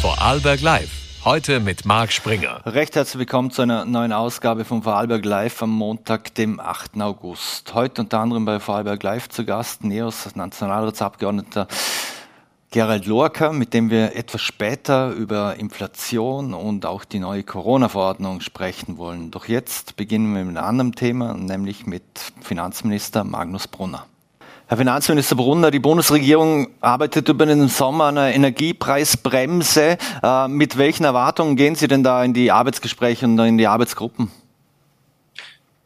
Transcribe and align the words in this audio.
Vorarlberg 0.00 0.60
Live. 0.60 1.24
Heute 1.24 1.58
mit 1.58 1.84
Marc 1.84 2.12
Springer. 2.12 2.64
Recht 2.64 2.94
herzlich 2.94 3.18
willkommen 3.18 3.50
zu 3.50 3.62
einer 3.62 3.84
neuen 3.84 4.12
Ausgabe 4.12 4.64
von 4.64 4.84
Vorarlberg 4.84 5.24
Live 5.24 5.60
am 5.60 5.70
Montag, 5.70 6.34
dem 6.36 6.60
8. 6.60 7.00
August. 7.00 7.74
Heute 7.74 8.02
unter 8.02 8.20
anderem 8.20 8.44
bei 8.44 8.60
Vorarlberg 8.60 9.02
Live 9.02 9.28
zu 9.28 9.44
Gast 9.44 9.82
NEOS 9.82 10.36
Nationalratsabgeordneter 10.36 11.66
Gerald 12.70 13.06
Lorca, 13.06 13.52
mit 13.52 13.74
dem 13.74 13.90
wir 13.90 14.14
etwas 14.14 14.42
später 14.42 15.10
über 15.10 15.56
Inflation 15.56 16.54
und 16.54 16.86
auch 16.86 17.04
die 17.04 17.18
neue 17.18 17.42
Corona-Verordnung 17.42 18.40
sprechen 18.40 18.98
wollen. 18.98 19.32
Doch 19.32 19.48
jetzt 19.48 19.96
beginnen 19.96 20.32
wir 20.32 20.44
mit 20.44 20.56
einem 20.56 20.64
anderen 20.64 20.92
Thema, 20.92 21.34
nämlich 21.34 21.86
mit 21.86 22.04
Finanzminister 22.40 23.24
Magnus 23.24 23.66
Brunner. 23.66 24.06
Herr 24.70 24.76
Finanzminister 24.76 25.34
Brunner, 25.34 25.70
die 25.70 25.78
Bundesregierung 25.78 26.68
arbeitet 26.82 27.26
über 27.30 27.46
den 27.46 27.68
Sommer 27.68 28.04
an 28.04 28.18
einer 28.18 28.34
Energiepreisbremse. 28.34 29.96
Äh, 30.22 30.48
mit 30.48 30.76
welchen 30.76 31.04
Erwartungen 31.04 31.56
gehen 31.56 31.74
Sie 31.74 31.88
denn 31.88 32.02
da 32.02 32.22
in 32.22 32.34
die 32.34 32.50
Arbeitsgespräche 32.50 33.24
und 33.24 33.38
in 33.38 33.56
die 33.56 33.66
Arbeitsgruppen? 33.66 34.30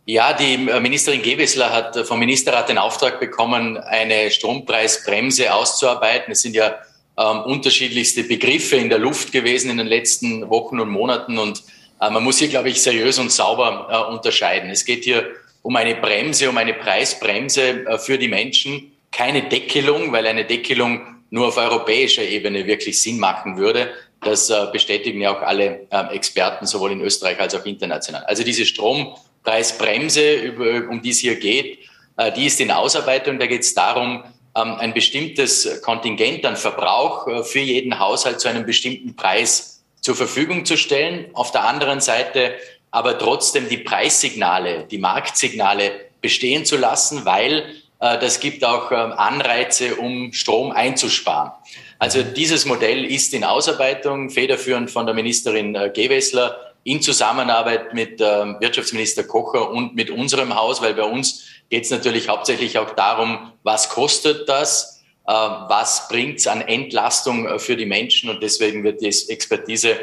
Ja, 0.04 0.32
die 0.32 0.54
äh, 0.68 0.80
Ministerin 0.80 1.22
Gewessler 1.22 1.70
hat 1.70 1.96
vom 2.08 2.18
Ministerrat 2.18 2.70
den 2.70 2.78
Auftrag 2.78 3.20
bekommen, 3.20 3.78
eine 3.78 4.32
Strompreisbremse 4.32 5.54
auszuarbeiten. 5.54 6.32
Es 6.32 6.42
sind 6.42 6.56
ja 6.56 6.74
ähm, 7.16 7.42
unterschiedlichste 7.42 8.24
Begriffe 8.24 8.74
in 8.74 8.88
der 8.88 8.98
Luft 8.98 9.30
gewesen 9.30 9.70
in 9.70 9.76
den 9.76 9.86
letzten 9.86 10.50
Wochen 10.50 10.80
und 10.80 10.88
Monaten 10.88 11.38
und 11.38 11.62
äh, 12.00 12.10
man 12.10 12.24
muss 12.24 12.38
hier, 12.38 12.48
glaube 12.48 12.70
ich, 12.70 12.82
seriös 12.82 13.20
und 13.20 13.30
sauber 13.30 13.86
äh, 13.88 14.12
unterscheiden. 14.12 14.70
Es 14.70 14.84
geht 14.84 15.04
hier 15.04 15.24
um 15.62 15.76
eine 15.76 15.94
Bremse, 15.94 16.50
um 16.50 16.58
eine 16.58 16.74
Preisbremse 16.74 17.86
äh, 17.86 17.98
für 17.98 18.18
die 18.18 18.28
Menschen. 18.28 18.92
Keine 19.10 19.42
Deckelung, 19.42 20.12
weil 20.12 20.26
eine 20.26 20.44
Deckelung 20.44 21.00
nur 21.30 21.48
auf 21.48 21.56
europäischer 21.56 22.22
Ebene 22.22 22.66
wirklich 22.66 23.00
Sinn 23.00 23.18
machen 23.18 23.56
würde. 23.56 23.90
Das 24.20 24.50
äh, 24.50 24.66
bestätigen 24.72 25.20
ja 25.20 25.36
auch 25.36 25.42
alle 25.42 25.86
ähm, 25.90 26.08
Experten, 26.10 26.66
sowohl 26.66 26.92
in 26.92 27.00
Österreich 27.00 27.40
als 27.40 27.54
auch 27.54 27.64
international. 27.64 28.24
Also 28.24 28.44
diese 28.44 28.66
Strompreisbremse, 28.66 30.52
um 30.90 31.00
die 31.00 31.10
es 31.10 31.18
hier 31.18 31.36
geht, 31.36 31.78
äh, 32.16 32.32
die 32.32 32.46
ist 32.46 32.60
in 32.60 32.70
Ausarbeitung. 32.70 33.38
Da 33.38 33.46
geht 33.46 33.62
es 33.62 33.74
darum, 33.74 34.24
ähm, 34.54 34.74
ein 34.74 34.92
bestimmtes 34.92 35.80
Kontingent 35.82 36.44
an 36.44 36.56
Verbrauch 36.56 37.44
für 37.44 37.60
jeden 37.60 37.98
Haushalt 37.98 38.40
zu 38.40 38.48
einem 38.48 38.66
bestimmten 38.66 39.16
Preis 39.16 39.82
zur 40.00 40.16
Verfügung 40.16 40.64
zu 40.64 40.76
stellen. 40.76 41.26
Auf 41.32 41.52
der 41.52 41.64
anderen 41.64 42.00
Seite 42.00 42.54
aber 42.92 43.18
trotzdem 43.18 43.68
die 43.68 43.78
Preissignale, 43.78 44.86
die 44.88 44.98
Marktsignale 44.98 45.90
bestehen 46.20 46.64
zu 46.64 46.76
lassen, 46.76 47.24
weil 47.24 47.64
äh, 47.98 48.18
das 48.20 48.38
gibt 48.38 48.64
auch 48.64 48.92
äh, 48.92 48.94
Anreize, 48.94 49.96
um 49.96 50.32
Strom 50.32 50.70
einzusparen. 50.70 51.50
Also 51.98 52.22
dieses 52.22 52.66
Modell 52.66 53.04
ist 53.04 53.34
in 53.34 53.44
Ausarbeitung, 53.44 54.30
federführend 54.30 54.90
von 54.90 55.06
der 55.06 55.14
Ministerin 55.14 55.74
äh, 55.74 55.90
Gewessler 55.92 56.72
in 56.84 57.00
Zusammenarbeit 57.00 57.94
mit 57.94 58.20
äh, 58.20 58.24
Wirtschaftsminister 58.60 59.24
Kocher 59.24 59.70
und 59.70 59.94
mit 59.94 60.10
unserem 60.10 60.54
Haus, 60.54 60.82
weil 60.82 60.94
bei 60.94 61.04
uns 61.04 61.44
geht 61.70 61.84
es 61.84 61.90
natürlich 61.90 62.28
hauptsächlich 62.28 62.78
auch 62.78 62.90
darum, 62.90 63.52
was 63.62 63.88
kostet 63.88 64.48
das, 64.48 65.02
äh, 65.26 65.32
was 65.32 66.08
bringt 66.08 66.40
es 66.40 66.46
an 66.46 66.60
Entlastung 66.60 67.46
äh, 67.46 67.58
für 67.58 67.76
die 67.76 67.86
Menschen 67.86 68.28
und 68.28 68.42
deswegen 68.42 68.84
wird 68.84 69.00
die 69.00 69.06
Expertise 69.06 69.96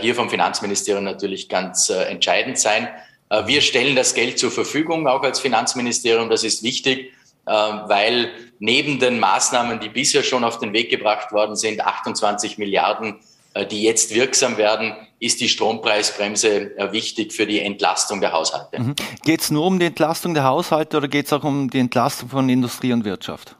hier 0.00 0.14
vom 0.14 0.30
Finanzministerium 0.30 1.04
natürlich 1.04 1.48
ganz 1.48 1.90
äh, 1.90 2.04
entscheidend 2.04 2.58
sein. 2.58 2.88
Äh, 3.28 3.46
wir 3.46 3.60
stellen 3.60 3.96
das 3.96 4.14
Geld 4.14 4.38
zur 4.38 4.50
Verfügung, 4.50 5.06
auch 5.06 5.22
als 5.22 5.40
Finanzministerium. 5.40 6.30
Das 6.30 6.44
ist 6.44 6.62
wichtig, 6.62 7.12
weil 7.44 8.30
neben 8.60 9.00
den 9.00 9.18
Maßnahmen, 9.18 9.80
die 9.80 9.88
bisher 9.88 10.22
schon 10.22 10.44
auf 10.44 10.60
den 10.60 10.72
Weg 10.72 10.90
gebracht 10.90 11.32
worden 11.32 11.56
sind, 11.56 11.80
28 11.80 12.56
Milliarden, 12.56 13.16
die 13.68 13.82
jetzt 13.82 14.14
wirksam 14.14 14.58
werden, 14.58 14.94
ist 15.18 15.40
die 15.40 15.48
Strompreisbremse 15.48 16.70
wichtig 16.92 17.32
für 17.32 17.44
die 17.44 17.58
Entlastung 17.58 18.20
der 18.20 18.30
Haushalte. 18.30 18.80
Mhm. 18.80 18.94
Geht 19.24 19.40
es 19.40 19.50
nur 19.50 19.66
um 19.66 19.80
die 19.80 19.86
Entlastung 19.86 20.34
der 20.34 20.44
Haushalte 20.44 20.98
oder 20.98 21.08
geht 21.08 21.26
es 21.26 21.32
auch 21.32 21.42
um 21.42 21.68
die 21.68 21.80
Entlastung 21.80 22.28
von 22.28 22.48
Industrie 22.48 22.92
und 22.92 23.04
Wirtschaft? 23.04 23.56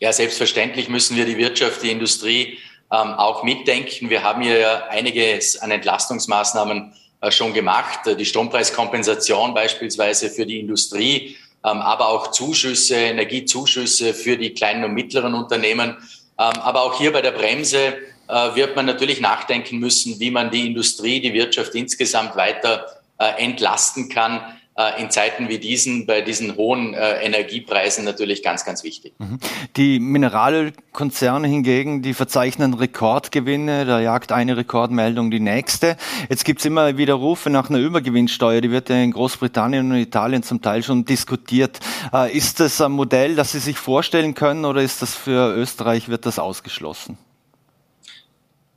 Ja, 0.00 0.12
selbstverständlich 0.12 0.90
müssen 0.90 1.16
wir 1.16 1.24
die 1.24 1.38
Wirtschaft, 1.38 1.82
die 1.82 1.90
Industrie 1.90 2.58
ähm, 2.92 3.14
auch 3.14 3.42
mitdenken. 3.42 4.10
Wir 4.10 4.22
haben 4.22 4.42
hier 4.42 4.58
ja 4.58 4.86
einiges 4.88 5.58
an 5.58 5.70
Entlastungsmaßnahmen 5.70 6.92
äh, 7.20 7.30
schon 7.30 7.52
gemacht. 7.52 8.00
Die 8.06 8.24
Strompreiskompensation 8.24 9.54
beispielsweise 9.54 10.30
für 10.30 10.46
die 10.46 10.60
Industrie, 10.60 11.36
ähm, 11.64 11.80
aber 11.80 12.08
auch 12.08 12.30
Zuschüsse, 12.30 12.96
Energiezuschüsse 12.96 14.14
für 14.14 14.36
die 14.36 14.54
kleinen 14.54 14.84
und 14.84 14.94
mittleren 14.94 15.34
Unternehmen. 15.34 15.96
Ähm, 16.38 16.60
aber 16.60 16.82
auch 16.82 16.98
hier 16.98 17.12
bei 17.12 17.20
der 17.20 17.32
Bremse 17.32 17.96
äh, 18.28 18.54
wird 18.54 18.76
man 18.76 18.86
natürlich 18.86 19.20
nachdenken 19.20 19.78
müssen, 19.78 20.20
wie 20.20 20.30
man 20.30 20.50
die 20.50 20.66
Industrie, 20.66 21.20
die 21.20 21.34
Wirtschaft 21.34 21.74
insgesamt 21.74 22.36
weiter 22.36 22.86
äh, 23.18 23.42
entlasten 23.42 24.08
kann 24.08 24.40
äh, 24.40 24.57
in 25.00 25.10
Zeiten 25.10 25.48
wie 25.48 25.58
diesen, 25.58 26.06
bei 26.06 26.20
diesen 26.20 26.56
hohen 26.56 26.94
äh, 26.94 27.20
Energiepreisen 27.24 28.04
natürlich 28.04 28.42
ganz, 28.42 28.64
ganz 28.64 28.84
wichtig. 28.84 29.14
Mhm. 29.18 29.40
Die 29.76 29.98
Mineralölkonzerne 29.98 31.48
hingegen, 31.48 32.00
die 32.02 32.14
verzeichnen 32.14 32.74
Rekordgewinne, 32.74 33.86
da 33.86 34.00
jagt 34.00 34.30
eine 34.30 34.56
Rekordmeldung 34.56 35.32
die 35.32 35.40
nächste. 35.40 35.96
Jetzt 36.28 36.44
gibt 36.44 36.60
es 36.60 36.66
immer 36.66 36.96
wieder 36.96 37.14
Rufe 37.14 37.50
nach 37.50 37.70
einer 37.70 37.80
Übergewinnsteuer, 37.80 38.60
die 38.60 38.70
wird 38.70 38.88
ja 38.88 38.96
in 38.96 39.10
Großbritannien 39.10 39.90
und 39.90 39.96
Italien 39.96 40.44
zum 40.44 40.62
Teil 40.62 40.84
schon 40.84 41.04
diskutiert. 41.04 41.80
Äh, 42.12 42.36
ist 42.36 42.60
das 42.60 42.80
ein 42.80 42.92
Modell, 42.92 43.34
das 43.34 43.52
Sie 43.52 43.58
sich 43.58 43.78
vorstellen 43.78 44.34
können 44.34 44.64
oder 44.64 44.80
ist 44.80 45.02
das 45.02 45.14
für 45.14 45.54
Österreich, 45.56 46.08
wird 46.08 46.24
das 46.24 46.38
ausgeschlossen? 46.38 47.18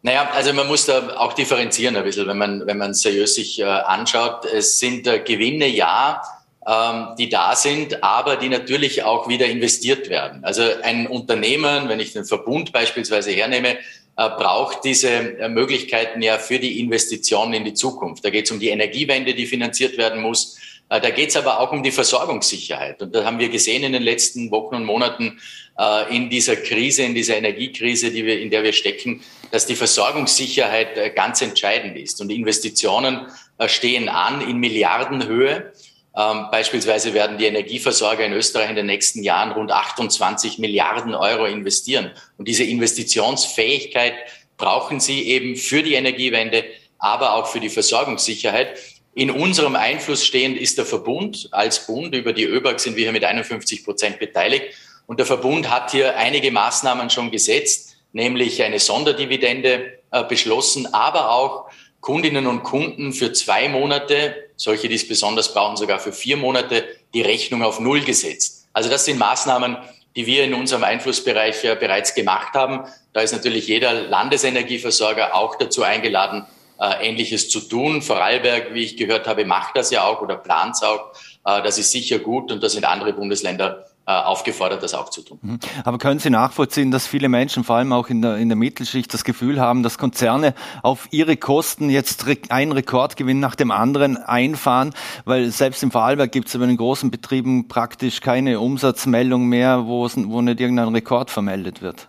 Naja, 0.03 0.31
also 0.33 0.51
man 0.53 0.67
muss 0.67 0.85
da 0.87 1.15
auch 1.17 1.33
differenzieren 1.33 1.95
ein 1.95 2.03
bisschen, 2.03 2.27
wenn 2.27 2.37
man, 2.37 2.65
wenn 2.65 2.77
man 2.77 2.93
seriös 2.93 3.35
sich 3.35 3.59
äh, 3.59 3.65
anschaut. 3.65 4.45
Es 4.45 4.79
sind 4.79 5.05
äh, 5.05 5.19
Gewinne, 5.19 5.67
ja, 5.67 6.23
ähm, 6.67 7.09
die 7.19 7.29
da 7.29 7.55
sind, 7.55 8.03
aber 8.03 8.35
die 8.35 8.49
natürlich 8.49 9.03
auch 9.03 9.27
wieder 9.27 9.45
investiert 9.45 10.09
werden. 10.09 10.43
Also 10.43 10.63
ein 10.81 11.05
Unternehmen, 11.05 11.87
wenn 11.87 11.99
ich 11.99 12.13
den 12.13 12.25
Verbund 12.25 12.71
beispielsweise 12.71 13.29
hernehme, 13.31 13.77
äh, 13.77 13.77
braucht 14.15 14.83
diese 14.85 15.49
Möglichkeiten 15.49 16.23
ja 16.23 16.39
für 16.39 16.57
die 16.57 16.79
Investitionen 16.79 17.53
in 17.53 17.65
die 17.65 17.75
Zukunft. 17.75 18.25
Da 18.25 18.31
geht 18.31 18.45
es 18.45 18.51
um 18.51 18.59
die 18.59 18.69
Energiewende, 18.69 19.35
die 19.35 19.45
finanziert 19.45 19.99
werden 19.99 20.21
muss. 20.21 20.57
Äh, 20.91 20.99
da 20.99 21.09
geht 21.09 21.29
es 21.29 21.37
aber 21.37 21.59
auch 21.61 21.71
um 21.71 21.81
die 21.81 21.91
Versorgungssicherheit. 21.91 23.01
Und 23.01 23.15
da 23.15 23.23
haben 23.23 23.39
wir 23.39 23.49
gesehen 23.49 23.83
in 23.83 23.93
den 23.93 24.03
letzten 24.03 24.51
Wochen 24.51 24.75
und 24.75 24.85
Monaten 24.85 25.39
äh, 25.79 26.15
in 26.15 26.29
dieser 26.29 26.57
Krise, 26.57 27.03
in 27.03 27.15
dieser 27.15 27.37
Energiekrise, 27.37 28.11
die 28.11 28.25
wir, 28.25 28.39
in 28.39 28.49
der 28.49 28.63
wir 28.63 28.73
stecken, 28.73 29.23
dass 29.51 29.65
die 29.65 29.75
Versorgungssicherheit 29.75 30.97
äh, 30.97 31.09
ganz 31.11 31.41
entscheidend 31.41 31.97
ist. 31.97 32.19
Und 32.19 32.29
Investitionen 32.29 33.27
stehen 33.67 34.09
an 34.09 34.41
in 34.41 34.57
Milliardenhöhe. 34.57 35.71
Ähm, 36.17 36.47
beispielsweise 36.51 37.13
werden 37.13 37.37
die 37.37 37.45
Energieversorger 37.45 38.25
in 38.25 38.33
Österreich 38.33 38.71
in 38.71 38.75
den 38.75 38.87
nächsten 38.87 39.23
Jahren 39.23 39.53
rund 39.53 39.71
28 39.71 40.57
Milliarden 40.59 41.15
Euro 41.15 41.45
investieren. 41.45 42.11
Und 42.37 42.49
diese 42.49 42.65
Investitionsfähigkeit 42.65 44.15
brauchen 44.57 44.99
sie 44.99 45.25
eben 45.27 45.55
für 45.55 45.83
die 45.83 45.93
Energiewende, 45.93 46.65
aber 46.97 47.35
auch 47.35 47.47
für 47.47 47.61
die 47.61 47.69
Versorgungssicherheit. 47.69 48.77
In 49.13 49.31
unserem 49.31 49.75
Einfluss 49.75 50.25
stehend 50.25 50.57
ist 50.57 50.77
der 50.77 50.85
Verbund. 50.85 51.49
Als 51.51 51.85
Bund 51.85 52.15
über 52.15 52.33
die 52.33 52.45
ÖBAG 52.45 52.79
sind 52.79 52.95
wir 52.95 53.03
hier 53.03 53.11
mit 53.11 53.25
51 53.25 53.83
Prozent 53.83 54.19
beteiligt. 54.19 54.75
Und 55.05 55.19
der 55.19 55.25
Verbund 55.25 55.69
hat 55.69 55.91
hier 55.91 56.17
einige 56.17 56.51
Maßnahmen 56.51 57.09
schon 57.09 57.31
gesetzt 57.31 57.91
nämlich 58.13 58.61
eine 58.63 58.79
Sonderdividende 58.79 59.99
äh, 60.11 60.23
beschlossen, 60.23 60.93
aber 60.93 61.31
auch 61.31 61.69
Kundinnen 61.99 62.47
und 62.47 62.63
Kunden 62.63 63.13
für 63.13 63.31
zwei 63.31 63.69
Monate, 63.69 64.49
solche, 64.55 64.89
die 64.89 64.95
es 64.95 65.07
besonders 65.07 65.53
brauchen, 65.53 65.77
sogar 65.77 65.99
für 65.99 66.11
vier 66.11 66.37
Monate, 66.37 66.85
die 67.13 67.21
Rechnung 67.21 67.63
auf 67.63 67.79
Null 67.79 68.01
gesetzt. 68.01 68.67
Also 68.73 68.89
das 68.89 69.05
sind 69.05 69.19
Maßnahmen, 69.19 69.77
die 70.15 70.25
wir 70.25 70.43
in 70.43 70.53
unserem 70.53 70.83
Einflussbereich 70.83 71.63
ja 71.63 71.75
bereits 71.75 72.15
gemacht 72.15 72.53
haben. 72.53 72.85
Da 73.13 73.21
ist 73.21 73.33
natürlich 73.33 73.67
jeder 73.67 73.93
Landesenergieversorger 73.93 75.35
auch 75.35 75.55
dazu 75.55 75.83
eingeladen, 75.83 76.45
äh, 76.81 77.07
Ähnliches 77.07 77.49
zu 77.49 77.61
tun. 77.61 78.01
Vorarlberg, 78.01 78.73
wie 78.73 78.81
ich 78.81 78.97
gehört 78.97 79.27
habe, 79.27 79.45
macht 79.45 79.77
das 79.77 79.91
ja 79.91 80.03
auch 80.03 80.21
oder 80.21 80.35
plant 80.35 80.75
es 80.75 80.83
auch. 80.83 81.11
Äh, 81.45 81.61
das 81.61 81.77
ist 81.77 81.91
sicher 81.91 82.19
gut 82.19 82.51
und 82.51 82.61
da 82.63 82.69
sind 82.69 82.85
andere 82.85 83.13
Bundesländer 83.13 83.85
äh, 84.07 84.13
aufgefordert, 84.13 84.81
das 84.81 84.95
auch 84.95 85.09
zu 85.09 85.21
tun. 85.21 85.37
Mhm. 85.41 85.59
Aber 85.83 85.99
können 85.99 86.19
Sie 86.19 86.31
nachvollziehen, 86.31 86.89
dass 86.89 87.05
viele 87.05 87.29
Menschen, 87.29 87.63
vor 87.63 87.75
allem 87.75 87.93
auch 87.93 88.09
in 88.09 88.23
der, 88.23 88.37
in 88.37 88.49
der 88.49 88.55
Mittelschicht, 88.55 89.13
das 89.13 89.23
Gefühl 89.23 89.61
haben, 89.61 89.83
dass 89.83 89.99
Konzerne 89.99 90.55
auf 90.81 91.07
ihre 91.11 91.37
Kosten 91.37 91.91
jetzt 91.91 92.25
einen 92.49 92.71
Rekordgewinn 92.71 93.39
nach 93.39 93.53
dem 93.53 93.69
anderen 93.69 94.17
einfahren? 94.17 94.95
Weil 95.25 95.51
selbst 95.51 95.83
im 95.83 95.91
Vorarlberg 95.91 96.31
gibt 96.31 96.47
es 96.47 96.57
bei 96.57 96.65
den 96.65 96.77
großen 96.77 97.11
Betrieben 97.11 97.67
praktisch 97.67 98.21
keine 98.21 98.59
Umsatzmeldung 98.59 99.45
mehr, 99.47 99.85
wo, 99.85 100.07
nicht 100.07 100.59
irgendein 100.59 100.87
Rekord 100.89 101.29
vermeldet 101.29 101.83
wird. 101.83 102.07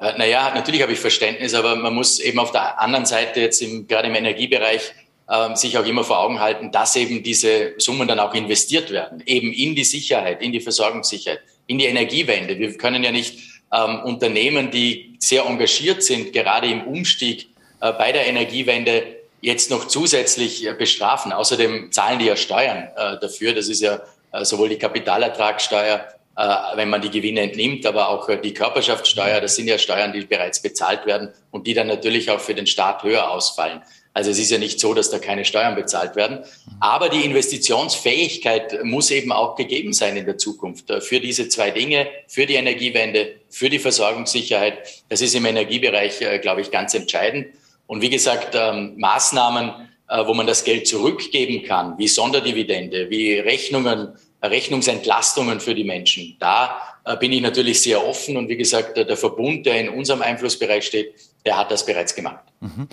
Äh, 0.00 0.16
naja, 0.18 0.52
natürlich 0.54 0.82
habe 0.82 0.92
ich 0.92 0.98
Verständnis, 0.98 1.54
aber 1.54 1.76
man 1.76 1.94
muss 1.94 2.18
eben 2.18 2.38
auf 2.38 2.52
der 2.52 2.80
anderen 2.80 3.06
Seite 3.06 3.40
jetzt 3.40 3.60
im, 3.62 3.86
gerade 3.86 4.08
im 4.08 4.14
Energiebereich 4.14 4.92
ähm, 5.30 5.54
sich 5.54 5.78
auch 5.78 5.86
immer 5.86 6.02
vor 6.02 6.18
Augen 6.18 6.40
halten, 6.40 6.72
dass 6.72 6.96
eben 6.96 7.22
diese 7.22 7.74
Summen 7.78 8.08
dann 8.08 8.18
auch 8.18 8.34
investiert 8.34 8.90
werden, 8.90 9.22
eben 9.26 9.52
in 9.52 9.74
die 9.74 9.84
Sicherheit, 9.84 10.42
in 10.42 10.52
die 10.52 10.60
Versorgungssicherheit, 10.60 11.40
in 11.66 11.78
die 11.78 11.84
Energiewende. 11.84 12.58
Wir 12.58 12.76
können 12.76 13.04
ja 13.04 13.12
nicht 13.12 13.38
ähm, 13.72 14.00
Unternehmen, 14.00 14.70
die 14.70 15.14
sehr 15.18 15.44
engagiert 15.44 16.02
sind, 16.02 16.32
gerade 16.32 16.66
im 16.66 16.82
Umstieg 16.82 17.48
äh, 17.80 17.92
bei 17.92 18.10
der 18.10 18.26
Energiewende, 18.26 19.20
jetzt 19.42 19.70
noch 19.70 19.86
zusätzlich 19.86 20.66
äh, 20.66 20.74
bestrafen. 20.74 21.32
Außerdem 21.32 21.92
zahlen 21.92 22.18
die 22.18 22.26
ja 22.26 22.36
Steuern 22.36 22.88
äh, 22.96 23.18
dafür. 23.20 23.54
Das 23.54 23.68
ist 23.68 23.80
ja 23.80 24.00
äh, 24.32 24.44
sowohl 24.44 24.70
die 24.70 24.78
Kapitalertragssteuer, 24.78 25.96
äh, 25.96 26.19
wenn 26.36 26.88
man 26.88 27.02
die 27.02 27.10
Gewinne 27.10 27.40
entnimmt, 27.40 27.84
aber 27.86 28.08
auch 28.08 28.28
äh, 28.28 28.38
die 28.40 28.54
Körperschaftssteuer. 28.54 29.40
Das 29.40 29.56
sind 29.56 29.68
ja 29.68 29.78
Steuern, 29.78 30.12
die 30.12 30.22
bereits 30.22 30.62
bezahlt 30.62 31.04
werden 31.04 31.30
und 31.50 31.66
die 31.66 31.74
dann 31.74 31.88
natürlich 31.88 32.30
auch 32.30 32.40
für 32.40 32.54
den 32.54 32.66
Staat 32.66 33.02
höher 33.02 33.30
ausfallen. 33.30 33.82
Also 34.12 34.30
es 34.30 34.38
ist 34.38 34.50
ja 34.50 34.58
nicht 34.58 34.80
so, 34.80 34.92
dass 34.92 35.10
da 35.10 35.18
keine 35.18 35.44
Steuern 35.44 35.76
bezahlt 35.76 36.16
werden. 36.16 36.40
Aber 36.80 37.08
die 37.08 37.24
Investitionsfähigkeit 37.24 38.82
muss 38.82 39.10
eben 39.10 39.30
auch 39.30 39.54
gegeben 39.54 39.92
sein 39.92 40.16
in 40.16 40.26
der 40.26 40.36
Zukunft 40.36 40.90
äh, 40.90 41.00
für 41.00 41.20
diese 41.20 41.48
zwei 41.48 41.70
Dinge, 41.70 42.08
für 42.26 42.46
die 42.46 42.54
Energiewende, 42.54 43.36
für 43.48 43.70
die 43.70 43.78
Versorgungssicherheit. 43.78 45.04
Das 45.08 45.20
ist 45.20 45.34
im 45.34 45.46
Energiebereich, 45.46 46.20
äh, 46.22 46.38
glaube 46.38 46.60
ich, 46.60 46.70
ganz 46.70 46.94
entscheidend. 46.94 47.48
Und 47.86 48.02
wie 48.02 48.10
gesagt, 48.10 48.54
ähm, 48.54 48.94
Maßnahmen, 48.98 49.88
äh, 50.08 50.26
wo 50.26 50.34
man 50.34 50.46
das 50.46 50.64
Geld 50.64 50.88
zurückgeben 50.88 51.64
kann, 51.64 51.96
wie 51.98 52.08
Sonderdividende, 52.08 53.10
wie 53.10 53.38
Rechnungen, 53.38 54.16
Rechnungsentlastungen 54.42 55.60
für 55.60 55.74
die 55.74 55.84
Menschen, 55.84 56.36
da 56.38 56.80
bin 57.18 57.32
ich 57.32 57.40
natürlich 57.40 57.80
sehr 57.80 58.06
offen. 58.06 58.36
Und 58.36 58.48
wie 58.48 58.56
gesagt, 58.56 58.96
der 58.96 59.16
Verbund, 59.16 59.66
der 59.66 59.80
in 59.80 59.88
unserem 59.88 60.22
Einflussbereich 60.22 60.86
steht, 60.86 61.14
der 61.44 61.56
hat 61.56 61.70
das 61.70 61.84
bereits 61.84 62.14
gemacht. 62.14 62.44
Mhm. 62.60 62.88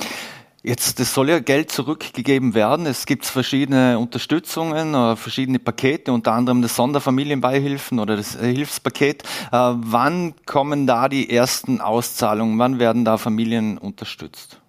Jetzt, 0.64 1.00
das 1.00 1.14
soll 1.14 1.30
ja 1.30 1.40
Geld 1.40 1.72
zurückgegeben 1.72 2.54
werden. 2.54 2.88
Es 2.88 3.06
gibt 3.06 3.26
verschiedene 3.26 3.98
Unterstützungen, 4.00 4.94
äh, 4.96 5.16
verschiedene 5.16 5.60
Pakete, 5.60 6.12
unter 6.12 6.34
anderem 6.34 6.62
das 6.62 6.76
Sonderfamilienbeihilfen 6.76 8.00
oder 8.00 8.18
das 8.18 8.36
äh, 8.36 8.54
Hilfspaket. 8.54 9.24
Äh, 9.24 9.28
wann 9.52 10.34
kommen 10.46 10.86
da 10.86 11.08
die 11.08 11.30
ersten 11.30 11.80
Auszahlungen? 11.80 12.60
Wann 12.60 12.80
werden 12.80 13.06
da 13.06 13.18
Familien 13.18 13.78
unterstützt? 13.78 14.60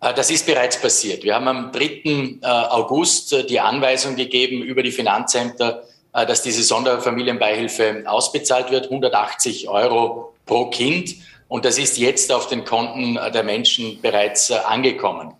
Das 0.00 0.30
ist 0.30 0.46
bereits 0.46 0.80
passiert. 0.80 1.24
Wir 1.24 1.34
haben 1.34 1.48
am 1.48 1.72
3. 1.72 2.38
August 2.70 3.48
die 3.50 3.58
Anweisung 3.58 4.14
gegeben 4.14 4.62
über 4.62 4.84
die 4.84 4.92
Finanzämter, 4.92 5.82
dass 6.12 6.42
diese 6.42 6.62
Sonderfamilienbeihilfe 6.62 8.04
ausbezahlt 8.06 8.70
wird, 8.70 8.84
180 8.84 9.68
Euro 9.68 10.34
pro 10.46 10.66
Kind. 10.66 11.16
Und 11.48 11.64
das 11.64 11.78
ist 11.78 11.98
jetzt 11.98 12.30
auf 12.30 12.46
den 12.46 12.64
Konten 12.64 13.14
der 13.14 13.42
Menschen 13.42 14.00
bereits 14.02 14.50
äh, 14.50 14.54
angekommen. 14.54 15.32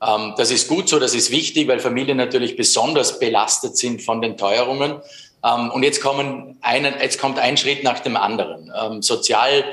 Ähm, 0.00 0.34
das 0.36 0.50
ist 0.50 0.68
gut 0.68 0.88
so, 0.88 0.98
das 0.98 1.14
ist 1.14 1.30
wichtig, 1.30 1.66
weil 1.68 1.80
Familien 1.80 2.16
natürlich 2.16 2.56
besonders 2.56 3.18
belastet 3.18 3.76
sind 3.76 4.02
von 4.02 4.22
den 4.22 4.36
Teuerungen. 4.36 5.00
Ähm, 5.44 5.70
und 5.72 5.82
jetzt, 5.82 6.00
kommen 6.00 6.56
einen, 6.62 6.94
jetzt 7.00 7.20
kommt 7.20 7.38
ein 7.38 7.56
Schritt 7.56 7.82
nach 7.82 7.98
dem 7.98 8.16
anderen. 8.16 8.72
Ähm, 8.80 9.02
sozial 9.02 9.50
äh, 9.60 9.64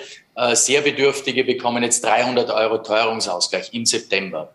sehr 0.53 0.81
Bedürftige 0.81 1.44
bekommen 1.44 1.83
jetzt 1.83 2.03
300 2.03 2.50
Euro 2.50 2.80
Teuerungsausgleich 2.80 3.74
im 3.74 3.85
September. 3.85 4.51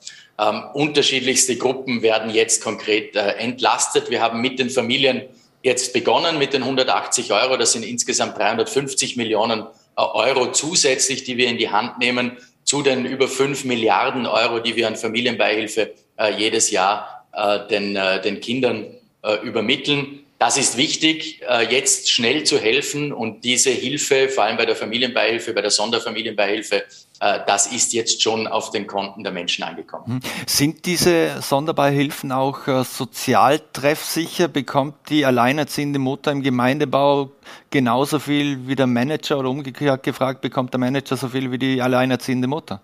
unterschiedlichste 0.75 1.57
Gruppen 1.57 2.03
werden 2.03 2.31
jetzt 2.31 2.65
konkret 2.65 3.15
äh, 3.15 3.35
entlastet. 3.35 4.11
Wir 4.11 4.21
haben 4.21 4.41
mit 4.41 4.59
den 4.59 4.71
Familien 4.71 5.23
jetzt 5.63 5.93
begonnen 5.93 6.39
mit 6.39 6.53
den 6.53 6.63
180 6.63 7.33
Euro. 7.33 7.57
Das 7.57 7.73
sind 7.73 7.85
insgesamt 7.85 8.39
350 8.39 9.17
Millionen 9.17 9.65
Euro 9.97 10.53
zusätzlich, 10.53 11.25
die 11.25 11.37
wir 11.37 11.49
in 11.49 11.59
die 11.59 11.71
Hand 11.71 11.99
nehmen, 11.99 12.37
zu 12.65 12.83
den 12.83 13.05
über 13.05 13.29
fünf 13.29 13.65
Milliarden 13.65 14.27
Euro, 14.27 14.61
die 14.61 14.77
wir 14.77 14.87
an 14.87 14.97
Familienbeihilfe 14.97 15.95
äh, 16.19 16.35
jedes 16.37 16.71
Jahr 16.71 17.27
äh, 17.33 17.67
den, 17.69 17.97
äh, 17.97 18.21
den 18.21 18.41
Kindern 18.41 18.87
äh, 19.23 19.37
übermitteln. 19.37 20.21
Das 20.39 20.57
ist 20.57 20.77
wichtig, 20.77 21.43
äh, 21.49 21.67
jetzt 21.69 22.11
schnell 22.11 22.45
zu 22.45 22.59
helfen 22.59 23.13
und 23.13 23.43
diese 23.43 23.71
Hilfe, 23.71 24.29
vor 24.29 24.45
allem 24.45 24.57
bei 24.57 24.67
der 24.67 24.77
Familienbeihilfe, 24.77 25.53
bei 25.53 25.63
der 25.63 25.73
Sonderfamilienbeihilfe, 25.73 26.85
äh, 27.19 27.41
das 27.45 27.67
ist 27.67 27.93
jetzt 27.93 28.23
schon 28.23 28.47
auf 28.47 28.71
den 28.71 28.87
Konten 28.87 29.25
der 29.25 29.33
Menschen 29.33 29.65
angekommen. 29.65 30.05
Hm. 30.07 30.21
Sind 30.47 30.87
diese 30.87 31.43
Sonderbeihilfen 31.43 32.31
auch 32.31 32.69
äh, 32.69 32.85
sozial 32.85 33.61
treffsicher? 33.73 34.47
Bekommt 34.47 34.95
die 35.09 35.27
alleinerziehende 35.27 35.99
Mutter 35.99 36.31
im 36.31 36.43
Gemeindebau 36.43 37.33
genauso 37.71 38.21
viel 38.21 38.69
wie 38.69 38.77
der 38.77 38.87
Manager 38.87 39.41
oder 39.41 39.51
umgekehrt 39.51 40.05
gefragt, 40.05 40.41
bekommt 40.41 40.73
der 40.73 40.79
Manager 40.79 41.17
so 41.17 41.29
viel 41.29 41.51
wie 41.51 41.59
die 41.59 41.83
alleinerziehende 41.83 42.47
Mutter? 42.47 42.81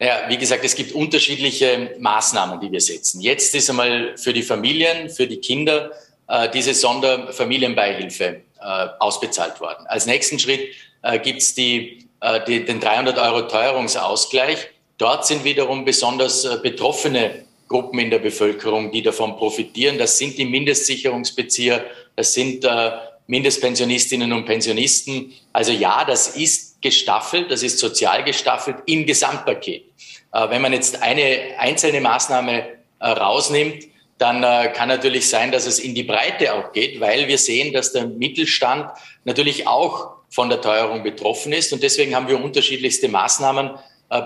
Naja, 0.00 0.22
wie 0.28 0.38
gesagt, 0.38 0.64
es 0.64 0.74
gibt 0.74 0.92
unterschiedliche 0.92 1.94
Maßnahmen, 1.98 2.58
die 2.58 2.72
wir 2.72 2.80
setzen. 2.80 3.20
Jetzt 3.20 3.54
ist 3.54 3.68
einmal 3.68 4.16
für 4.16 4.32
die 4.32 4.42
Familien, 4.42 5.10
für 5.10 5.26
die 5.26 5.36
Kinder 5.36 5.90
äh, 6.26 6.48
diese 6.48 6.72
Sonderfamilienbeihilfe 6.72 8.24
äh, 8.24 8.86
ausbezahlt 8.98 9.60
worden. 9.60 9.86
Als 9.88 10.06
nächsten 10.06 10.38
Schritt 10.38 10.70
äh, 11.02 11.18
gibt 11.18 11.42
es 11.42 11.54
die, 11.54 12.08
äh, 12.20 12.40
die, 12.46 12.64
den 12.64 12.80
300 12.80 13.18
Euro 13.18 13.42
Teuerungsausgleich. 13.42 14.68
Dort 14.96 15.26
sind 15.26 15.44
wiederum 15.44 15.84
besonders 15.84 16.46
äh, 16.46 16.56
betroffene 16.62 17.44
Gruppen 17.68 17.98
in 17.98 18.08
der 18.08 18.20
Bevölkerung, 18.20 18.90
die 18.90 19.02
davon 19.02 19.36
profitieren. 19.36 19.98
Das 19.98 20.16
sind 20.16 20.38
die 20.38 20.46
Mindestsicherungsbezieher, 20.46 21.84
das 22.16 22.32
sind 22.32 22.64
äh, 22.64 22.92
Mindestpensionistinnen 23.26 24.32
und 24.32 24.46
Pensionisten. 24.46 25.34
Also 25.52 25.72
ja, 25.72 26.06
das 26.06 26.36
ist 26.36 26.80
gestaffelt, 26.80 27.50
das 27.50 27.62
ist 27.62 27.78
sozial 27.78 28.24
gestaffelt 28.24 28.78
im 28.86 29.04
Gesamtpaket. 29.04 29.89
Äh, 30.32 30.50
wenn 30.50 30.62
man 30.62 30.72
jetzt 30.72 31.02
eine 31.02 31.54
einzelne 31.58 32.00
Maßnahme 32.00 32.64
äh, 33.00 33.08
rausnimmt, 33.08 33.84
dann 34.18 34.42
äh, 34.42 34.70
kann 34.74 34.88
natürlich 34.88 35.28
sein, 35.28 35.50
dass 35.50 35.66
es 35.66 35.78
in 35.78 35.94
die 35.94 36.02
Breite 36.02 36.54
auch 36.54 36.72
geht, 36.72 37.00
weil 37.00 37.26
wir 37.26 37.38
sehen, 37.38 37.72
dass 37.72 37.92
der 37.92 38.06
Mittelstand 38.06 38.90
natürlich 39.24 39.66
auch 39.66 40.10
von 40.28 40.48
der 40.48 40.60
Teuerung 40.60 41.02
betroffen 41.02 41.52
ist. 41.52 41.72
Und 41.72 41.82
deswegen 41.82 42.14
haben 42.14 42.28
wir 42.28 42.42
unterschiedlichste 42.42 43.08
Maßnahmen 43.08 43.70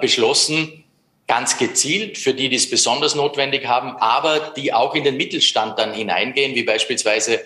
beschlossen, 0.01 0.85
ganz 1.27 1.57
gezielt 1.57 2.19
für 2.19 2.35
die, 2.35 2.51
die 2.51 2.57
es 2.57 2.69
besonders 2.69 3.15
notwendig 3.15 3.67
haben, 3.67 3.97
aber 3.97 4.53
die 4.55 4.73
auch 4.73 4.95
in 4.95 5.05
den 5.05 5.17
Mittelstand 5.17 5.79
dann 5.79 5.95
hineingehen, 5.95 6.55
wie 6.55 6.63
beispielsweise 6.63 7.41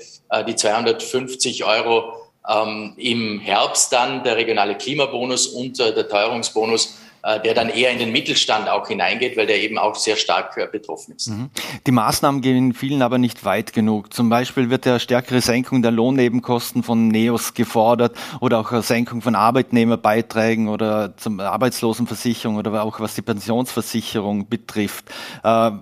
die 0.47 0.57
250 0.57 1.65
Euro 1.65 2.15
ähm, 2.49 2.95
im 2.97 3.39
Herbst 3.39 3.93
dann 3.93 4.25
der 4.25 4.37
regionale 4.37 4.77
Klimabonus 4.77 5.47
und 5.47 5.79
der 5.79 6.09
Teuerungsbonus 6.09 6.97
der 7.43 7.55
dann 7.55 7.69
eher 7.69 7.91
in 7.91 7.99
den 7.99 8.13
Mittelstand 8.13 8.69
auch 8.69 8.89
hineingeht, 8.89 9.37
weil 9.37 9.47
der 9.47 9.61
eben 9.61 9.79
auch 9.79 9.95
sehr 9.95 10.17
stark 10.17 10.57
äh, 10.57 10.67
betroffen 10.71 11.15
ist. 11.15 11.29
Mhm. 11.29 11.51
Die 11.87 11.91
Maßnahmen 11.91 12.41
gehen 12.41 12.73
vielen 12.75 13.03
aber 13.03 13.19
nicht 13.19 13.45
weit 13.45 13.73
genug. 13.73 14.15
Zum 14.15 14.29
Beispiel 14.29 14.71
wird 14.71 14.87
ja 14.87 14.99
stärkere 14.99 15.41
Senkung 15.41 15.83
der 15.83 15.91
Lohnnebenkosten 15.91 16.83
von 16.83 17.09
NEOS 17.09 17.55
gefordert 17.55 18.17
oder 18.41 18.61
auch 18.61 18.83
Senkung 18.83 19.21
von 19.21 19.35
Arbeitnehmerbeiträgen 19.35 20.69
oder 20.69 21.17
zum 21.17 21.41
Arbeitslosenversicherung 21.41 22.57
oder 22.57 22.83
auch 22.83 23.01
was 23.01 23.15
die 23.15 23.23
Pensionsversicherung 23.23 24.49
betrifft. 24.49 25.07
Äh, 25.43 25.73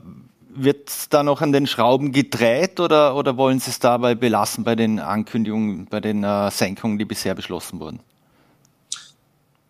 wird 0.57 1.13
da 1.13 1.23
noch 1.23 1.43
an 1.43 1.53
den 1.53 1.67
Schrauben 1.67 2.13
gedreht 2.13 2.81
oder, 2.81 3.15
oder 3.15 3.37
wollen 3.37 3.61
Sie 3.61 3.71
es 3.71 3.79
dabei 3.79 4.15
belassen 4.15 4.65
bei 4.65 4.75
den 4.75 4.99
Ankündigungen, 4.99 5.87
bei 5.87 6.01
den 6.01 6.25
äh, 6.25 6.51
Senkungen, 6.51 6.99
die 6.99 7.05
bisher 7.05 7.35
beschlossen 7.35 7.79
wurden? 7.79 8.01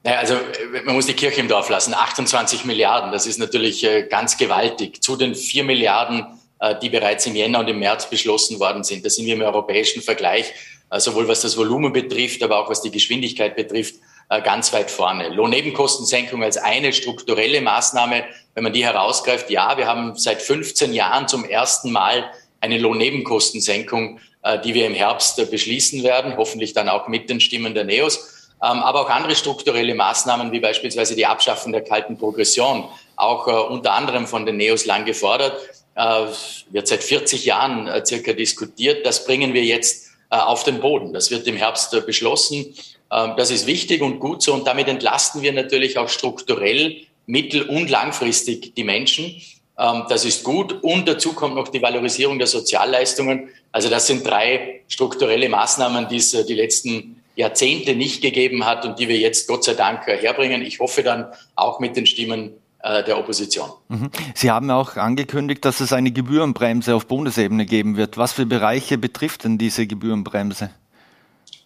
Naja, 0.06 0.20
also 0.20 0.36
man 0.84 0.94
muss 0.94 1.06
die 1.06 1.14
Kirche 1.14 1.40
im 1.40 1.48
Dorf 1.48 1.68
lassen. 1.68 1.92
28 1.92 2.64
Milliarden, 2.64 3.10
das 3.10 3.26
ist 3.26 3.40
natürlich 3.40 3.82
äh, 3.82 4.04
ganz 4.04 4.36
gewaltig. 4.36 5.02
Zu 5.02 5.16
den 5.16 5.34
4 5.34 5.64
Milliarden, 5.64 6.24
äh, 6.60 6.76
die 6.80 6.90
bereits 6.90 7.26
im 7.26 7.34
Jänner 7.34 7.58
und 7.58 7.66
im 7.66 7.80
März 7.80 8.08
beschlossen 8.08 8.60
worden 8.60 8.84
sind. 8.84 9.04
Da 9.04 9.10
sind 9.10 9.26
wir 9.26 9.34
im 9.34 9.42
europäischen 9.42 10.02
Vergleich, 10.02 10.52
äh, 10.90 11.00
sowohl 11.00 11.26
was 11.26 11.40
das 11.40 11.56
Volumen 11.56 11.92
betrifft, 11.92 12.44
aber 12.44 12.60
auch 12.60 12.70
was 12.70 12.82
die 12.82 12.92
Geschwindigkeit 12.92 13.56
betrifft, 13.56 13.96
ganz 14.42 14.72
weit 14.72 14.90
vorne. 14.90 15.28
Lohnnebenkostensenkung 15.28 16.42
als 16.42 16.56
eine 16.56 16.92
strukturelle 16.92 17.60
Maßnahme, 17.60 18.24
wenn 18.54 18.64
man 18.64 18.72
die 18.72 18.84
herausgreift, 18.84 19.50
ja, 19.50 19.78
wir 19.78 19.86
haben 19.86 20.16
seit 20.16 20.42
15 20.42 20.92
Jahren 20.92 21.28
zum 21.28 21.44
ersten 21.44 21.92
Mal 21.92 22.28
eine 22.60 22.76
Lohnnebenkostensenkung, 22.78 24.18
die 24.64 24.74
wir 24.74 24.84
im 24.88 24.94
Herbst 24.94 25.48
beschließen 25.48 26.02
werden, 26.02 26.36
hoffentlich 26.36 26.72
dann 26.72 26.88
auch 26.88 27.06
mit 27.06 27.30
den 27.30 27.38
Stimmen 27.38 27.74
der 27.74 27.84
NEOS. 27.84 28.35
Ähm, 28.62 28.82
aber 28.82 29.02
auch 29.02 29.10
andere 29.10 29.34
strukturelle 29.34 29.94
Maßnahmen, 29.94 30.50
wie 30.52 30.60
beispielsweise 30.60 31.14
die 31.14 31.26
Abschaffung 31.26 31.72
der 31.72 31.82
kalten 31.82 32.16
Progression, 32.16 32.88
auch 33.16 33.46
äh, 33.48 33.50
unter 33.50 33.92
anderem 33.92 34.26
von 34.26 34.46
den 34.46 34.56
Neos 34.56 34.86
lang 34.86 35.04
gefordert, 35.04 35.58
äh, 35.94 36.26
wird 36.70 36.88
seit 36.88 37.02
40 37.02 37.44
Jahren 37.44 37.86
äh, 37.86 38.04
circa 38.04 38.32
diskutiert. 38.32 39.04
Das 39.04 39.24
bringen 39.24 39.54
wir 39.54 39.64
jetzt 39.64 40.06
auf 40.28 40.64
den 40.64 40.80
Boden. 40.80 41.12
Das 41.12 41.30
wird 41.30 41.46
im 41.46 41.56
Herbst 41.56 42.04
beschlossen. 42.04 42.74
Ähm, 43.10 43.34
das 43.36 43.50
ist 43.50 43.66
wichtig 43.66 44.02
und 44.02 44.18
gut 44.20 44.42
so 44.42 44.52
und 44.54 44.66
damit 44.66 44.88
entlasten 44.88 45.42
wir 45.42 45.52
natürlich 45.52 45.98
auch 45.98 46.08
strukturell 46.08 46.96
mittel- 47.26 47.62
und 47.62 47.90
langfristig 47.90 48.74
die 48.74 48.84
Menschen. 48.84 49.40
Ähm, 49.78 50.04
das 50.08 50.24
ist 50.24 50.42
gut 50.42 50.82
und 50.82 51.06
dazu 51.08 51.32
kommt 51.32 51.54
noch 51.54 51.68
die 51.68 51.82
Valorisierung 51.82 52.38
der 52.38 52.48
Sozialleistungen. 52.48 53.48
Also 53.72 53.88
das 53.88 54.06
sind 54.06 54.26
drei 54.26 54.82
strukturelle 54.88 55.48
Maßnahmen, 55.48 56.08
die 56.08 56.16
es 56.16 56.30
die 56.30 56.54
letzten 56.54 57.15
Jahrzehnte 57.36 57.94
nicht 57.94 58.22
gegeben 58.22 58.64
hat 58.64 58.84
und 58.84 58.98
die 58.98 59.08
wir 59.08 59.18
jetzt 59.18 59.46
Gott 59.46 59.62
sei 59.62 59.74
Dank 59.74 60.08
äh, 60.08 60.16
herbringen. 60.16 60.62
Ich 60.62 60.80
hoffe 60.80 61.02
dann 61.02 61.26
auch 61.54 61.78
mit 61.78 61.96
den 61.96 62.06
Stimmen 62.06 62.54
äh, 62.82 63.04
der 63.04 63.18
Opposition. 63.18 63.70
Mhm. 63.88 64.10
Sie 64.34 64.50
haben 64.50 64.70
auch 64.70 64.96
angekündigt, 64.96 65.64
dass 65.64 65.80
es 65.80 65.92
eine 65.92 66.10
Gebührenbremse 66.10 66.94
auf 66.94 67.06
Bundesebene 67.06 67.66
geben 67.66 67.96
wird. 67.96 68.16
Was 68.16 68.32
für 68.32 68.46
Bereiche 68.46 68.98
betrifft 68.98 69.44
denn 69.44 69.58
diese 69.58 69.86
Gebührenbremse? 69.86 70.70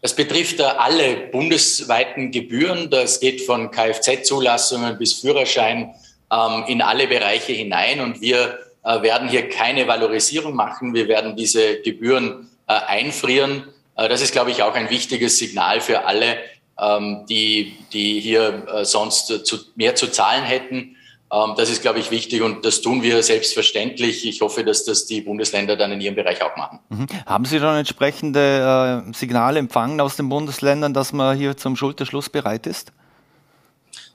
Das 0.02 0.16
betrifft 0.16 0.60
alle 0.60 1.28
bundesweiten 1.30 2.30
Gebühren. 2.32 2.90
Das 2.90 3.20
geht 3.20 3.42
von 3.42 3.70
Kfz-Zulassungen 3.70 4.98
bis 4.98 5.14
Führerschein 5.14 5.94
ähm, 6.32 6.64
in 6.66 6.82
alle 6.82 7.06
Bereiche 7.06 7.52
hinein. 7.52 8.00
Und 8.00 8.20
wir 8.20 8.58
äh, 8.82 9.02
werden 9.02 9.28
hier 9.28 9.48
keine 9.48 9.86
Valorisierung 9.86 10.54
machen. 10.54 10.94
Wir 10.94 11.06
werden 11.06 11.36
diese 11.36 11.80
Gebühren 11.82 12.48
äh, 12.66 12.72
einfrieren. 12.72 13.64
Äh, 14.00 14.08
das 14.08 14.22
ist, 14.22 14.32
glaube 14.32 14.50
ich, 14.50 14.62
auch 14.62 14.74
ein 14.74 14.90
wichtiges 14.90 15.38
Signal 15.38 15.80
für 15.80 16.06
alle, 16.06 16.38
ähm, 16.80 17.26
die, 17.28 17.76
die 17.92 18.20
hier 18.20 18.84
sonst 18.84 19.26
zu, 19.44 19.58
mehr 19.76 19.94
zu 19.94 20.08
zahlen 20.08 20.44
hätten. 20.44 20.96
Ähm, 21.32 21.54
das 21.56 21.70
ist, 21.70 21.82
glaube 21.82 22.00
ich, 22.00 22.10
wichtig 22.10 22.42
und 22.42 22.64
das 22.64 22.80
tun 22.80 23.02
wir 23.02 23.22
selbstverständlich. 23.22 24.26
Ich 24.26 24.40
hoffe, 24.40 24.64
dass 24.64 24.84
das 24.84 25.06
die 25.06 25.20
Bundesländer 25.20 25.76
dann 25.76 25.92
in 25.92 26.00
ihrem 26.00 26.16
Bereich 26.16 26.42
auch 26.42 26.56
machen. 26.56 26.80
Mhm. 26.88 27.06
Haben 27.26 27.44
Sie 27.44 27.60
dann 27.60 27.76
entsprechende 27.76 29.04
äh, 29.06 29.12
Signale 29.12 29.58
empfangen 29.58 30.00
aus 30.00 30.16
den 30.16 30.28
Bundesländern, 30.28 30.92
dass 30.92 31.12
man 31.12 31.36
hier 31.36 31.56
zum 31.56 31.76
Schulterschluss 31.76 32.28
bereit 32.28 32.66
ist? 32.66 32.92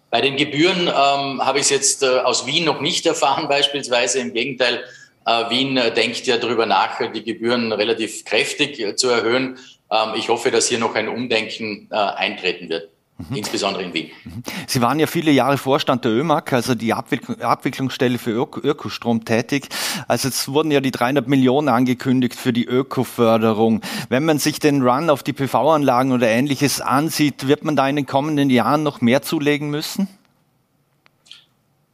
Bei 0.10 0.22
den 0.22 0.36
Gebühren 0.36 0.88
ähm, 0.88 1.46
habe 1.46 1.60
ich 1.60 1.66
es 1.66 1.70
jetzt 1.70 2.04
äh, 2.04 2.20
aus 2.20 2.46
Wien 2.46 2.66
noch 2.66 2.82
nicht 2.82 3.06
erfahren, 3.06 3.48
beispielsweise. 3.50 4.20
Im 4.20 4.34
Gegenteil, 4.34 4.84
äh, 5.26 5.50
Wien 5.50 5.78
äh, 5.78 5.94
denkt 5.94 6.28
ja 6.28 6.38
darüber 6.38 6.66
nach, 6.66 7.00
die 7.14 7.24
Gebühren 7.24 7.72
relativ 7.72 8.26
kräftig 8.26 8.80
äh, 8.80 8.96
zu 8.96 9.10
erhöhen. 9.10 9.58
Ähm, 9.96 10.14
ich 10.16 10.30
hoffe, 10.30 10.52
dass 10.52 10.68
hier 10.68 10.80
noch 10.80 10.96
ein 10.96 11.08
Umdenken 11.08 11.88
äh, 11.92 11.96
eintreten 11.96 12.70
wird. 12.70 12.90
Mhm. 13.18 13.38
Insbesondere 13.38 13.84
in 13.84 13.94
Wien. 13.94 14.12
Mhm. 14.26 14.44
Sie 14.68 14.82
waren 14.82 15.00
ja 15.00 15.08
viele 15.08 15.32
Jahre 15.32 15.58
Vorstand 15.58 16.04
der 16.04 16.12
ÖMAG, 16.12 16.52
also 16.52 16.76
die 16.76 16.94
Abwicklungsstelle 16.94 18.18
für 18.18 18.32
Ökostrom 18.32 19.24
tätig. 19.24 19.70
Also 20.08 20.28
jetzt 20.28 20.50
wurden 20.50 20.70
ja 20.72 20.82
die 20.82 20.92
300 20.92 21.28
Millionen 21.28 21.70
angekündigt 21.70 22.36
für 22.36 22.52
die 22.52 22.66
Ökoförderung. 22.66 23.82
Wenn 24.10 24.26
man 24.26 24.38
sich 24.40 24.60
den 24.60 24.82
Run 24.82 25.10
auf 25.10 25.24
die 25.24 25.32
PV-Anlagen 25.32 26.12
oder 26.12 26.28
ähnliches 26.28 26.82
ansieht, 26.82 27.48
wird 27.48 27.64
man 27.64 27.78
da 27.78 27.88
in 27.88 27.96
den 27.96 28.06
kommenden 28.06 28.50
Jahren 28.50 28.84
noch 28.84 29.00
mehr 29.00 29.22
zulegen 29.22 29.70
müssen? 29.70 30.10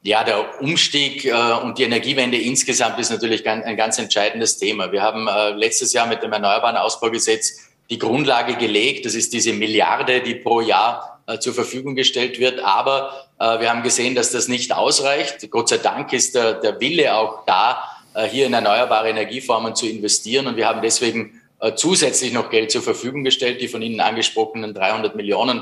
Ja, 0.03 0.23
der 0.23 0.59
Umstieg 0.59 1.25
äh, 1.25 1.31
und 1.61 1.77
die 1.77 1.83
Energiewende 1.83 2.37
insgesamt 2.37 2.97
ist 2.99 3.11
natürlich 3.11 3.47
ein 3.47 3.77
ganz 3.77 3.99
entscheidendes 3.99 4.57
Thema. 4.57 4.91
Wir 4.91 5.03
haben 5.03 5.27
äh, 5.27 5.51
letztes 5.51 5.93
Jahr 5.93 6.07
mit 6.07 6.23
dem 6.23 6.33
Erneuerbaren 6.33 6.77
Ausbaugesetz 6.77 7.70
die 7.91 7.99
Grundlage 7.99 8.55
gelegt. 8.55 9.05
Das 9.05 9.13
ist 9.13 9.33
diese 9.33 9.53
Milliarde, 9.53 10.21
die 10.21 10.35
pro 10.35 10.61
Jahr 10.61 11.21
äh, 11.27 11.39
zur 11.39 11.53
Verfügung 11.53 11.93
gestellt 11.93 12.39
wird. 12.39 12.61
Aber 12.61 13.27
äh, 13.37 13.59
wir 13.59 13.69
haben 13.69 13.83
gesehen, 13.83 14.15
dass 14.15 14.31
das 14.31 14.47
nicht 14.47 14.73
ausreicht. 14.73 15.51
Gott 15.51 15.69
sei 15.69 15.77
Dank 15.77 16.13
ist 16.13 16.33
der, 16.33 16.53
der 16.53 16.79
Wille 16.79 17.13
auch 17.15 17.45
da, 17.45 17.83
äh, 18.15 18.27
hier 18.27 18.47
in 18.47 18.53
erneuerbare 18.53 19.09
Energieformen 19.09 19.75
zu 19.75 19.87
investieren. 19.87 20.47
Und 20.47 20.55
wir 20.55 20.67
haben 20.67 20.81
deswegen 20.81 21.37
zusätzlich 21.75 22.33
noch 22.33 22.49
Geld 22.49 22.71
zur 22.71 22.81
Verfügung 22.81 23.23
gestellt, 23.23 23.61
die 23.61 23.67
von 23.67 23.83
Ihnen 23.83 23.99
angesprochenen 23.99 24.73
300 24.73 25.15
Millionen, 25.15 25.61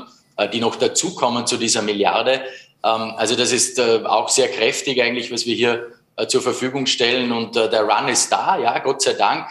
die 0.50 0.58
noch 0.58 0.76
dazukommen 0.76 1.46
zu 1.46 1.58
dieser 1.58 1.82
Milliarde. 1.82 2.40
Ähm, 2.82 3.12
also 3.18 3.36
das 3.36 3.52
ist 3.52 3.78
auch 3.78 4.30
sehr 4.30 4.48
kräftig 4.48 5.02
eigentlich, 5.02 5.30
was 5.30 5.44
wir 5.44 5.54
hier 5.54 5.88
zur 6.26 6.40
Verfügung 6.40 6.86
stellen. 6.86 7.32
Und 7.32 7.54
der 7.54 7.82
Run 7.82 8.08
ist 8.08 8.32
da, 8.32 8.56
ja, 8.56 8.78
Gott 8.78 9.02
sei 9.02 9.12
Dank. 9.12 9.46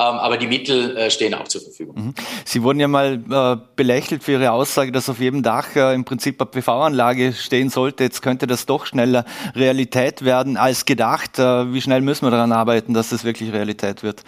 Ähm, 0.00 0.16
aber 0.16 0.38
die 0.38 0.46
Mittel 0.46 0.96
äh, 0.96 1.10
stehen 1.10 1.34
auch 1.34 1.46
zur 1.46 1.60
Verfügung. 1.60 1.94
Mhm. 1.94 2.14
Sie 2.46 2.62
wurden 2.62 2.80
ja 2.80 2.88
mal 2.88 3.20
äh, 3.30 3.60
belächelt 3.76 4.24
für 4.24 4.32
Ihre 4.32 4.52
Aussage, 4.52 4.92
dass 4.92 5.10
auf 5.10 5.18
jedem 5.18 5.42
Dach 5.42 5.76
äh, 5.76 5.94
im 5.94 6.06
Prinzip 6.06 6.40
eine 6.40 6.48
PV-Anlage 6.48 7.34
stehen 7.34 7.68
sollte. 7.68 8.04
Jetzt 8.04 8.22
könnte 8.22 8.46
das 8.46 8.64
doch 8.64 8.86
schneller 8.86 9.26
Realität 9.54 10.24
werden 10.24 10.56
als 10.56 10.86
gedacht. 10.86 11.38
Wie 11.38 11.80
schnell 11.82 12.00
müssen 12.00 12.24
wir 12.24 12.30
daran 12.30 12.52
arbeiten, 12.52 12.94
dass 12.94 13.10
das 13.10 13.24
wirklich 13.24 13.52
Realität 13.52 14.02
wird? 14.02 14.22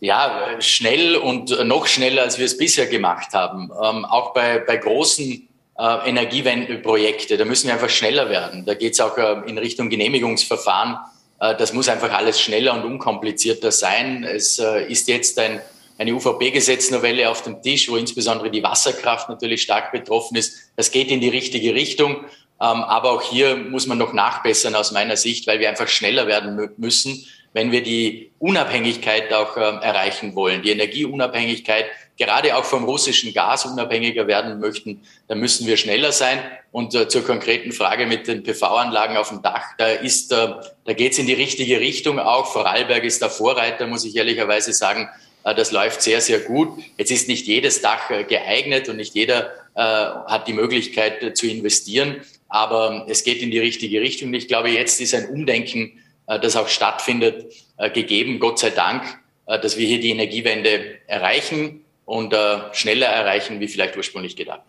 Ja, 0.00 0.60
schnell 0.60 1.16
und 1.16 1.66
noch 1.66 1.86
schneller, 1.86 2.22
als 2.22 2.38
wir 2.38 2.46
es 2.46 2.56
bisher 2.56 2.86
gemacht 2.86 3.34
haben. 3.34 3.70
Ähm, 3.82 4.04
auch 4.04 4.32
bei, 4.34 4.58
bei 4.58 4.76
großen 4.76 5.48
Energiewendeprojekte, 5.80 7.36
da 7.36 7.44
müssen 7.44 7.68
wir 7.68 7.74
einfach 7.74 7.88
schneller 7.88 8.28
werden. 8.28 8.64
Da 8.66 8.74
geht 8.74 8.94
es 8.94 9.00
auch 9.00 9.16
in 9.46 9.58
Richtung 9.58 9.88
Genehmigungsverfahren 9.90 10.98
das 11.38 11.72
muss 11.72 11.88
einfach 11.88 12.12
alles 12.12 12.40
schneller 12.40 12.74
und 12.74 12.84
unkomplizierter 12.84 13.70
sein. 13.70 14.24
Es 14.24 14.58
äh, 14.58 14.90
ist 14.90 15.08
jetzt 15.08 15.38
ein, 15.38 15.60
eine 15.96 16.14
UVP-Gesetznovelle 16.14 17.30
auf 17.30 17.42
dem 17.42 17.62
Tisch, 17.62 17.88
wo 17.88 17.96
insbesondere 17.96 18.50
die 18.50 18.62
Wasserkraft 18.62 19.28
natürlich 19.28 19.62
stark 19.62 19.92
betroffen 19.92 20.36
ist. 20.36 20.72
Das 20.76 20.90
geht 20.90 21.10
in 21.10 21.20
die 21.20 21.28
richtige 21.28 21.74
Richtung. 21.74 22.24
Ähm, 22.60 22.82
aber 22.82 23.12
auch 23.12 23.22
hier 23.22 23.56
muss 23.56 23.86
man 23.86 23.98
noch 23.98 24.12
nachbessern 24.12 24.74
aus 24.74 24.90
meiner 24.90 25.16
Sicht, 25.16 25.46
weil 25.46 25.60
wir 25.60 25.68
einfach 25.68 25.86
schneller 25.86 26.26
werden 26.26 26.70
müssen, 26.76 27.24
wenn 27.52 27.70
wir 27.70 27.82
die 27.82 28.32
Unabhängigkeit 28.40 29.32
auch 29.32 29.56
ähm, 29.56 29.78
erreichen 29.80 30.34
wollen, 30.34 30.62
die 30.62 30.70
Energieunabhängigkeit 30.70 31.86
gerade 32.18 32.56
auch 32.56 32.64
vom 32.64 32.84
russischen 32.84 33.32
Gas 33.32 33.64
unabhängiger 33.64 34.26
werden 34.26 34.58
möchten, 34.58 35.00
dann 35.28 35.38
müssen 35.38 35.66
wir 35.66 35.76
schneller 35.76 36.12
sein. 36.12 36.40
Und 36.72 36.94
äh, 36.94 37.08
zur 37.08 37.24
konkreten 37.24 37.72
Frage 37.72 38.06
mit 38.06 38.26
den 38.26 38.42
PV-Anlagen 38.42 39.16
auf 39.16 39.28
dem 39.28 39.40
Dach, 39.40 39.64
da 39.78 39.86
ist, 39.86 40.32
äh, 40.32 40.54
da 40.84 40.92
geht 40.92 41.12
es 41.12 41.18
in 41.18 41.26
die 41.26 41.34
richtige 41.34 41.80
Richtung 41.80 42.18
auch. 42.18 42.52
Vorarlberg 42.52 43.04
ist 43.04 43.22
der 43.22 43.30
Vorreiter, 43.30 43.86
muss 43.86 44.04
ich 44.04 44.16
ehrlicherweise 44.16 44.72
sagen. 44.72 45.08
Äh, 45.44 45.54
das 45.54 45.70
läuft 45.70 46.02
sehr, 46.02 46.20
sehr 46.20 46.40
gut. 46.40 46.68
Jetzt 46.98 47.12
ist 47.12 47.28
nicht 47.28 47.46
jedes 47.46 47.80
Dach 47.80 48.10
äh, 48.10 48.24
geeignet 48.24 48.88
und 48.88 48.96
nicht 48.96 49.14
jeder 49.14 49.52
äh, 49.74 49.80
hat 49.80 50.48
die 50.48 50.52
Möglichkeit 50.52 51.22
äh, 51.22 51.32
zu 51.32 51.46
investieren. 51.46 52.20
Aber 52.48 53.06
es 53.08 53.22
geht 53.22 53.42
in 53.42 53.50
die 53.50 53.60
richtige 53.60 54.00
Richtung. 54.00 54.34
Ich 54.34 54.48
glaube, 54.48 54.70
jetzt 54.70 55.00
ist 55.00 55.14
ein 55.14 55.28
Umdenken, 55.28 55.92
das 56.26 56.56
auch 56.56 56.68
stattfindet, 56.68 57.54
gegeben, 57.94 58.38
Gott 58.38 58.58
sei 58.58 58.70
Dank, 58.70 59.02
dass 59.46 59.76
wir 59.76 59.86
hier 59.86 60.00
die 60.00 60.10
Energiewende 60.10 60.98
erreichen 61.06 61.84
und 62.08 62.32
äh, 62.32 62.60
schneller 62.72 63.06
erreichen, 63.06 63.60
wie 63.60 63.68
vielleicht 63.68 63.94
ursprünglich 63.94 64.34
gedacht. 64.34 64.62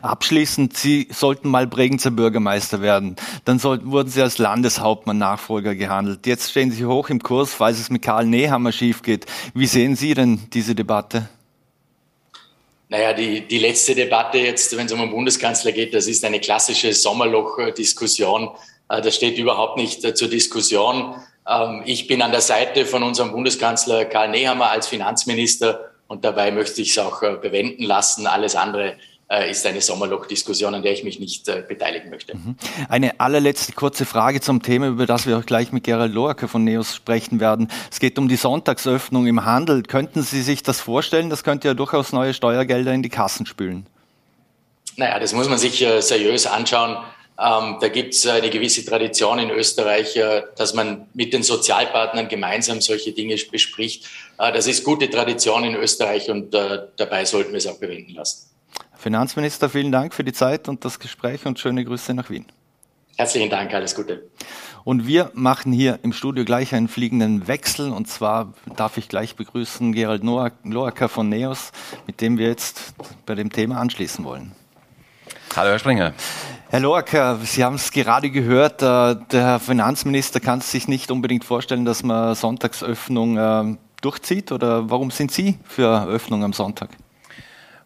Abschließend, 0.00 0.76
Sie 0.76 1.08
sollten 1.10 1.48
mal 1.48 1.66
Bregenzer 1.66 2.12
Bürgermeister 2.12 2.82
werden. 2.82 3.16
Dann 3.44 3.58
sollten, 3.58 3.90
wurden 3.90 4.08
Sie 4.08 4.22
als 4.22 4.38
Landeshauptmann 4.38 5.18
Nachfolger 5.18 5.74
gehandelt. 5.74 6.24
Jetzt 6.24 6.52
stehen 6.52 6.70
Sie 6.70 6.86
hoch 6.86 7.10
im 7.10 7.20
Kurs, 7.20 7.52
falls 7.52 7.80
es 7.80 7.90
mit 7.90 8.02
Karl 8.02 8.26
Nehammer 8.26 8.70
schief 8.70 9.02
geht. 9.02 9.26
Wie 9.54 9.66
sehen 9.66 9.96
Sie 9.96 10.14
denn 10.14 10.42
diese 10.52 10.76
Debatte? 10.76 11.28
Naja, 12.88 13.12
die, 13.12 13.40
die 13.40 13.58
letzte 13.58 13.96
Debatte 13.96 14.38
jetzt, 14.38 14.76
wenn 14.76 14.86
es 14.86 14.92
um 14.92 15.00
den 15.00 15.10
Bundeskanzler 15.10 15.72
geht, 15.72 15.94
das 15.94 16.06
ist 16.06 16.24
eine 16.24 16.38
klassische 16.38 16.92
Sommerloch-Diskussion. 16.92 18.50
Äh, 18.88 19.02
das 19.02 19.16
steht 19.16 19.36
überhaupt 19.36 19.78
nicht 19.78 20.04
äh, 20.04 20.14
zur 20.14 20.28
Diskussion. 20.28 21.16
Ähm, 21.48 21.82
ich 21.86 22.06
bin 22.06 22.22
an 22.22 22.30
der 22.30 22.40
Seite 22.40 22.86
von 22.86 23.02
unserem 23.02 23.32
Bundeskanzler 23.32 24.04
Karl 24.04 24.28
Nehammer 24.28 24.70
als 24.70 24.86
Finanzminister 24.86 25.90
und 26.06 26.24
dabei 26.24 26.50
möchte 26.50 26.82
ich 26.82 26.90
es 26.90 26.98
auch 26.98 27.22
äh, 27.22 27.36
bewenden 27.40 27.84
lassen. 27.84 28.26
Alles 28.26 28.56
andere 28.56 28.96
äh, 29.28 29.50
ist 29.50 29.66
eine 29.66 29.80
Sommerloch-Diskussion, 29.80 30.74
an 30.74 30.82
der 30.82 30.92
ich 30.92 31.02
mich 31.02 31.18
nicht 31.18 31.48
äh, 31.48 31.64
beteiligen 31.66 32.10
möchte. 32.10 32.36
Mhm. 32.36 32.56
Eine 32.88 33.20
allerletzte 33.20 33.72
kurze 33.72 34.04
Frage 34.04 34.40
zum 34.40 34.62
Thema, 34.62 34.88
über 34.88 35.06
das 35.06 35.26
wir 35.26 35.38
auch 35.38 35.46
gleich 35.46 35.72
mit 35.72 35.84
Gerald 35.84 36.12
Loacker 36.12 36.46
von 36.46 36.62
NEOS 36.64 36.94
sprechen 36.94 37.40
werden. 37.40 37.68
Es 37.90 38.00
geht 38.00 38.18
um 38.18 38.28
die 38.28 38.36
Sonntagsöffnung 38.36 39.26
im 39.26 39.44
Handel. 39.44 39.82
Könnten 39.82 40.22
Sie 40.22 40.42
sich 40.42 40.62
das 40.62 40.80
vorstellen? 40.80 41.30
Das 41.30 41.42
könnte 41.42 41.68
ja 41.68 41.74
durchaus 41.74 42.12
neue 42.12 42.34
Steuergelder 42.34 42.92
in 42.92 43.02
die 43.02 43.08
Kassen 43.08 43.46
spülen. 43.46 43.86
Naja, 44.96 45.18
das 45.18 45.32
muss 45.32 45.48
man 45.48 45.58
sich 45.58 45.84
seriös 46.00 46.46
anschauen. 46.46 46.98
Ähm, 47.36 47.78
da 47.80 47.88
gibt 47.88 48.14
es 48.14 48.26
eine 48.26 48.48
gewisse 48.48 48.84
Tradition 48.84 49.40
in 49.40 49.50
Österreich, 49.50 50.16
äh, 50.16 50.42
dass 50.56 50.72
man 50.72 51.08
mit 51.14 51.32
den 51.32 51.42
Sozialpartnern 51.42 52.28
gemeinsam 52.28 52.80
solche 52.80 53.12
Dinge 53.12 53.36
bespricht. 53.50 54.06
Äh, 54.38 54.52
das 54.52 54.68
ist 54.68 54.84
gute 54.84 55.10
Tradition 55.10 55.64
in 55.64 55.74
Österreich 55.74 56.30
und 56.30 56.54
äh, 56.54 56.82
dabei 56.96 57.24
sollten 57.24 57.50
wir 57.50 57.58
es 57.58 57.66
auch 57.66 57.78
bewenden 57.78 58.14
lassen. 58.14 58.50
Finanzminister, 58.96 59.68
vielen 59.68 59.90
Dank 59.90 60.14
für 60.14 60.22
die 60.22 60.32
Zeit 60.32 60.68
und 60.68 60.84
das 60.84 61.00
Gespräch 61.00 61.44
und 61.44 61.58
schöne 61.58 61.84
Grüße 61.84 62.14
nach 62.14 62.30
Wien. 62.30 62.46
Herzlichen 63.16 63.50
Dank, 63.50 63.72
alles 63.74 63.94
Gute. 63.94 64.22
Und 64.84 65.06
wir 65.06 65.30
machen 65.34 65.72
hier 65.72 65.98
im 66.02 66.12
Studio 66.12 66.44
gleich 66.44 66.74
einen 66.74 66.88
fliegenden 66.88 67.48
Wechsel. 67.48 67.90
Und 67.90 68.06
zwar 68.06 68.52
darf 68.76 68.96
ich 68.98 69.08
gleich 69.08 69.34
begrüßen 69.34 69.92
Gerald 69.92 70.22
Loacker 70.24 71.08
von 71.08 71.28
NEOS, 71.28 71.72
mit 72.06 72.20
dem 72.20 72.38
wir 72.38 72.48
jetzt 72.48 72.94
bei 73.24 73.34
dem 73.34 73.50
Thema 73.50 73.80
anschließen 73.80 74.24
wollen. 74.24 74.52
Hallo, 75.56 75.70
Herr 75.70 75.78
Springer. 75.78 76.12
Herr 76.74 76.80
Loacker, 76.80 77.38
Sie 77.44 77.62
haben 77.62 77.76
es 77.76 77.92
gerade 77.92 78.30
gehört, 78.30 78.82
äh, 78.82 79.14
der 79.30 79.60
Finanzminister 79.60 80.40
kann 80.40 80.60
sich 80.60 80.88
nicht 80.88 81.12
unbedingt 81.12 81.44
vorstellen, 81.44 81.84
dass 81.84 82.02
man 82.02 82.34
Sonntagsöffnung 82.34 83.36
äh, 83.36 83.76
durchzieht. 84.02 84.50
Oder 84.50 84.90
warum 84.90 85.12
sind 85.12 85.30
Sie 85.30 85.60
für 85.62 86.04
Öffnung 86.08 86.42
am 86.42 86.52
Sonntag? 86.52 86.88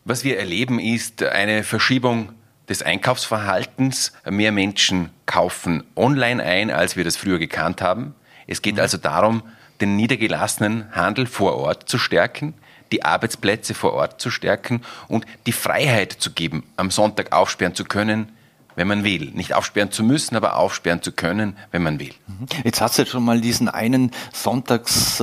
Was 0.07 0.25
wir 0.25 0.38
erleben, 0.38 0.78
ist 0.78 1.23
eine 1.23 1.64
Verschiebung 1.64 2.30
des 2.71 2.83
Einkaufsverhaltens. 2.83 4.14
Mehr 4.25 4.52
Menschen 4.52 5.11
kaufen 5.26 5.85
online 5.95 6.42
ein, 6.42 6.71
als 6.71 6.97
wir 6.97 7.04
das 7.04 7.18
früher 7.18 7.38
gekannt 7.38 7.83
haben. 7.83 8.14
Es 8.47 8.62
geht 8.62 8.76
mhm. 8.76 8.80
also 8.80 8.97
darum, 8.97 9.42
den 9.83 9.97
niedergelassenen 9.97 10.97
Handel 10.97 11.26
vor 11.26 11.59
Ort 11.59 11.90
zu 11.90 11.99
stärken, 11.99 12.54
die 12.90 13.04
Arbeitsplätze 13.04 13.75
vor 13.75 13.92
Ort 13.92 14.18
zu 14.18 14.30
stärken 14.30 14.80
und 15.09 15.26
die 15.45 15.52
Freiheit 15.52 16.11
zu 16.12 16.33
geben, 16.33 16.62
am 16.76 16.90
Sonntag 16.90 17.33
aufsperren 17.33 17.75
zu 17.75 17.85
können, 17.85 18.33
wenn 18.78 18.87
man 18.87 19.02
will. 19.02 19.32
Nicht 19.35 19.54
aufsperren 19.54 19.90
zu 19.90 20.04
müssen, 20.04 20.37
aber 20.37 20.56
aufsperren 20.56 21.02
zu 21.02 21.11
können, 21.11 21.56
wenn 21.73 21.82
man 21.82 21.99
will. 21.99 22.14
Mhm. 22.28 22.47
Jetzt 22.62 22.80
hat 22.80 22.92
es 22.92 22.97
ja 22.97 23.06
schon 23.06 23.25
mal 23.25 23.40
diesen 23.40 23.68
einen 23.68 24.12
Sonntags 24.32 25.20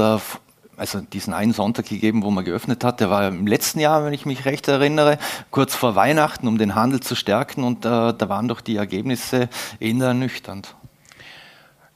also 0.77 0.99
diesen 0.99 1.33
einen 1.33 1.53
Sonntag 1.53 1.85
gegeben, 1.87 2.23
wo 2.23 2.31
man 2.31 2.43
geöffnet 2.43 2.83
hat. 2.83 2.99
Der 2.99 3.09
war 3.09 3.29
im 3.29 3.47
letzten 3.47 3.79
Jahr, 3.79 4.03
wenn 4.03 4.11
ich 4.11 4.25
mich 4.25 4.43
recht 4.43 4.67
erinnere, 4.67 5.17
kurz 5.49 5.73
vor 5.73 5.95
Weihnachten, 5.95 6.49
um 6.49 6.57
den 6.57 6.75
Handel 6.75 6.99
zu 6.99 7.15
stärken. 7.15 7.63
Und 7.63 7.85
äh, 7.85 8.13
da 8.13 8.27
waren 8.27 8.49
doch 8.49 8.59
die 8.59 8.75
Ergebnisse 8.75 9.47
eher 9.79 10.07
ernüchternd. 10.07 10.75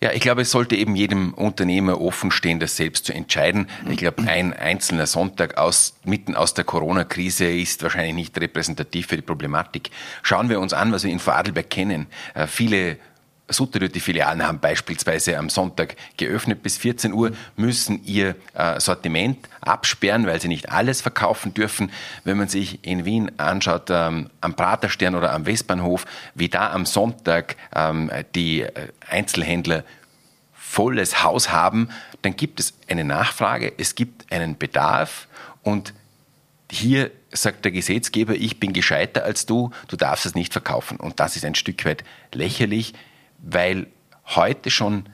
Ja, 0.01 0.13
ich 0.13 0.21
glaube, 0.21 0.43
es 0.43 0.51
sollte 0.51 0.77
eben 0.77 0.95
jedem 0.95 1.33
Unternehmer 1.33 1.99
offen 1.99 2.31
stehen, 2.31 2.61
das 2.61 2.77
selbst 2.77 3.05
zu 3.05 3.13
entscheiden. 3.13 3.67
Ich 3.89 3.97
glaube, 3.97 4.23
ein 4.23 4.53
einzelner 4.53 5.05
Sonntag 5.05 5.57
aus, 5.57 5.95
mitten 6.05 6.35
aus 6.35 6.53
der 6.53 6.63
Corona-Krise 6.63 7.51
ist 7.51 7.83
wahrscheinlich 7.83 8.15
nicht 8.15 8.39
repräsentativ 8.39 9.07
für 9.07 9.17
die 9.17 9.21
Problematik. 9.21 9.91
Schauen 10.23 10.47
wir 10.47 10.61
uns 10.61 10.71
an, 10.71 10.93
was 10.93 11.03
wir 11.03 11.11
in 11.11 11.19
Vorarlberg 11.19 11.69
kennen. 11.69 12.07
Äh, 12.33 12.47
viele 12.47 12.97
Sutterüt, 13.49 13.95
Filialen 13.97 14.45
haben 14.45 14.59
beispielsweise 14.59 15.37
am 15.37 15.49
Sonntag 15.49 15.95
geöffnet 16.17 16.63
bis 16.63 16.77
14 16.77 17.13
Uhr, 17.13 17.31
müssen 17.55 18.03
ihr 18.05 18.35
äh, 18.53 18.79
Sortiment 18.79 19.37
absperren, 19.61 20.25
weil 20.25 20.39
sie 20.39 20.47
nicht 20.47 20.71
alles 20.71 21.01
verkaufen 21.01 21.53
dürfen. 21.53 21.91
Wenn 22.23 22.37
man 22.37 22.47
sich 22.47 22.85
in 22.85 23.05
Wien 23.05 23.31
anschaut, 23.37 23.89
ähm, 23.89 24.29
am 24.41 24.55
Praterstern 24.55 25.15
oder 25.15 25.33
am 25.33 25.45
Westbahnhof, 25.45 26.05
wie 26.35 26.49
da 26.49 26.71
am 26.71 26.85
Sonntag 26.85 27.55
ähm, 27.75 28.11
die 28.35 28.61
äh, 28.61 28.89
Einzelhändler 29.09 29.83
volles 30.53 31.23
Haus 31.23 31.51
haben, 31.51 31.89
dann 32.21 32.35
gibt 32.35 32.59
es 32.59 32.73
eine 32.87 33.03
Nachfrage, 33.03 33.73
es 33.77 33.95
gibt 33.95 34.31
einen 34.31 34.57
Bedarf 34.57 35.27
und 35.63 35.93
hier 36.71 37.11
sagt 37.31 37.65
der 37.65 37.71
Gesetzgeber, 37.71 38.35
ich 38.35 38.59
bin 38.59 38.73
gescheiter 38.73 39.23
als 39.23 39.45
du, 39.45 39.71
du 39.87 39.95
darfst 39.95 40.25
es 40.25 40.35
nicht 40.35 40.53
verkaufen. 40.53 40.97
Und 40.97 41.19
das 41.19 41.35
ist 41.35 41.45
ein 41.45 41.55
Stück 41.55 41.85
weit 41.85 42.03
lächerlich 42.33 42.93
weil 43.41 43.87
heute 44.25 44.69
schon 44.69 45.05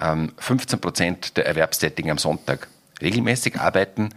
ähm, 0.00 0.32
15 0.38 0.80
Prozent 0.80 1.36
der 1.36 1.46
Erwerbstätigen 1.46 2.10
am 2.10 2.18
Sonntag 2.18 2.68
regelmäßig 3.00 3.60
arbeiten, 3.60 4.10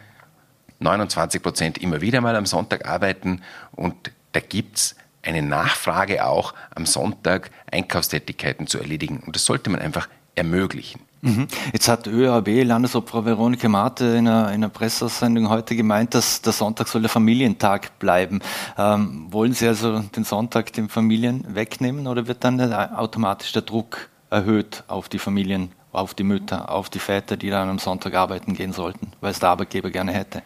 29 0.80 1.42
Prozent 1.42 1.78
immer 1.78 2.02
wieder 2.02 2.22
mal 2.22 2.36
am 2.36 2.46
Sonntag 2.46 2.88
arbeiten 2.88 3.42
und 3.72 4.12
da 4.32 4.40
gibt 4.40 4.78
es 4.78 4.96
eine 5.22 5.42
Nachfrage 5.42 6.26
auch 6.26 6.54
am 6.74 6.86
Sonntag 6.86 7.52
Einkaufstätigkeiten 7.72 8.68
zu 8.68 8.80
erledigen 8.80 9.20
und 9.26 9.36
das 9.36 9.46
sollte 9.46 9.70
man 9.70 9.82
einfach 9.82 10.08
ermöglichen. 10.36 11.02
Mhm. 11.22 11.48
Jetzt 11.74 11.88
hat 11.88 12.08
ÖAB, 12.08 12.64
Landesobfrau 12.64 13.26
Veronika 13.26 13.68
Mate 13.68 14.06
in 14.06 14.28
einer, 14.28 14.48
in 14.50 14.56
einer 14.56 14.70
Pressesendung 14.70 15.50
heute 15.50 15.76
gemeint, 15.76 16.14
dass 16.14 16.42
der 16.42 16.54
Sonntag 16.54 16.88
soll 16.88 17.02
der 17.02 17.10
Familientag 17.10 18.00
bleiben. 18.00 18.40
Ähm, 18.78 19.28
wollen 19.30 19.54
Sie 19.54 19.68
also 19.68 20.00
den 20.00 20.24
Sonntag 20.24 20.72
den 20.74 20.88
Familien 20.88 21.44
wegnehmen 21.54 22.08
oder 22.08 22.28
wird 22.28 22.44
dann 22.44 22.62
automatisch 22.74 23.52
der 23.52 23.64
Druck 23.64 24.10
erhöht 24.30 24.84
auf 24.88 25.10
die 25.10 25.20
Familien, 25.20 25.72
auf 25.92 26.14
die 26.14 26.24
Mütter, 26.24 26.70
auf 26.70 26.90
die 26.90 27.00
Väter, 27.00 27.36
die 27.36 27.50
dann 27.50 27.68
am 27.68 27.80
Sonntag 27.80 28.14
arbeiten 28.14 28.54
gehen 28.54 28.72
sollten, 28.72 29.12
weil 29.20 29.32
es 29.32 29.40
der 29.40 29.50
Arbeitgeber 29.50 29.90
gerne 29.90 30.14
hätte? 30.14 30.42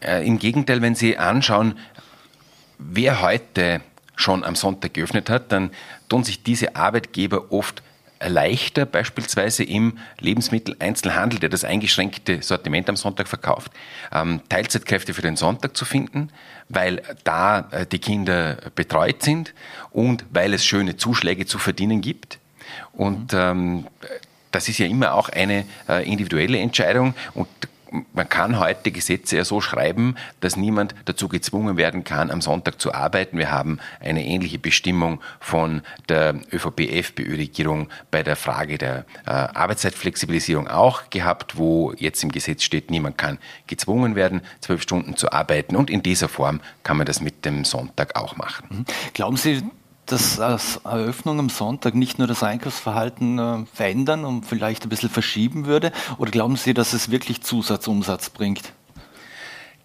Äh, 0.00 0.26
Im 0.26 0.38
Gegenteil, 0.38 0.82
wenn 0.82 0.94
Sie 0.94 1.18
anschauen, 1.18 1.74
wer 2.78 3.22
heute 3.22 3.80
schon 4.14 4.44
am 4.44 4.54
Sonntag 4.54 4.94
geöffnet 4.94 5.30
hat, 5.30 5.50
dann 5.50 5.70
tun 6.08 6.22
sich 6.22 6.44
diese 6.44 6.76
Arbeitgeber 6.76 7.50
oft 7.50 7.82
leichter, 8.28 8.86
beispielsweise 8.86 9.64
im 9.64 9.98
Lebensmitteleinzelhandel, 10.20 11.38
der 11.38 11.48
das 11.48 11.64
eingeschränkte 11.64 12.42
Sortiment 12.42 12.88
am 12.88 12.96
Sonntag 12.96 13.28
verkauft, 13.28 13.72
ähm, 14.12 14.40
Teilzeitkräfte 14.48 15.14
für 15.14 15.22
den 15.22 15.36
Sonntag 15.36 15.76
zu 15.76 15.84
finden, 15.84 16.30
weil 16.68 17.02
da 17.24 17.68
äh, 17.70 17.86
die 17.86 17.98
Kinder 17.98 18.56
betreut 18.74 19.22
sind 19.22 19.54
und 19.90 20.24
weil 20.30 20.54
es 20.54 20.64
schöne 20.64 20.96
Zuschläge 20.96 21.46
zu 21.46 21.58
verdienen 21.58 22.00
gibt. 22.00 22.38
Und 22.92 23.32
ähm, 23.34 23.86
das 24.50 24.68
ist 24.68 24.78
ja 24.78 24.86
immer 24.86 25.14
auch 25.14 25.28
eine 25.28 25.64
äh, 25.88 26.08
individuelle 26.10 26.58
Entscheidung 26.58 27.14
und 27.34 27.48
man 28.12 28.28
kann 28.28 28.58
heute 28.58 28.90
Gesetze 28.90 29.36
ja 29.36 29.44
so 29.44 29.60
schreiben, 29.60 30.16
dass 30.40 30.56
niemand 30.56 30.94
dazu 31.04 31.28
gezwungen 31.28 31.76
werden 31.76 32.04
kann, 32.04 32.30
am 32.30 32.40
Sonntag 32.40 32.80
zu 32.80 32.94
arbeiten. 32.94 33.38
Wir 33.38 33.50
haben 33.50 33.78
eine 34.00 34.24
ähnliche 34.24 34.58
Bestimmung 34.58 35.20
von 35.40 35.82
der 36.08 36.34
ÖVP-FPÖ-Regierung 36.52 37.88
bei 38.10 38.22
der 38.22 38.36
Frage 38.36 38.78
der 38.78 39.04
äh, 39.26 39.30
Arbeitszeitflexibilisierung 39.30 40.68
auch 40.68 41.10
gehabt, 41.10 41.56
wo 41.56 41.92
jetzt 41.96 42.22
im 42.22 42.32
Gesetz 42.32 42.62
steht, 42.62 42.90
niemand 42.90 43.18
kann 43.18 43.38
gezwungen 43.66 44.14
werden, 44.14 44.42
zwölf 44.60 44.82
Stunden 44.82 45.16
zu 45.16 45.32
arbeiten. 45.32 45.76
Und 45.76 45.90
in 45.90 46.02
dieser 46.02 46.28
Form 46.28 46.60
kann 46.82 46.96
man 46.96 47.06
das 47.06 47.20
mit 47.20 47.44
dem 47.44 47.64
Sonntag 47.64 48.16
auch 48.16 48.36
machen. 48.36 48.66
Mhm. 48.70 48.84
Glauben 49.12 49.36
Sie, 49.36 49.62
dass 50.12 50.38
als 50.38 50.76
Eröffnung 50.84 51.38
am 51.38 51.48
Sonntag 51.48 51.94
nicht 51.94 52.18
nur 52.18 52.28
das 52.28 52.42
Einkaufsverhalten 52.42 53.38
äh, 53.38 53.66
verändern 53.72 54.24
und 54.24 54.44
vielleicht 54.44 54.84
ein 54.84 54.90
bisschen 54.90 55.08
verschieben 55.08 55.64
würde? 55.64 55.90
Oder 56.18 56.30
glauben 56.30 56.56
Sie, 56.56 56.74
dass 56.74 56.92
es 56.92 57.10
wirklich 57.10 57.42
Zusatzumsatz 57.42 58.30
bringt? 58.30 58.74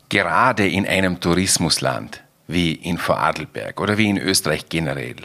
Gerade 0.09 0.67
in 0.67 0.85
einem 0.85 1.19
Tourismusland 1.19 2.23
wie 2.47 2.73
in 2.73 2.97
Vorarlberg 2.97 3.79
oder 3.79 3.97
wie 3.97 4.09
in 4.09 4.17
Österreich 4.17 4.69
generell 4.69 5.15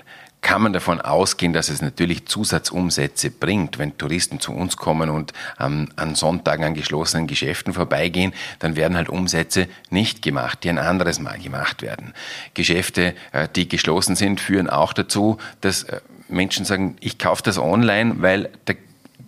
kann 0.43 0.61
man 0.61 0.73
davon 0.73 1.01
ausgehen, 1.01 1.53
dass 1.53 1.69
es 1.69 1.81
natürlich 1.81 2.27
Zusatzumsätze 2.27 3.31
bringt. 3.31 3.79
Wenn 3.79 3.97
Touristen 3.97 4.41
zu 4.41 4.53
uns 4.53 4.77
kommen 4.77 5.09
und 5.09 5.33
ähm, 5.59 5.89
an 5.97 6.17
Sonntagen 6.17 6.65
an 6.65 6.75
geschlossenen 6.75 7.29
Geschäften 7.29 7.73
vorbeigehen, 7.73 8.35
dann 8.59 8.77
werden 8.77 8.97
halt 8.97 9.09
Umsätze 9.09 9.69
nicht 9.89 10.21
gemacht, 10.21 10.65
die 10.65 10.69
ein 10.69 10.79
anderes 10.79 11.21
Mal 11.21 11.39
gemacht 11.39 11.81
werden. 11.81 12.13
Geschäfte, 12.55 13.15
äh, 13.31 13.49
die 13.55 13.69
geschlossen 13.69 14.17
sind, 14.17 14.41
führen 14.41 14.69
auch 14.69 14.93
dazu, 14.93 15.39
dass 15.61 15.85
äh, 15.85 16.01
Menschen 16.29 16.65
sagen, 16.65 16.97
ich 17.01 17.19
kaufe 17.19 17.43
das 17.45 17.59
online, 17.59 18.17
weil 18.19 18.51
da 18.65 18.75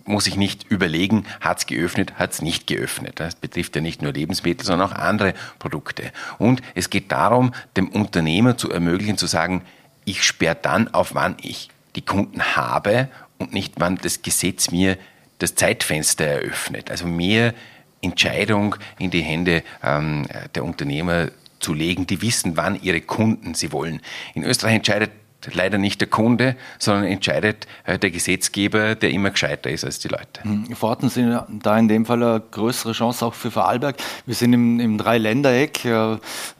muss 0.03 0.27
ich 0.27 0.35
nicht 0.35 0.65
überlegen, 0.69 1.25
hat 1.39 1.59
es 1.59 1.65
geöffnet, 1.65 2.19
hat 2.19 2.33
es 2.33 2.41
nicht 2.41 2.67
geöffnet. 2.67 3.19
Das 3.19 3.35
betrifft 3.35 3.75
ja 3.75 3.81
nicht 3.81 4.01
nur 4.01 4.11
Lebensmittel, 4.11 4.65
sondern 4.65 4.91
auch 4.91 4.95
andere 4.95 5.33
Produkte. 5.59 6.11
Und 6.37 6.61
es 6.75 6.89
geht 6.89 7.11
darum, 7.11 7.53
dem 7.75 7.87
Unternehmer 7.87 8.57
zu 8.57 8.69
ermöglichen, 8.69 9.17
zu 9.17 9.25
sagen, 9.27 9.63
ich 10.05 10.23
sperre 10.23 10.57
dann 10.61 10.93
auf, 10.93 11.13
wann 11.15 11.35
ich 11.41 11.69
die 11.95 12.03
Kunden 12.03 12.55
habe 12.55 13.09
und 13.37 13.53
nicht, 13.53 13.73
wann 13.77 13.97
das 13.97 14.21
Gesetz 14.21 14.71
mir 14.71 14.97
das 15.39 15.55
Zeitfenster 15.55 16.25
eröffnet. 16.25 16.89
Also 16.89 17.07
mehr 17.07 17.53
Entscheidung 18.01 18.75
in 18.99 19.11
die 19.11 19.21
Hände 19.21 19.63
ähm, 19.83 20.27
der 20.53 20.63
Unternehmer 20.63 21.29
zu 21.59 21.73
legen, 21.73 22.05
die 22.07 22.21
wissen, 22.21 22.57
wann 22.57 22.81
ihre 22.81 23.01
Kunden 23.01 23.53
sie 23.53 23.71
wollen. 23.71 24.01
In 24.33 24.43
Österreich 24.43 24.75
entscheidet 24.75 25.11
leider 25.53 25.77
nicht 25.77 26.01
der 26.01 26.07
Kunde, 26.07 26.55
sondern 26.79 27.05
entscheidet 27.05 27.67
äh, 27.85 27.97
der 27.99 28.11
Gesetzgeber, 28.11 28.95
der 28.95 29.11
immer 29.11 29.31
gescheiter 29.31 29.69
ist 29.69 29.83
als 29.83 29.99
die 29.99 30.07
Leute. 30.07 30.43
Hm, 30.43 30.75
Forten 30.75 31.09
sind 31.09 31.39
da 31.49 31.77
in 31.77 31.87
dem 31.87 32.05
Fall 32.05 32.23
eine 32.23 32.41
größere 32.51 32.93
Chance 32.93 33.25
auch 33.25 33.33
für 33.33 33.51
Vorarlberg. 33.51 33.97
Wir 34.25 34.35
sind 34.35 34.53
im, 34.53 34.79
im 34.79 34.97
Dreiländereck. 34.97 35.85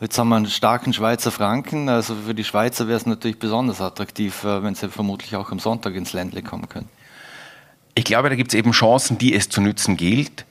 Jetzt 0.02 0.18
haben 0.18 0.30
wir 0.30 0.36
einen 0.36 0.48
starken 0.48 0.94
Schweizer 0.94 1.32
Franken. 1.32 1.90
Also 1.90 2.16
für 2.16 2.34
die 2.34 2.44
Schweizer 2.44 2.88
wäre 2.88 2.98
es 2.98 3.06
natürlich 3.06 3.40
besonders 3.40 3.82
attraktiv, 3.82 4.44
äh, 4.44 4.64
wenn 4.64 4.76
sie 4.76 4.90
vermutlich 4.90 5.36
auch 5.36 5.52
am 5.52 5.60
Sonntag 5.60 5.96
ins 5.96 6.14
Ländle 6.14 6.42
kommen 6.42 6.70
können. 6.70 6.90
Ich 7.96 8.04
glaube, 8.04 8.30
da 8.30 8.36
gibt 8.36 8.52
es 8.52 8.56
eben 8.56 8.72
Chancen, 8.72 9.18
die 9.18 9.34
es 9.34 9.48
zu 9.50 9.62
nützen 9.62 9.96
gilt. 9.96 10.46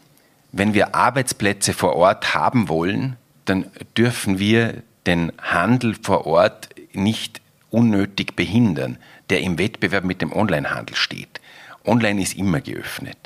Wenn 0.52 0.72
wir 0.72 0.94
Arbeitsplätze 0.94 1.74
vor 1.74 1.96
Ort 1.96 2.34
haben 2.34 2.68
wollen, 2.68 3.16
dann 3.44 3.66
dürfen 3.96 4.38
wir 4.38 4.82
den 5.06 5.32
Handel 5.38 5.94
vor 6.00 6.26
Ort 6.26 6.70
nicht 6.94 7.40
unnötig 7.74 8.36
behindern, 8.36 8.98
der 9.30 9.40
im 9.40 9.58
Wettbewerb 9.58 10.04
mit 10.04 10.22
dem 10.22 10.32
Onlinehandel 10.32 10.96
steht. 10.96 11.40
Online 11.84 12.22
ist 12.22 12.36
immer 12.36 12.60
geöffnet. 12.60 13.18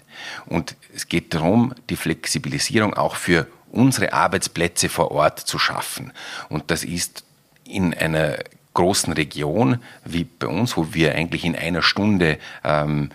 Und 0.47 0.75
es 0.95 1.09
geht 1.09 1.35
darum, 1.35 1.75
die 1.91 1.97
Flexibilisierung 1.97 2.95
auch 2.95 3.15
für 3.15 3.47
unsere 3.71 4.13
Arbeitsplätze 4.13 4.89
vor 4.89 5.11
Ort 5.13 5.41
zu 5.41 5.59
schaffen. 5.59 6.13
Und 6.49 6.71
das 6.71 6.83
ist 6.83 7.25
in 7.65 7.95
einer 7.95 8.39
großen 8.75 9.13
Region 9.13 9.79
wie 10.05 10.25
bei 10.25 10.47
uns, 10.47 10.77
wo 10.77 10.95
wir 10.95 11.15
eigentlich 11.15 11.45
in 11.45 11.55
einer 11.55 11.83
Stunde 11.83 12.39
ähm, 12.65 13.11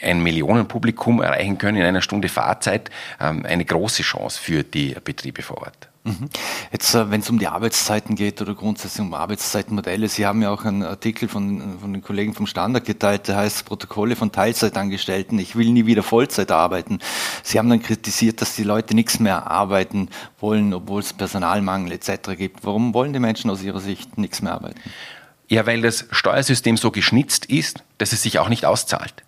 ein 0.00 0.22
Millionenpublikum 0.22 1.20
erreichen 1.20 1.58
können, 1.58 1.78
in 1.78 1.84
einer 1.84 2.02
Stunde 2.02 2.28
Fahrzeit, 2.28 2.90
ähm, 3.20 3.44
eine 3.44 3.64
große 3.64 4.02
Chance 4.02 4.40
für 4.40 4.62
die 4.62 4.94
Betriebe 5.04 5.42
vor 5.42 5.58
Ort. 5.58 5.88
Mhm. 6.04 6.30
Jetzt, 6.72 6.94
äh, 6.94 7.10
wenn 7.12 7.20
es 7.20 7.30
um 7.30 7.38
die 7.38 7.46
Arbeitszeiten 7.46 8.16
geht 8.16 8.42
oder 8.42 8.54
grundsätzlich 8.54 9.00
um 9.00 9.14
Arbeitszeitenmodelle, 9.14 10.08
Sie 10.08 10.26
haben 10.26 10.42
ja 10.42 10.50
auch 10.50 10.64
einen 10.64 10.82
Artikel 10.82 11.28
von, 11.28 11.78
von 11.80 11.92
den 11.92 12.02
Kollegen 12.02 12.34
vom 12.34 12.48
Standard 12.48 12.84
geteilt, 12.84 13.28
der 13.28 13.36
heißt 13.36 13.66
Protokolle 13.66 14.16
von 14.16 14.32
Teilzeitangestellten. 14.32 15.38
Ich 15.38 15.54
will 15.54 15.70
nie 15.70 15.86
wieder 15.86 16.02
Vollzeit 16.02 16.50
arbeiten. 16.50 16.98
Sie 17.44 17.58
haben 17.58 17.70
dann 17.70 17.82
kritisiert, 17.82 18.40
dass 18.40 18.56
die 18.56 18.64
Leute 18.64 18.96
nichts 18.96 19.20
mehr 19.20 19.48
arbeiten 19.48 20.08
wollen, 20.40 20.74
obwohl 20.74 21.00
es 21.00 21.12
Personalmangel 21.12 21.92
etc. 21.92 22.36
gibt. 22.36 22.64
Warum 22.64 22.94
wollen 22.94 23.12
die 23.12 23.20
Menschen 23.20 23.48
aus 23.48 23.62
Ihrer 23.62 23.80
Sicht 23.80 24.18
nichts 24.18 24.42
mehr 24.42 24.54
arbeiten? 24.54 24.80
Ja, 25.48 25.66
weil 25.66 25.82
das 25.82 26.06
Steuersystem 26.10 26.76
so 26.76 26.90
geschnitzt 26.90 27.46
ist, 27.46 27.84
dass 27.98 28.12
es 28.12 28.22
sich 28.22 28.40
auch 28.40 28.48
nicht 28.48 28.64
auszahlt. 28.64 29.22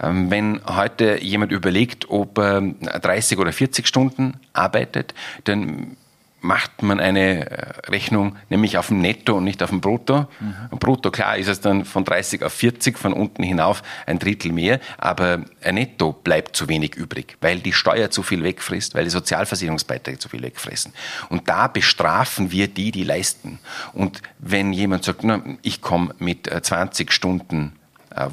Ähm, 0.00 0.30
wenn 0.30 0.60
heute 0.66 1.22
jemand 1.22 1.52
überlegt, 1.52 2.10
ob 2.10 2.38
er 2.38 2.60
30 2.60 3.38
oder 3.38 3.52
40 3.52 3.86
Stunden 3.86 4.34
arbeitet, 4.52 5.14
dann 5.44 5.96
macht 6.42 6.82
man 6.82 7.00
eine 7.00 7.50
äh, 7.50 7.90
Rechnung 7.90 8.36
nämlich 8.50 8.76
auf 8.76 8.88
dem 8.88 9.00
Netto 9.00 9.36
und 9.36 9.44
nicht 9.44 9.62
auf 9.62 9.70
dem 9.70 9.80
Brutto. 9.80 10.26
Mhm. 10.40 10.78
Brutto, 10.78 11.10
klar, 11.10 11.36
ist 11.36 11.48
es 11.48 11.60
dann 11.60 11.84
von 11.84 12.04
30 12.04 12.42
auf 12.42 12.52
40, 12.52 12.98
von 12.98 13.12
unten 13.12 13.42
hinauf 13.42 13.82
ein 14.06 14.18
Drittel 14.18 14.52
mehr, 14.52 14.80
aber 14.98 15.44
ein 15.62 15.74
Netto 15.76 16.12
bleibt 16.12 16.56
zu 16.56 16.68
wenig 16.68 16.96
übrig, 16.96 17.36
weil 17.40 17.60
die 17.60 17.72
Steuer 17.72 18.10
zu 18.10 18.22
viel 18.22 18.42
wegfrisst, 18.42 18.94
weil 18.94 19.04
die 19.04 19.10
Sozialversicherungsbeiträge 19.10 20.18
zu 20.18 20.28
viel 20.28 20.42
wegfressen. 20.42 20.92
Und 21.28 21.48
da 21.48 21.68
bestrafen 21.68 22.50
wir 22.50 22.68
die, 22.68 22.90
die 22.90 23.04
leisten. 23.04 23.58
Und 23.92 24.20
wenn 24.38 24.72
jemand 24.72 25.04
sagt, 25.04 25.24
na, 25.24 25.42
ich 25.62 25.80
komme 25.80 26.14
mit 26.18 26.50
20 26.50 27.08
äh, 27.08 27.12
Stunden 27.12 27.72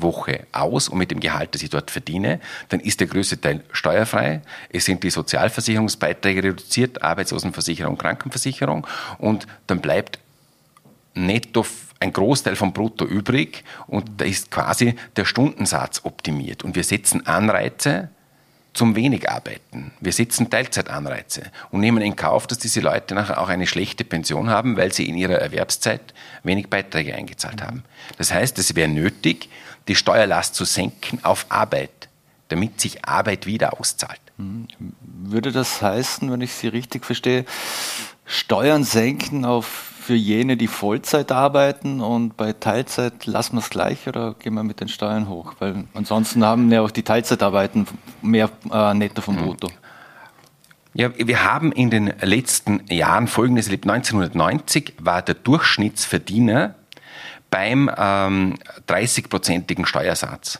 Woche 0.02 0.46
aus 0.52 0.90
und 0.90 0.98
mit 0.98 1.12
dem 1.12 1.20
Gehalt, 1.20 1.56
das 1.56 1.64
ich 1.64 1.70
dort 1.70 1.92
verdiene, 1.92 2.40
dann 2.70 2.80
ist 2.80 3.00
der 3.00 3.08
größte 3.08 3.40
Teil 3.40 3.64
steuerfrei. 3.72 4.42
Es 4.70 4.86
sind 4.86 5.04
die 5.04 5.10
Sozialversicherungsbeiträge 5.10 6.44
reduziert, 6.44 7.02
Arbeitslosenversicherung, 7.02 7.98
Krankenversicherung 7.98 8.86
und 9.18 9.48
dann 9.68 9.82
bleibt 9.82 10.20
netto 11.14 11.66
ein 12.00 12.14
Großteil 12.14 12.56
vom 12.56 12.74
Brutto 12.74 13.06
übrig 13.06 13.64
und 13.88 14.10
da 14.18 14.26
ist 14.26 14.52
quasi 14.52 14.96
der 15.16 15.26
Stundensatz 15.26 16.02
optimiert. 16.04 16.64
Und 16.64 16.76
wir 16.76 16.84
setzen 16.84 17.28
Anreize, 17.28 18.10
zum 18.80 18.96
wenig 18.96 19.30
arbeiten. 19.30 19.92
Wir 20.00 20.14
setzen 20.14 20.50
Teilzeitanreize 20.50 21.52
und 21.70 21.82
nehmen 21.82 22.02
in 22.02 22.16
Kauf, 22.16 22.48
dass 22.48 22.60
diese 22.60 22.80
Leute 22.80 23.14
nachher 23.14 23.42
auch 23.42 23.50
eine 23.50 23.68
schlechte 23.68 24.06
Pension 24.06 24.50
haben, 24.50 24.78
weil 24.78 24.94
sie 24.94 25.04
in 25.10 25.18
ihrer 25.18 25.34
Erwerbszeit 25.34 26.14
wenig 26.44 26.70
Beiträge 26.70 27.14
eingezahlt 27.14 27.62
haben. 27.62 27.84
Das 28.18 28.32
heißt, 28.34 28.58
es 28.58 28.76
wäre 28.76 28.88
nötig, 28.88 29.50
die 29.90 29.96
Steuerlast 29.96 30.56
zu 30.56 30.64
senken 30.64 31.20
auf 31.24 31.48
Arbeit, 31.50 32.08
damit 32.48 32.80
sich 32.80 33.04
Arbeit 33.04 33.46
wieder 33.46 33.78
auszahlt. 33.78 34.22
Hm. 34.38 34.70
Würde 35.02 35.52
das 35.52 35.82
heißen, 35.82 36.32
wenn 36.32 36.40
ich 36.40 36.54
Sie 36.54 36.70
richtig 36.70 37.06
verstehe, 37.06 37.44
Steuern 38.26 38.86
senken 38.86 39.44
auf 39.44 39.92
für 40.10 40.16
jene, 40.16 40.58
die 40.58 40.66
Vollzeit 40.66 41.32
arbeiten 41.32 42.02
und 42.02 42.36
bei 42.36 42.54
Teilzeit 42.54 43.28
lassen 43.28 43.58
wir 43.58 43.60
es 43.60 43.70
gleich 43.70 44.08
oder 44.08 44.34
gehen 44.34 44.56
wir 44.56 44.64
mit 44.64 44.80
den 44.80 44.88
Steuern 44.88 45.30
hoch? 45.30 45.54
Weil 45.60 45.84
ansonsten 45.94 46.44
haben 46.44 46.72
ja 46.72 46.82
auch 46.82 46.90
die 46.90 47.04
Teilzeitarbeiten 47.04 47.86
mehr 48.24 48.50
äh, 48.74 48.96
netto 48.96 49.22
vom 49.22 49.38
hm. 49.38 49.46
Brutto. 49.46 49.70
Ja, 50.96 51.12
wir 51.16 51.44
haben 51.44 51.72
in 51.72 51.92
den 51.92 52.12
letzten 52.22 52.88
Jahren 52.88 53.28
folgendes 53.28 53.68
erlebt. 53.68 53.88
1990 53.88 54.96
war 54.98 55.22
der 55.22 55.36
Durchschnittsverdiener 55.36 56.74
beim 57.52 57.92
ähm, 57.96 58.56
30-prozentigen 58.88 59.86
Steuersatz. 59.86 60.60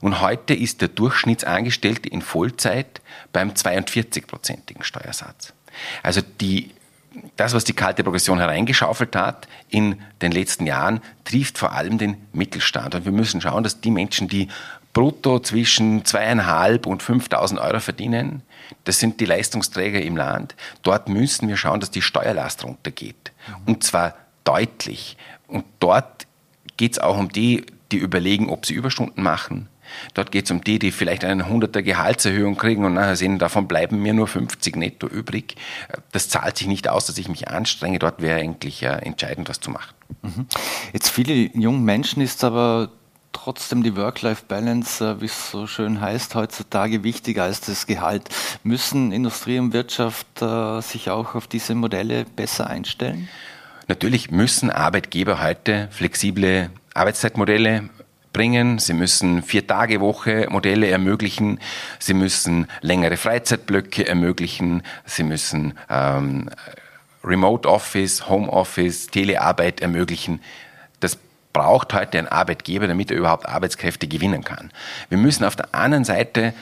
Und 0.00 0.20
heute 0.20 0.54
ist 0.54 0.80
der 0.80 0.90
Durchschnittsangestellte 0.90 2.08
in 2.08 2.22
Vollzeit 2.22 3.00
beim 3.32 3.50
42-prozentigen 3.50 4.84
Steuersatz. 4.84 5.54
Also 6.04 6.20
die, 6.40 6.70
das, 7.36 7.54
was 7.54 7.64
die 7.64 7.72
kalte 7.72 8.02
Progression 8.02 8.38
hereingeschaufelt 8.38 9.16
hat 9.16 9.48
in 9.68 10.00
den 10.22 10.32
letzten 10.32 10.66
Jahren, 10.66 11.00
trifft 11.24 11.58
vor 11.58 11.72
allem 11.72 11.98
den 11.98 12.16
Mittelstand. 12.32 12.94
Und 12.94 13.04
wir 13.04 13.12
müssen 13.12 13.40
schauen, 13.40 13.62
dass 13.62 13.80
die 13.80 13.90
Menschen, 13.90 14.28
die 14.28 14.48
brutto 14.92 15.40
zwischen 15.40 16.04
zweieinhalb 16.04 16.86
und 16.86 17.02
5.000 17.02 17.60
Euro 17.60 17.80
verdienen, 17.80 18.42
das 18.84 18.98
sind 18.98 19.20
die 19.20 19.26
Leistungsträger 19.26 20.00
im 20.00 20.16
Land, 20.16 20.54
dort 20.82 21.08
müssen 21.08 21.48
wir 21.48 21.56
schauen, 21.56 21.80
dass 21.80 21.90
die 21.90 22.02
Steuerlast 22.02 22.64
runtergeht. 22.64 23.32
Und 23.66 23.84
zwar 23.84 24.14
deutlich. 24.44 25.16
Und 25.48 25.64
dort 25.80 26.26
geht 26.76 26.92
es 26.92 26.98
auch 26.98 27.18
um 27.18 27.30
die, 27.30 27.66
die 27.92 27.98
überlegen, 27.98 28.48
ob 28.48 28.66
sie 28.66 28.74
Überstunden 28.74 29.22
machen. 29.22 29.68
Dort 30.14 30.32
geht 30.32 30.46
es 30.46 30.50
um 30.50 30.62
die, 30.62 30.78
die 30.78 30.92
vielleicht 30.92 31.24
eine 31.24 31.44
100er 31.44 31.82
Gehaltserhöhung 31.82 32.56
kriegen 32.56 32.84
und 32.84 32.94
nachher 32.94 33.16
sehen, 33.16 33.38
davon 33.38 33.68
bleiben 33.68 34.02
mir 34.02 34.14
nur 34.14 34.28
50 34.28 34.76
netto 34.76 35.06
übrig. 35.06 35.56
Das 36.12 36.28
zahlt 36.28 36.58
sich 36.58 36.66
nicht 36.66 36.88
aus, 36.88 37.06
dass 37.06 37.18
ich 37.18 37.28
mich 37.28 37.48
anstrenge. 37.48 37.98
Dort 37.98 38.22
wäre 38.22 38.40
eigentlich 38.40 38.82
äh, 38.82 38.88
entscheidend, 38.88 39.48
was 39.48 39.60
zu 39.60 39.70
machen. 39.70 39.94
Mhm. 40.22 40.46
Jetzt 40.92 41.10
viele 41.10 41.34
jungen 41.34 41.84
Menschen 41.84 42.22
ist 42.22 42.44
aber 42.44 42.90
trotzdem 43.32 43.82
die 43.82 43.96
Work-Life-Balance, 43.96 45.04
äh, 45.04 45.20
wie 45.20 45.26
es 45.26 45.50
so 45.50 45.66
schön 45.66 46.00
heißt, 46.00 46.34
heutzutage 46.34 47.04
wichtiger 47.04 47.44
als 47.44 47.60
das 47.60 47.86
Gehalt. 47.86 48.28
Müssen 48.64 49.12
Industrie 49.12 49.58
und 49.58 49.72
Wirtschaft 49.72 50.26
äh, 50.40 50.80
sich 50.80 51.10
auch 51.10 51.34
auf 51.34 51.46
diese 51.46 51.74
Modelle 51.74 52.24
besser 52.24 52.68
einstellen? 52.68 53.28
Natürlich 53.88 54.30
müssen 54.30 54.70
Arbeitgeber 54.70 55.42
heute 55.42 55.88
flexible 55.92 56.70
Arbeitszeitmodelle 56.94 57.88
bringen. 58.36 58.78
Sie 58.78 58.92
müssen 58.92 59.42
Vier-Tage-Woche-Modelle 59.42 60.88
ermöglichen. 60.88 61.58
Sie 61.98 62.12
müssen 62.12 62.66
längere 62.82 63.16
Freizeitblöcke 63.16 64.06
ermöglichen. 64.06 64.82
Sie 65.06 65.22
müssen 65.22 65.72
ähm, 65.88 66.50
Remote 67.24 67.66
Office, 67.66 68.28
Home 68.28 68.52
Office, 68.52 69.06
Telearbeit 69.06 69.80
ermöglichen. 69.80 70.42
Das 71.00 71.16
braucht 71.54 71.94
heute 71.94 72.18
ein 72.18 72.28
Arbeitgeber, 72.28 72.86
damit 72.86 73.10
er 73.10 73.16
überhaupt 73.16 73.48
Arbeitskräfte 73.48 74.06
gewinnen 74.06 74.44
kann. 74.44 74.70
Wir 75.08 75.16
müssen 75.16 75.42
auf 75.42 75.56
der 75.56 75.74
anderen 75.74 76.04
Seite 76.04 76.52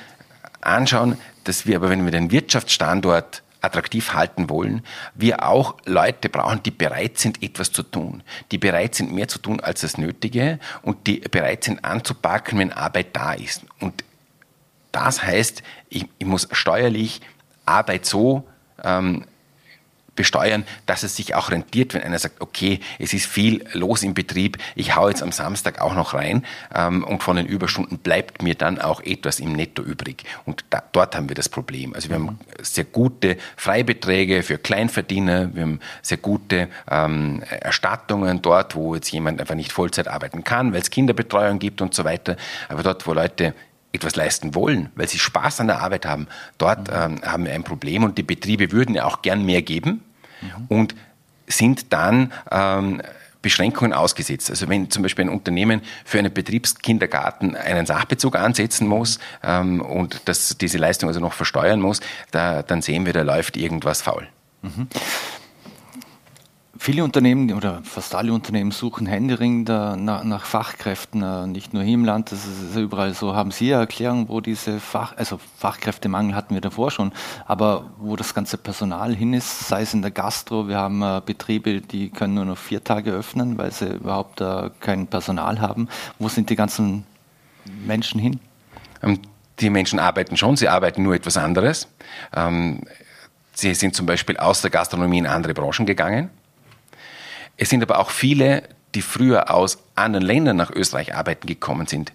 anschauen, 0.60 1.18
dass 1.42 1.66
wir 1.66 1.74
aber, 1.74 1.90
wenn 1.90 2.04
wir 2.04 2.12
den 2.12 2.30
Wirtschaftsstandort 2.30 3.42
attraktiv 3.64 4.12
halten 4.12 4.50
wollen, 4.50 4.82
wir 5.14 5.46
auch 5.46 5.76
Leute 5.84 6.28
brauchen, 6.28 6.62
die 6.62 6.70
bereit 6.70 7.18
sind, 7.18 7.42
etwas 7.42 7.72
zu 7.72 7.82
tun, 7.82 8.22
die 8.50 8.58
bereit 8.58 8.94
sind, 8.94 9.12
mehr 9.12 9.28
zu 9.28 9.38
tun 9.38 9.60
als 9.60 9.80
das 9.80 9.98
Nötige 9.98 10.58
und 10.82 11.06
die 11.06 11.20
bereit 11.20 11.64
sind, 11.64 11.84
anzupacken, 11.84 12.58
wenn 12.58 12.72
Arbeit 12.72 13.16
da 13.16 13.32
ist. 13.32 13.62
Und 13.80 14.04
das 14.92 15.22
heißt, 15.22 15.62
ich, 15.88 16.06
ich 16.18 16.26
muss 16.26 16.48
steuerlich 16.52 17.20
Arbeit 17.66 18.06
so 18.06 18.46
ähm, 18.82 19.24
besteuern, 20.14 20.64
dass 20.86 21.02
es 21.02 21.16
sich 21.16 21.34
auch 21.34 21.50
rentiert, 21.50 21.94
wenn 21.94 22.02
einer 22.02 22.18
sagt, 22.18 22.40
okay, 22.40 22.80
es 22.98 23.12
ist 23.12 23.26
viel 23.26 23.64
los 23.72 24.02
im 24.02 24.14
Betrieb, 24.14 24.58
ich 24.74 24.96
hau 24.96 25.08
jetzt 25.08 25.22
am 25.22 25.32
Samstag 25.32 25.80
auch 25.80 25.94
noch 25.94 26.14
rein 26.14 26.44
ähm, 26.74 27.04
und 27.04 27.22
von 27.22 27.36
den 27.36 27.46
Überstunden 27.46 27.98
bleibt 27.98 28.42
mir 28.42 28.54
dann 28.54 28.80
auch 28.80 29.00
etwas 29.00 29.40
im 29.40 29.52
Netto 29.52 29.82
übrig. 29.82 30.24
Und 30.44 30.64
da, 30.70 30.82
dort 30.92 31.16
haben 31.16 31.28
wir 31.28 31.34
das 31.34 31.48
Problem. 31.48 31.94
Also 31.94 32.08
wir 32.08 32.16
haben 32.16 32.38
sehr 32.62 32.84
gute 32.84 33.36
Freibeträge 33.56 34.42
für 34.42 34.58
Kleinverdiener, 34.58 35.54
wir 35.54 35.62
haben 35.62 35.80
sehr 36.02 36.18
gute 36.18 36.68
ähm, 36.90 37.42
Erstattungen 37.60 38.42
dort, 38.42 38.74
wo 38.74 38.94
jetzt 38.94 39.10
jemand 39.10 39.40
einfach 39.40 39.54
nicht 39.54 39.72
Vollzeit 39.72 40.08
arbeiten 40.08 40.44
kann, 40.44 40.72
weil 40.72 40.80
es 40.80 40.90
Kinderbetreuung 40.90 41.58
gibt 41.58 41.80
und 41.80 41.94
so 41.94 42.04
weiter. 42.04 42.36
Aber 42.68 42.82
dort, 42.82 43.06
wo 43.06 43.12
Leute 43.12 43.54
etwas 43.94 44.16
leisten 44.16 44.54
wollen, 44.54 44.90
weil 44.94 45.08
sie 45.08 45.18
Spaß 45.18 45.60
an 45.60 45.68
der 45.68 45.80
Arbeit 45.80 46.06
haben, 46.06 46.26
dort 46.58 46.88
mhm. 46.88 46.94
ähm, 46.94 47.22
haben 47.22 47.44
wir 47.44 47.52
ein 47.52 47.64
Problem 47.64 48.04
und 48.04 48.18
die 48.18 48.22
Betriebe 48.22 48.72
würden 48.72 48.94
ja 48.94 49.04
auch 49.04 49.22
gern 49.22 49.44
mehr 49.44 49.62
geben 49.62 50.02
mhm. 50.40 50.66
und 50.68 50.94
sind 51.46 51.92
dann 51.92 52.32
ähm, 52.50 53.02
Beschränkungen 53.44 53.92
ausgesetzt. 53.92 54.48
Also 54.48 54.68
wenn 54.68 54.90
zum 54.90 55.02
Beispiel 55.02 55.26
ein 55.26 55.28
Unternehmen 55.28 55.82
für 56.04 56.18
einen 56.18 56.32
Betriebskindergarten 56.32 57.56
einen 57.56 57.84
Sachbezug 57.84 58.36
ansetzen 58.36 58.88
muss 58.88 59.18
ähm, 59.42 59.82
und 59.82 60.22
das, 60.24 60.56
diese 60.56 60.78
Leistung 60.78 61.08
also 61.08 61.20
noch 61.20 61.34
versteuern 61.34 61.80
muss, 61.80 62.00
da, 62.30 62.62
dann 62.62 62.80
sehen 62.80 63.04
wir, 63.04 63.12
da 63.12 63.20
läuft 63.20 63.58
irgendwas 63.58 64.00
faul. 64.00 64.26
Mhm. 64.62 64.88
Viele 66.84 67.02
Unternehmen 67.02 67.50
oder 67.54 67.80
fast 67.82 68.14
alle 68.14 68.30
Unternehmen 68.34 68.70
suchen 68.70 69.06
händeringend 69.06 69.70
nach, 69.70 70.22
nach, 70.22 70.44
Fachkräften, 70.44 71.22
äh, 71.22 71.46
nicht 71.46 71.72
nur 71.72 71.82
hier 71.82 71.94
im 71.94 72.04
Land, 72.04 72.30
das 72.30 72.44
ist 72.44 72.76
überall 72.76 73.14
so. 73.14 73.34
Haben 73.34 73.52
Sie 73.52 73.72
eine 73.72 73.80
Erklärung, 73.80 74.28
wo 74.28 74.42
diese 74.42 74.80
Fach, 74.80 75.16
also 75.16 75.40
Fachkräftemangel 75.56 76.34
hatten 76.34 76.52
wir 76.52 76.60
davor 76.60 76.90
schon, 76.90 77.12
aber 77.46 77.90
wo 77.96 78.16
das 78.16 78.34
ganze 78.34 78.58
Personal 78.58 79.14
hin 79.14 79.32
ist, 79.32 79.60
sei 79.66 79.80
es 79.80 79.94
in 79.94 80.02
der 80.02 80.10
Gastro, 80.10 80.68
wir 80.68 80.76
haben 80.76 81.00
äh, 81.00 81.22
Betriebe, 81.24 81.80
die 81.80 82.10
können 82.10 82.34
nur 82.34 82.44
noch 82.44 82.58
vier 82.58 82.84
Tage 82.84 83.12
öffnen, 83.12 83.56
weil 83.56 83.72
sie 83.72 83.86
überhaupt 83.86 84.42
äh, 84.42 84.68
kein 84.80 85.06
Personal 85.06 85.62
haben. 85.62 85.88
Wo 86.18 86.28
sind 86.28 86.50
die 86.50 86.56
ganzen 86.56 87.06
Menschen 87.86 88.20
hin? 88.20 88.40
Ähm, 89.02 89.20
die 89.58 89.70
Menschen 89.70 89.98
arbeiten 89.98 90.36
schon, 90.36 90.58
sie 90.58 90.68
arbeiten 90.68 91.02
nur 91.02 91.14
etwas 91.14 91.38
anderes. 91.38 91.88
Ähm, 92.36 92.82
sie 93.54 93.72
sind 93.72 93.96
zum 93.96 94.04
Beispiel 94.04 94.36
aus 94.36 94.60
der 94.60 94.70
Gastronomie 94.70 95.20
in 95.20 95.26
andere 95.26 95.54
Branchen 95.54 95.86
gegangen 95.86 96.28
es 97.56 97.70
sind 97.70 97.82
aber 97.82 97.98
auch 97.98 98.10
viele, 98.10 98.62
die 98.94 99.02
früher 99.02 99.52
aus 99.52 99.78
anderen 99.94 100.24
Ländern 100.24 100.56
nach 100.56 100.70
Österreich 100.70 101.14
arbeiten 101.14 101.46
gekommen 101.46 101.86
sind, 101.86 102.12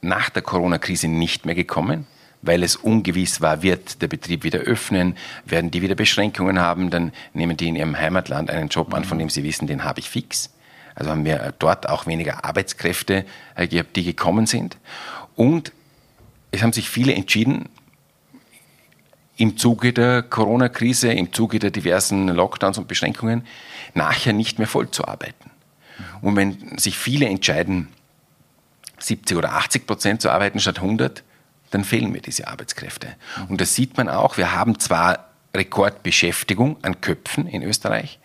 nach 0.00 0.30
der 0.30 0.42
Corona-Krise 0.42 1.08
nicht 1.08 1.46
mehr 1.46 1.54
gekommen, 1.54 2.06
weil 2.42 2.62
es 2.62 2.76
ungewiss 2.76 3.40
war, 3.40 3.62
wird 3.62 4.02
der 4.02 4.08
Betrieb 4.08 4.44
wieder 4.44 4.60
öffnen, 4.60 5.16
werden 5.44 5.70
die 5.70 5.82
wieder 5.82 5.94
Beschränkungen 5.94 6.60
haben, 6.60 6.90
dann 6.90 7.12
nehmen 7.32 7.56
die 7.56 7.68
in 7.68 7.76
ihrem 7.76 7.98
Heimatland 7.98 8.50
einen 8.50 8.68
Job 8.68 8.92
an, 8.92 9.04
von 9.04 9.18
dem 9.18 9.30
sie 9.30 9.44
wissen, 9.44 9.66
den 9.66 9.84
habe 9.84 10.00
ich 10.00 10.10
fix. 10.10 10.50
Also 10.94 11.10
haben 11.10 11.24
wir 11.24 11.54
dort 11.58 11.88
auch 11.88 12.06
weniger 12.06 12.44
Arbeitskräfte 12.44 13.24
äh, 13.56 13.66
gehabt, 13.66 13.96
die 13.96 14.04
gekommen 14.04 14.46
sind. 14.46 14.76
Und 15.34 15.72
es 16.52 16.62
haben 16.62 16.72
sich 16.72 16.88
viele 16.88 17.14
entschieden, 17.14 17.68
im 19.36 19.56
Zuge 19.56 19.92
der 19.92 20.22
Corona-Krise, 20.22 21.12
im 21.12 21.32
Zuge 21.32 21.58
der 21.58 21.70
diversen 21.70 22.28
Lockdowns 22.28 22.78
und 22.78 22.88
Beschränkungen, 22.88 23.46
nachher 23.94 24.32
nicht 24.32 24.58
mehr 24.58 24.68
voll 24.68 24.90
zu 24.90 25.06
arbeiten. 25.06 25.50
Und 26.20 26.36
wenn 26.36 26.78
sich 26.78 26.96
viele 26.96 27.26
entscheiden, 27.26 27.88
70 28.98 29.36
oder 29.36 29.52
80 29.52 29.86
Prozent 29.86 30.22
zu 30.22 30.30
arbeiten 30.30 30.60
statt 30.60 30.78
100, 30.78 31.22
dann 31.70 31.84
fehlen 31.84 32.12
mir 32.12 32.20
diese 32.20 32.48
Arbeitskräfte. 32.48 33.08
Und 33.48 33.60
das 33.60 33.74
sieht 33.74 33.96
man 33.96 34.08
auch. 34.08 34.36
Wir 34.36 34.54
haben 34.54 34.78
zwar 34.78 35.30
Rekordbeschäftigung 35.54 36.76
an 36.82 37.00
Köpfen 37.00 37.46
in 37.46 37.62
Österreich, 37.62 38.18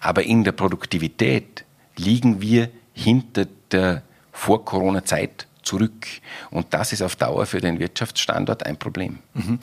aber 0.00 0.22
in 0.22 0.44
der 0.44 0.52
Produktivität 0.52 1.64
liegen 1.96 2.40
wir 2.40 2.70
hinter 2.92 3.46
der 3.70 4.02
Vor-Corona-Zeit 4.32 5.46
zurück. 5.62 6.06
Und 6.50 6.72
das 6.72 6.92
ist 6.92 7.02
auf 7.02 7.16
Dauer 7.16 7.46
für 7.46 7.60
den 7.60 7.78
Wirtschaftsstandort 7.78 8.64
ein 8.66 8.78
Problem. 8.78 9.18
Mhm. 9.34 9.58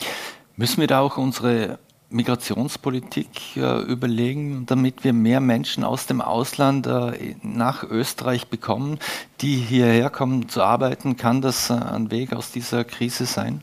Müssen 0.60 0.82
wir 0.82 0.88
da 0.88 1.02
auch 1.02 1.18
unsere 1.18 1.78
Migrationspolitik 2.10 3.58
äh, 3.58 3.80
überlegen, 3.82 4.66
damit 4.66 5.04
wir 5.04 5.14
mehr 5.14 5.40
Menschen 5.40 5.84
aus 5.84 6.08
dem 6.08 6.20
Ausland 6.20 6.88
äh, 6.88 7.36
nach 7.44 7.84
Österreich 7.84 8.48
bekommen, 8.48 8.98
die 9.42 9.58
hierher 9.58 10.10
kommen 10.10 10.50
zu 10.50 10.64
arbeiten? 10.64 11.16
Kann 11.16 11.44
das 11.44 11.70
äh, 11.70 11.74
ein 11.74 12.10
Weg 12.10 12.34
aus 12.34 12.52
dieser 12.52 12.84
Krise 12.86 13.28
sein? 13.28 13.62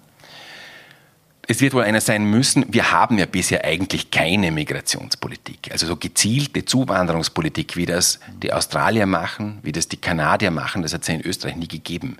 Es 1.46 1.60
wird 1.60 1.74
wohl 1.74 1.82
einer 1.82 2.00
sein 2.00 2.24
müssen. 2.24 2.64
Wir 2.72 2.92
haben 2.92 3.18
ja 3.18 3.26
bisher 3.26 3.64
eigentlich 3.64 4.10
keine 4.10 4.50
Migrationspolitik. 4.50 5.70
Also 5.70 5.86
so 5.86 5.96
gezielte 5.96 6.64
Zuwanderungspolitik, 6.64 7.76
wie 7.76 7.86
das 7.86 8.20
die 8.42 8.52
Australier 8.52 9.06
machen, 9.06 9.58
wie 9.62 9.72
das 9.72 9.88
die 9.88 9.96
Kanadier 9.96 10.50
machen, 10.50 10.82
das 10.82 10.94
hat 10.94 11.02
es 11.02 11.08
ja 11.08 11.14
in 11.14 11.26
Österreich 11.26 11.56
nie 11.56 11.68
gegeben. 11.68 12.16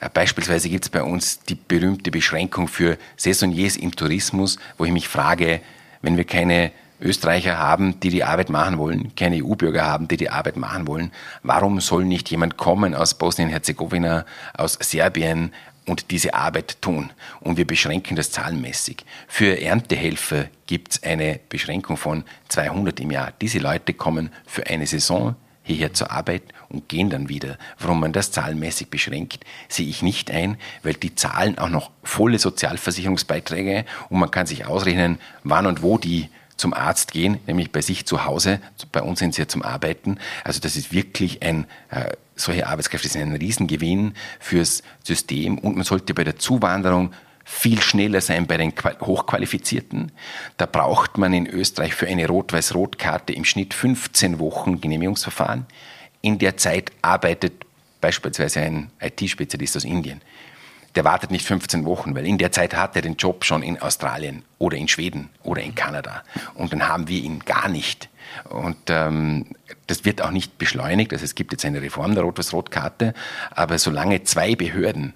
Äh, 0.00 0.08
beispielsweise 0.12 0.68
gibt 0.68 0.84
es 0.84 0.90
bei 0.90 1.02
uns 1.02 1.40
die 1.40 1.54
berühmte 1.54 2.10
Beschränkung 2.10 2.68
für 2.68 2.98
Saisoniers 3.16 3.76
im 3.76 3.94
Tourismus, 3.94 4.58
wo 4.78 4.84
ich 4.84 4.92
mich 4.92 5.08
frage, 5.08 5.60
wenn 6.02 6.16
wir 6.16 6.24
keine 6.24 6.72
Österreicher 7.00 7.58
haben, 7.58 8.00
die 8.00 8.10
die 8.10 8.24
Arbeit 8.24 8.50
machen 8.50 8.78
wollen, 8.78 9.14
keine 9.14 9.44
EU-Bürger 9.44 9.84
haben, 9.84 10.08
die 10.08 10.16
die 10.16 10.30
Arbeit 10.30 10.56
machen 10.56 10.86
wollen, 10.86 11.12
warum 11.42 11.80
soll 11.80 12.04
nicht 12.04 12.30
jemand 12.30 12.56
kommen 12.56 12.94
aus 12.94 13.14
Bosnien-Herzegowina, 13.14 14.24
aus 14.56 14.78
Serbien, 14.80 15.52
und 15.86 16.10
diese 16.10 16.34
Arbeit 16.34 16.80
tun. 16.80 17.10
Und 17.40 17.56
wir 17.56 17.66
beschränken 17.66 18.16
das 18.16 18.30
zahlenmäßig. 18.30 19.04
Für 19.28 19.60
Erntehelfer 19.60 20.46
gibt 20.66 20.92
es 20.92 21.02
eine 21.02 21.40
Beschränkung 21.48 21.96
von 21.96 22.24
200 22.48 23.00
im 23.00 23.10
Jahr. 23.10 23.32
Diese 23.40 23.58
Leute 23.58 23.92
kommen 23.92 24.30
für 24.46 24.66
eine 24.66 24.86
Saison 24.86 25.36
hierher 25.62 25.94
zur 25.94 26.10
Arbeit 26.10 26.42
und 26.68 26.88
gehen 26.88 27.10
dann 27.10 27.28
wieder. 27.28 27.58
Warum 27.78 28.00
man 28.00 28.12
das 28.12 28.30
zahlenmäßig 28.30 28.88
beschränkt, 28.88 29.44
sehe 29.68 29.88
ich 29.88 30.02
nicht 30.02 30.30
ein, 30.30 30.58
weil 30.82 30.94
die 30.94 31.14
zahlen 31.14 31.58
auch 31.58 31.70
noch 31.70 31.90
volle 32.02 32.38
Sozialversicherungsbeiträge 32.38 33.84
und 34.10 34.18
man 34.20 34.30
kann 34.30 34.46
sich 34.46 34.66
ausrechnen, 34.66 35.18
wann 35.42 35.66
und 35.66 35.82
wo 35.82 35.98
die 35.98 36.28
zum 36.56 36.72
Arzt 36.72 37.12
gehen, 37.12 37.40
nämlich 37.46 37.72
bei 37.72 37.80
sich 37.80 38.06
zu 38.06 38.24
Hause. 38.24 38.60
Bei 38.92 39.02
uns 39.02 39.18
sind 39.18 39.34
sie 39.34 39.42
ja 39.42 39.48
zum 39.48 39.62
Arbeiten. 39.62 40.18
Also 40.44 40.60
das 40.60 40.76
ist 40.76 40.92
wirklich 40.92 41.42
ein, 41.42 41.66
äh, 41.90 42.12
solche 42.36 42.66
Arbeitskräfte 42.66 43.08
sind 43.08 43.22
ein 43.22 43.36
Riesengewinn 43.36 44.14
fürs 44.40 44.82
System 45.02 45.58
und 45.58 45.76
man 45.76 45.84
sollte 45.84 46.14
bei 46.14 46.24
der 46.24 46.36
Zuwanderung 46.36 47.12
viel 47.44 47.80
schneller 47.80 48.20
sein 48.20 48.46
bei 48.46 48.56
den 48.56 48.72
Hochqualifizierten. 49.00 50.12
Da 50.56 50.66
braucht 50.66 51.18
man 51.18 51.34
in 51.34 51.46
Österreich 51.46 51.94
für 51.94 52.06
eine 52.06 52.26
Rot-Weiß-Rot-Karte 52.26 53.34
im 53.34 53.44
Schnitt 53.44 53.74
15 53.74 54.38
Wochen 54.38 54.80
Genehmigungsverfahren. 54.80 55.66
In 56.22 56.38
der 56.38 56.56
Zeit 56.56 56.90
arbeitet 57.02 57.66
beispielsweise 58.00 58.60
ein 58.60 58.90
IT-Spezialist 59.00 59.76
aus 59.76 59.84
Indien 59.84 60.22
der 60.94 61.04
wartet 61.04 61.30
nicht 61.30 61.46
15 61.46 61.84
Wochen, 61.84 62.14
weil 62.14 62.26
in 62.26 62.38
der 62.38 62.52
Zeit 62.52 62.74
hat 62.74 62.94
er 62.96 63.02
den 63.02 63.16
Job 63.16 63.44
schon 63.44 63.62
in 63.62 63.80
Australien 63.80 64.44
oder 64.58 64.76
in 64.76 64.88
Schweden 64.88 65.30
oder 65.42 65.62
in 65.62 65.74
Kanada. 65.74 66.22
Und 66.54 66.72
dann 66.72 66.88
haben 66.88 67.08
wir 67.08 67.20
ihn 67.20 67.40
gar 67.40 67.68
nicht. 67.68 68.08
Und 68.48 68.76
ähm, 68.88 69.46
das 69.86 70.04
wird 70.04 70.22
auch 70.22 70.30
nicht 70.30 70.58
beschleunigt. 70.58 71.12
Also 71.12 71.24
es 71.24 71.34
gibt 71.34 71.52
jetzt 71.52 71.64
eine 71.64 71.82
Reform 71.82 72.14
der 72.14 72.24
Rot-Weiß-Rot-Karte, 72.24 73.14
aber 73.50 73.78
solange 73.78 74.22
zwei 74.24 74.54
Behörden 74.54 75.14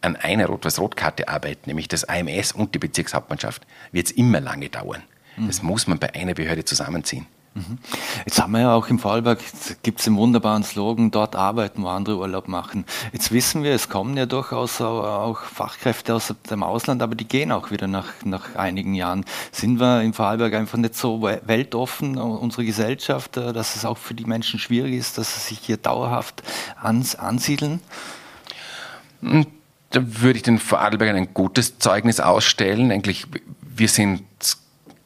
an 0.00 0.16
einer 0.16 0.46
Rot-Weiß-Rot-Karte 0.46 1.28
arbeiten, 1.28 1.70
nämlich 1.70 1.88
das 1.88 2.04
AMS 2.04 2.52
und 2.52 2.74
die 2.74 2.78
Bezirkshauptmannschaft, 2.78 3.66
wird 3.92 4.06
es 4.06 4.12
immer 4.12 4.40
lange 4.40 4.68
dauern. 4.68 5.02
Das 5.38 5.62
muss 5.62 5.86
man 5.86 5.98
bei 5.98 6.14
einer 6.14 6.32
Behörde 6.32 6.64
zusammenziehen. 6.64 7.26
Mhm. 7.56 7.78
Jetzt 8.26 8.42
haben 8.42 8.52
wir 8.52 8.60
ja 8.60 8.74
auch 8.74 8.88
im 8.88 8.98
Fallberg, 8.98 9.40
gibt 9.82 10.00
es 10.00 10.04
den 10.04 10.16
wunderbaren 10.16 10.62
Slogan, 10.62 11.10
dort 11.10 11.34
arbeiten, 11.34 11.82
wo 11.82 11.88
andere 11.88 12.18
Urlaub 12.18 12.48
machen. 12.48 12.84
Jetzt 13.14 13.32
wissen 13.32 13.62
wir, 13.62 13.72
es 13.72 13.88
kommen 13.88 14.14
ja 14.14 14.26
durchaus 14.26 14.82
auch 14.82 15.40
Fachkräfte 15.40 16.14
aus 16.14 16.34
dem 16.50 16.62
Ausland, 16.62 17.00
aber 17.00 17.14
die 17.14 17.26
gehen 17.26 17.52
auch 17.52 17.70
wieder 17.70 17.86
nach, 17.86 18.12
nach 18.24 18.56
einigen 18.56 18.92
Jahren. 18.92 19.24
Sind 19.52 19.80
wir 19.80 20.02
im 20.02 20.12
Vorarlberg 20.12 20.52
einfach 20.52 20.76
nicht 20.76 20.96
so 20.96 21.22
weltoffen, 21.22 22.18
unsere 22.18 22.66
Gesellschaft, 22.66 23.38
äh, 23.38 23.54
dass 23.54 23.74
es 23.74 23.86
auch 23.86 23.96
für 23.96 24.12
die 24.12 24.26
Menschen 24.26 24.60
schwierig 24.60 24.92
ist, 24.92 25.16
dass 25.16 25.34
sie 25.34 25.54
sich 25.54 25.58
hier 25.60 25.78
dauerhaft 25.78 26.42
ans, 26.82 27.14
ansiedeln? 27.14 27.80
Hm, 29.22 29.46
da 29.90 30.00
würde 30.02 30.36
ich 30.36 30.42
den 30.42 30.58
Vorarlbergern 30.58 31.16
ein 31.16 31.32
gutes 31.32 31.78
Zeugnis 31.78 32.20
ausstellen. 32.20 32.92
Eigentlich, 32.92 33.26
wir 33.62 33.88
sind, 33.88 34.24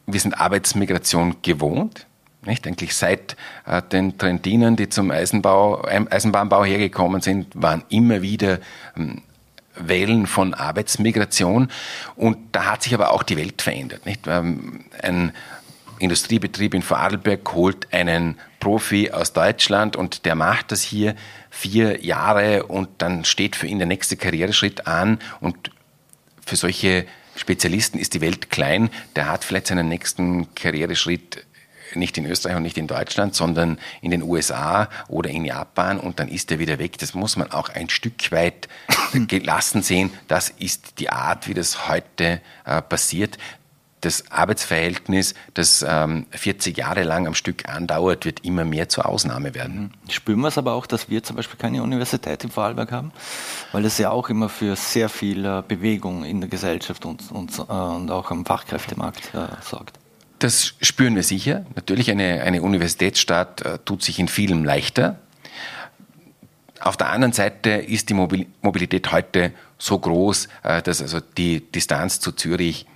wir 0.07 0.19
sind 0.19 0.41
Arbeitsmigration 0.41 1.37
gewohnt 1.43 2.09
nicht? 2.46 2.66
Eigentlich 2.66 2.94
seit 2.94 3.37
äh, 3.66 3.83
den 3.83 4.18
Trentinen, 4.18 4.76
die 4.76 4.88
zum 4.88 5.11
Eisenbau, 5.11 5.85
Eisenbahnbau 5.85 6.64
hergekommen 6.64 7.20
sind, 7.20 7.48
waren 7.55 7.85
immer 7.88 8.22
wieder 8.22 8.59
ähm, 8.96 9.22
Wellen 9.74 10.26
von 10.26 10.55
Arbeitsmigration. 10.55 11.70
Und 12.16 12.38
da 12.53 12.72
hat 12.72 12.83
sich 12.83 12.94
aber 12.94 13.12
auch 13.12 13.22
die 13.22 13.37
Welt 13.37 13.62
verändert. 13.62 14.07
Nicht? 14.07 14.26
Ähm, 14.26 14.85
ein 15.03 15.33
Industriebetrieb 15.98 16.74
in 16.74 16.83
Vorarlberg 16.83 17.53
holt 17.53 17.92
einen 17.92 18.38
Profi 18.59 19.11
aus 19.11 19.33
Deutschland 19.33 19.96
und 19.96 20.24
der 20.24 20.35
macht 20.35 20.72
das 20.72 20.83
hier 20.83 21.14
vier 21.50 22.03
Jahre 22.05 22.64
und 22.64 22.88
dann 22.98 23.24
steht 23.24 23.55
für 23.55 23.66
ihn 23.66 23.79
der 23.79 23.87
nächste 23.87 24.16
Karriereschritt 24.16 24.87
an 24.87 25.18
und 25.40 25.70
für 26.44 26.57
solche 26.57 27.07
Spezialisten 27.37 27.98
ist 27.98 28.14
die 28.14 28.20
Welt 28.20 28.50
klein. 28.50 28.90
Der 29.14 29.29
hat 29.29 29.44
vielleicht 29.44 29.68
seinen 29.68 29.88
nächsten 29.88 30.55
Karriereschritt 30.55 31.46
nicht 31.94 32.18
in 32.18 32.26
Österreich 32.26 32.57
und 32.57 32.62
nicht 32.62 32.79
in 32.79 32.87
Deutschland, 32.87 33.35
sondern 33.35 33.79
in 34.03 34.11
den 34.11 34.22
USA 34.22 34.88
oder 35.09 35.31
in 35.31 35.44
Japan 35.44 35.98
und 35.98 36.18
dann 36.20 36.29
ist 36.29 36.50
er 36.50 36.59
wieder 36.59 36.79
weg. 36.79 36.98
Das 36.98 37.14
muss 37.14 37.37
man 37.37 37.50
auch 37.53 37.68
ein 37.68 37.88
Stück 37.88 38.33
weit 38.33 38.68
gelassen 39.29 39.83
sehen. 39.83 40.11
Das 40.29 40.48
ist 40.48 40.98
die 40.98 41.11
Art, 41.11 41.48
wie 41.48 41.55
das 41.55 41.88
heute 41.88 42.40
äh, 42.64 42.83
passiert. 42.83 43.38
Das 44.00 44.31
Arbeitsverhältnis, 44.31 45.35
das 45.53 45.85
ähm, 45.87 46.26
40 46.31 46.79
Jahre 46.79 47.03
lang 47.03 47.26
am 47.26 47.35
Stück 47.35 47.68
andauert, 47.68 48.24
wird 48.24 48.44
immer 48.46 48.64
mehr 48.64 48.88
zur 48.88 49.05
Ausnahme 49.07 49.55
werden. 49.55 49.92
Mhm. 50.05 50.11
Spüren 50.11 50.40
wir 50.40 50.48
es 50.48 50.57
aber 50.57 50.72
auch, 50.72 50.87
dass 50.87 51.11
wir 51.11 51.22
zum 51.22 51.37
Beispiel 51.37 51.59
keine 51.59 51.83
Universität 51.83 52.42
im 52.42 52.50
Vorarlberg 52.50 52.92
haben? 52.92 53.12
Weil 53.72 53.83
das 53.83 53.98
ja 53.98 54.11
auch 54.11 54.31
immer 54.31 54.48
für 54.48 54.74
sehr 54.74 55.11
viel 55.11 55.44
äh, 55.44 55.62
Bewegung 55.66 56.24
in 56.24 56.40
der 56.40 56.48
Gesellschaft 56.48 57.05
und, 57.05 57.31
und, 57.31 57.59
äh, 57.59 57.62
und 57.62 58.11
auch 58.11 58.31
am 58.31 58.46
Fachkräftemarkt 58.46 59.35
äh, 59.35 59.48
sorgt. 59.62 59.98
Das 60.40 60.72
spüren 60.81 61.16
wir 61.16 61.22
sicher. 61.22 61.66
Natürlich, 61.76 62.11
eine, 62.11 62.40
eine 62.42 62.62
Universitätsstadt 62.62 63.61
äh, 63.61 63.79
tut 63.85 64.03
sich 64.03 64.18
in 64.18 64.26
vielem 64.26 64.64
leichter. 64.64 65.18
Auf 66.81 66.96
der 66.96 67.11
anderen 67.11 67.35
Seite 67.35 67.72
ist 67.72 68.09
die 68.09 68.14
Mobilität 68.14 69.12
heute 69.12 69.53
so 69.76 69.98
groß, 69.98 70.48
äh, 70.62 70.81
dass 70.81 71.03
also 71.03 71.20
die 71.20 71.61
Distanz 71.61 72.20
zu 72.20 72.33
Zürich 72.33 72.87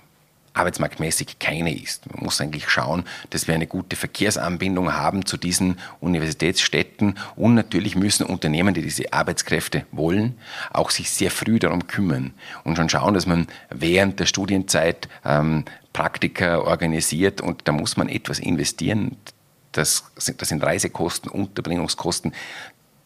arbeitsmarktmäßig 0.55 1.37
keine 1.37 1.75
ist. 1.75 2.11
Man 2.11 2.23
muss 2.23 2.41
eigentlich 2.41 2.67
schauen, 2.67 3.03
dass 3.29 3.47
wir 3.47 3.53
eine 3.53 3.67
gute 3.67 3.95
Verkehrsanbindung 3.95 4.93
haben 4.93 5.27
zu 5.27 5.37
diesen 5.37 5.77
Universitätsstädten 5.99 7.19
und 7.35 7.53
natürlich 7.53 7.95
müssen 7.95 8.25
Unternehmen, 8.25 8.73
die 8.73 8.81
diese 8.81 9.13
Arbeitskräfte 9.13 9.85
wollen, 9.91 10.35
auch 10.71 10.89
sich 10.89 11.11
sehr 11.11 11.29
früh 11.29 11.59
darum 11.59 11.85
kümmern 11.85 12.33
und 12.63 12.77
schon 12.77 12.89
schauen, 12.89 13.13
dass 13.13 13.27
man 13.27 13.45
während 13.69 14.19
der 14.19 14.25
Studienzeit 14.25 15.09
ähm, 15.25 15.65
Praktika 15.95 16.59
organisiert 16.59 17.39
und 17.39 17.69
da 17.69 17.71
muss 17.71 17.95
man 17.95 18.09
etwas 18.09 18.39
investieren. 18.39 19.15
Das 19.71 20.03
sind, 20.17 20.41
das 20.41 20.49
sind 20.49 20.61
Reisekosten, 20.61 21.31
Unterbringungskosten. 21.31 22.33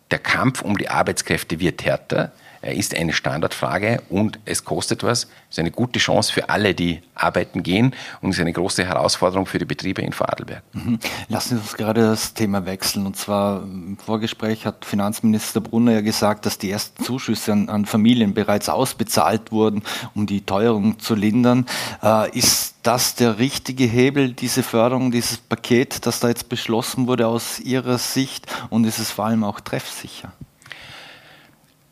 Der 0.10 0.17
Kampf 0.17 0.63
um 0.63 0.75
die 0.75 0.89
Arbeitskräfte 0.89 1.60
wird 1.60 1.86
härter. 1.86 2.32
Er 2.62 2.76
ist 2.76 2.95
eine 2.95 3.13
Standardfrage 3.13 4.02
und 4.10 4.39
es 4.45 4.65
kostet 4.65 5.04
was. 5.04 5.24
Es 5.50 5.58
ist 5.58 5.60
eine 5.60 5.72
gute 5.72 6.00
Chance 6.00 6.34
für 6.34 6.50
alle, 6.50 6.74
die 6.76 7.02
arbeiten 7.15 7.63
gehen 7.63 7.95
und 8.22 8.32
es 8.32 8.38
ist 8.38 8.41
eine 8.41 8.54
große 8.54 8.86
Herausforderung 8.86 9.45
für 9.45 9.60
die 9.60 9.65
Betriebe 9.65 10.02
in 10.02 10.13
Vorarlberg. 10.13 10.63
Mhm. 10.74 11.00
Lassen 11.30 11.58
Sie 11.58 11.62
uns 11.62 11.76
gerade 11.76 12.02
das 12.02 12.34
Thema 12.34 12.65
wechseln. 12.65 13.06
Und 13.06 13.15
zwar 13.15 13.63
im 13.63 13.98
Vorgespräch 13.98 14.65
hat 14.65 14.86
Finanzminister 14.86 15.62
Brunner 15.62 15.93
ja 15.93 16.02
gesagt, 16.02 16.45
dass 16.45 16.58
die 16.58 16.69
ersten 16.69 17.04
Zuschüsse 17.04 17.54
an, 17.54 17.69
an 17.69 17.86
Familien 17.86 18.34
bereits 18.34 18.69
ausbezahlt 18.69 19.52
wurden, 19.52 19.84
um 20.13 20.26
die 20.26 20.41
Teuerung 20.41 21.00
zu 21.00 21.15
lindern. 21.15 21.65
Äh, 22.04 22.38
ist 22.38 22.76
das 22.84 23.15
der 23.15 23.39
richtige 23.39 23.86
Hebel, 23.86 24.34
diese 24.34 24.63
Förderung, 24.63 25.12
dieses 25.12 25.38
Paket, 25.38 26.06
das 26.06 26.19
da 26.19 26.28
jetzt 26.28 26.50
beschlossen 26.50 27.08
wurde 27.08 27.28
aus 27.28 27.60
Ihrer 27.60 27.98
Sicht? 27.98 28.48
Und 28.69 28.86
ist 28.86 29.00
es 29.00 29.12
vor 29.12 29.26
allem 29.26 29.43
auch 29.43 29.60
treffsicher? 29.60 30.32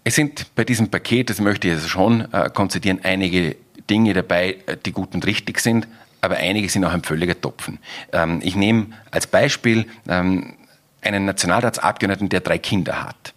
Es 0.07 0.15
sind 0.15 0.55
bei 0.55 0.63
diesem 0.63 0.89
Paket, 0.89 1.29
das 1.29 1.41
möchte 1.41 1.67
ich 1.67 1.73
also 1.73 1.89
schon 1.89 2.31
äh, 2.31 2.49
konzidieren, 2.49 3.01
einige 3.03 3.57
Dinge 3.89 4.13
dabei, 4.13 4.55
äh, 4.65 4.77
die 4.77 4.93
gut 4.93 5.13
und 5.13 5.25
richtig 5.25 5.59
sind, 5.59 5.85
aber 6.21 6.37
einige 6.37 6.69
sind 6.69 6.85
auch 6.85 6.93
ein 6.93 7.03
völliger 7.03 7.41
Topfen. 7.41 7.79
Ähm, 8.13 8.39
ich 8.41 8.55
nehme 8.55 8.85
als 9.11 9.27
Beispiel 9.27 9.85
ähm, 10.07 10.53
einen 11.01 11.25
Nationalratsabgeordneten, 11.25 12.29
der 12.29 12.39
drei 12.39 12.57
Kinder 12.57 13.03
hat. 13.03 13.33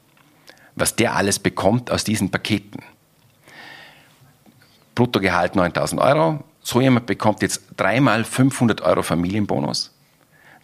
Was 0.76 0.94
der 0.94 1.16
alles 1.16 1.40
bekommt 1.40 1.90
aus 1.90 2.04
diesen 2.04 2.30
Paketen. 2.30 2.84
Bruttogehalt 4.94 5.56
9000 5.56 6.00
Euro, 6.00 6.44
So 6.62 6.80
jemand 6.80 7.06
bekommt 7.06 7.42
jetzt 7.42 7.62
dreimal 7.76 8.22
500 8.22 8.80
Euro 8.82 9.02
Familienbonus, 9.02 9.92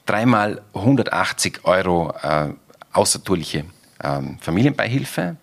dreimal 0.04 0.62
180 0.72 1.64
Euro 1.64 2.14
äh, 2.22 2.50
außertourliche 2.92 3.64
äh, 3.98 4.20
Familienbeihilfe, 4.40 5.34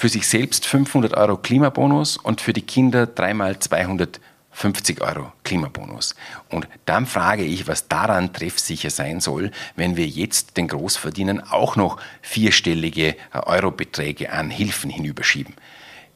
für 0.00 0.08
sich 0.08 0.26
selbst 0.26 0.64
500 0.64 1.14
Euro 1.14 1.36
Klimabonus 1.36 2.16
und 2.16 2.40
für 2.40 2.54
die 2.54 2.62
Kinder 2.62 3.06
dreimal 3.06 3.58
250 3.58 5.02
Euro 5.02 5.30
Klimabonus. 5.44 6.14
Und 6.48 6.66
dann 6.86 7.04
frage 7.04 7.44
ich, 7.44 7.68
was 7.68 7.86
daran 7.86 8.32
treffsicher 8.32 8.88
sein 8.88 9.20
soll, 9.20 9.50
wenn 9.76 9.98
wir 9.98 10.06
jetzt 10.06 10.56
den 10.56 10.68
Großverdienern 10.68 11.40
auch 11.40 11.76
noch 11.76 11.98
vierstellige 12.22 13.08
äh, 13.08 13.14
Eurobeträge 13.44 14.32
an 14.32 14.48
Hilfen 14.48 14.88
hinüberschieben. 14.88 15.54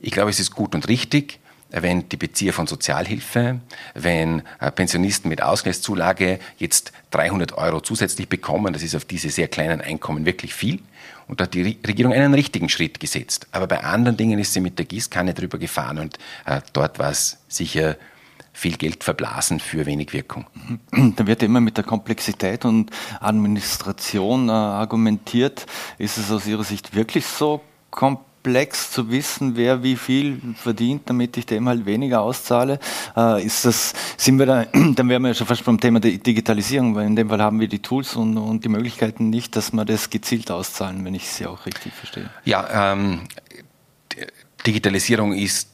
Ich 0.01 0.13
glaube, 0.13 0.31
es 0.31 0.41
ist 0.41 0.53
gut 0.53 0.75
und 0.75 0.89
richtig, 0.89 1.39
wenn 1.69 2.09
die 2.09 2.17
Bezieher 2.17 2.55
von 2.55 2.67
Sozialhilfe, 2.67 3.61
wenn 3.93 4.45
äh, 4.61 4.71
Pensionisten 4.71 5.29
mit 5.29 5.43
Ausgleichszulage 5.43 6.39
jetzt 6.57 6.93
300 7.11 7.53
Euro 7.59 7.83
zusätzlich 7.83 8.31
bekommen, 8.31 8.73
das 8.73 8.83
ist 8.83 8.95
auf 8.95 9.05
diese 9.05 9.29
sehr 9.29 9.49
kleinen 9.49 9.83
Einkommen 9.83 10.25
wirklich 10.25 10.55
viel. 10.55 10.81
Und 11.27 11.41
da 11.41 11.45
hat 11.45 11.55
die 11.55 11.79
Regierung 11.87 12.13
einen 12.13 12.35
richtigen 12.35 12.69
Schritt 12.69 13.01
gesetzt. 13.01 13.47
Aber 13.53 13.67
bei 13.67 13.83
anderen 13.83 14.17
Dingen 14.17 14.39
ist 14.39 14.53
sie 14.53 14.61
mit 14.61 14.79
der 14.79 14.87
Gießkanne 14.87 15.35
drüber 15.35 15.59
gefahren 15.59 15.99
und 15.99 16.19
äh, 16.47 16.61
dort 16.73 16.99
war 16.99 17.11
es 17.11 17.39
sicher 17.49 17.97
viel 18.53 18.77
Geld 18.77 19.03
verblasen 19.03 19.59
für 19.59 19.85
wenig 19.85 20.13
Wirkung. 20.13 20.47
Da 21.17 21.27
wird 21.27 21.43
immer 21.43 21.61
mit 21.61 21.77
der 21.77 21.85
Komplexität 21.85 22.65
und 22.65 22.91
Administration 23.21 24.49
äh, 24.49 24.53
argumentiert. 24.53 25.67
Ist 25.99 26.19
es 26.19 26.31
aus 26.31 26.47
Ihrer 26.47 26.65
Sicht 26.65 26.95
wirklich 26.95 27.27
so 27.27 27.61
komplex? 27.91 28.34
Komplex 28.45 28.91
zu 28.91 29.11
wissen, 29.11 29.57
wer 29.57 29.83
wie 29.83 29.97
viel 29.97 30.39
verdient, 30.57 31.09
damit 31.09 31.35
ich 31.39 31.47
dem 31.47 31.67
halt 31.67 31.87
weniger 31.87 32.21
auszahle. 32.21 32.79
Äh, 33.17 33.43
ist 33.43 33.65
das, 33.65 33.95
sind 34.19 34.39
wir 34.39 34.45
da, 34.45 34.65
dann 34.73 35.09
wären 35.09 35.23
wir 35.23 35.29
ja 35.29 35.35
schon 35.35 35.47
fast 35.47 35.65
beim 35.65 35.81
Thema 35.81 35.99
der 35.99 36.11
Digitalisierung, 36.13 36.95
weil 36.95 37.07
in 37.07 37.17
dem 37.17 37.31
Fall 37.31 37.41
haben 37.41 37.59
wir 37.59 37.69
die 37.69 37.79
Tools 37.79 38.17
und, 38.17 38.37
und 38.37 38.63
die 38.63 38.69
Möglichkeiten 38.69 39.31
nicht, 39.31 39.57
dass 39.57 39.73
wir 39.73 39.87
das 39.87 40.11
gezielt 40.11 40.51
auszahlen, 40.51 41.03
wenn 41.07 41.15
ich 41.15 41.27
Sie 41.27 41.47
auch 41.47 41.65
richtig 41.65 41.95
verstehe. 41.95 42.29
Ja, 42.45 42.93
ähm, 42.93 43.23
Digitalisierung 44.67 45.33
ist 45.33 45.71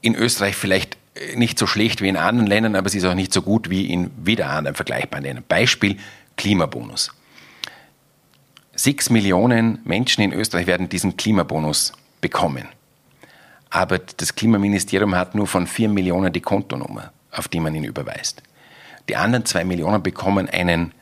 in 0.00 0.16
Österreich 0.16 0.56
vielleicht 0.56 0.96
nicht 1.36 1.56
so 1.56 1.68
schlecht 1.68 2.02
wie 2.02 2.08
in 2.08 2.16
anderen 2.16 2.48
Ländern, 2.48 2.74
aber 2.74 2.88
sie 2.88 2.98
ist 2.98 3.04
auch 3.04 3.14
nicht 3.14 3.32
so 3.32 3.42
gut 3.42 3.70
wie 3.70 3.86
in 3.86 4.10
wieder 4.16 4.50
anderen 4.50 4.74
vergleichbaren 4.74 5.24
Ländern. 5.24 5.44
Beispiel 5.46 5.98
Klimabonus. 6.36 7.12
Sechs 8.74 9.10
Millionen 9.10 9.80
Menschen 9.84 10.24
in 10.24 10.32
Österreich 10.32 10.66
werden 10.66 10.88
diesen 10.88 11.16
Klimabonus 11.16 11.92
bekommen. 12.20 12.68
Aber 13.68 13.98
das 13.98 14.34
Klimaministerium 14.34 15.14
hat 15.14 15.34
nur 15.34 15.46
von 15.46 15.66
vier 15.66 15.88
Millionen 15.88 16.32
die 16.32 16.40
Kontonummer, 16.40 17.12
auf 17.30 17.48
die 17.48 17.60
man 17.60 17.74
ihn 17.74 17.84
überweist. 17.84 18.42
Die 19.08 19.16
anderen 19.16 19.44
zwei 19.44 19.64
Millionen 19.64 20.02
bekommen 20.02 20.48
einen 20.48 20.92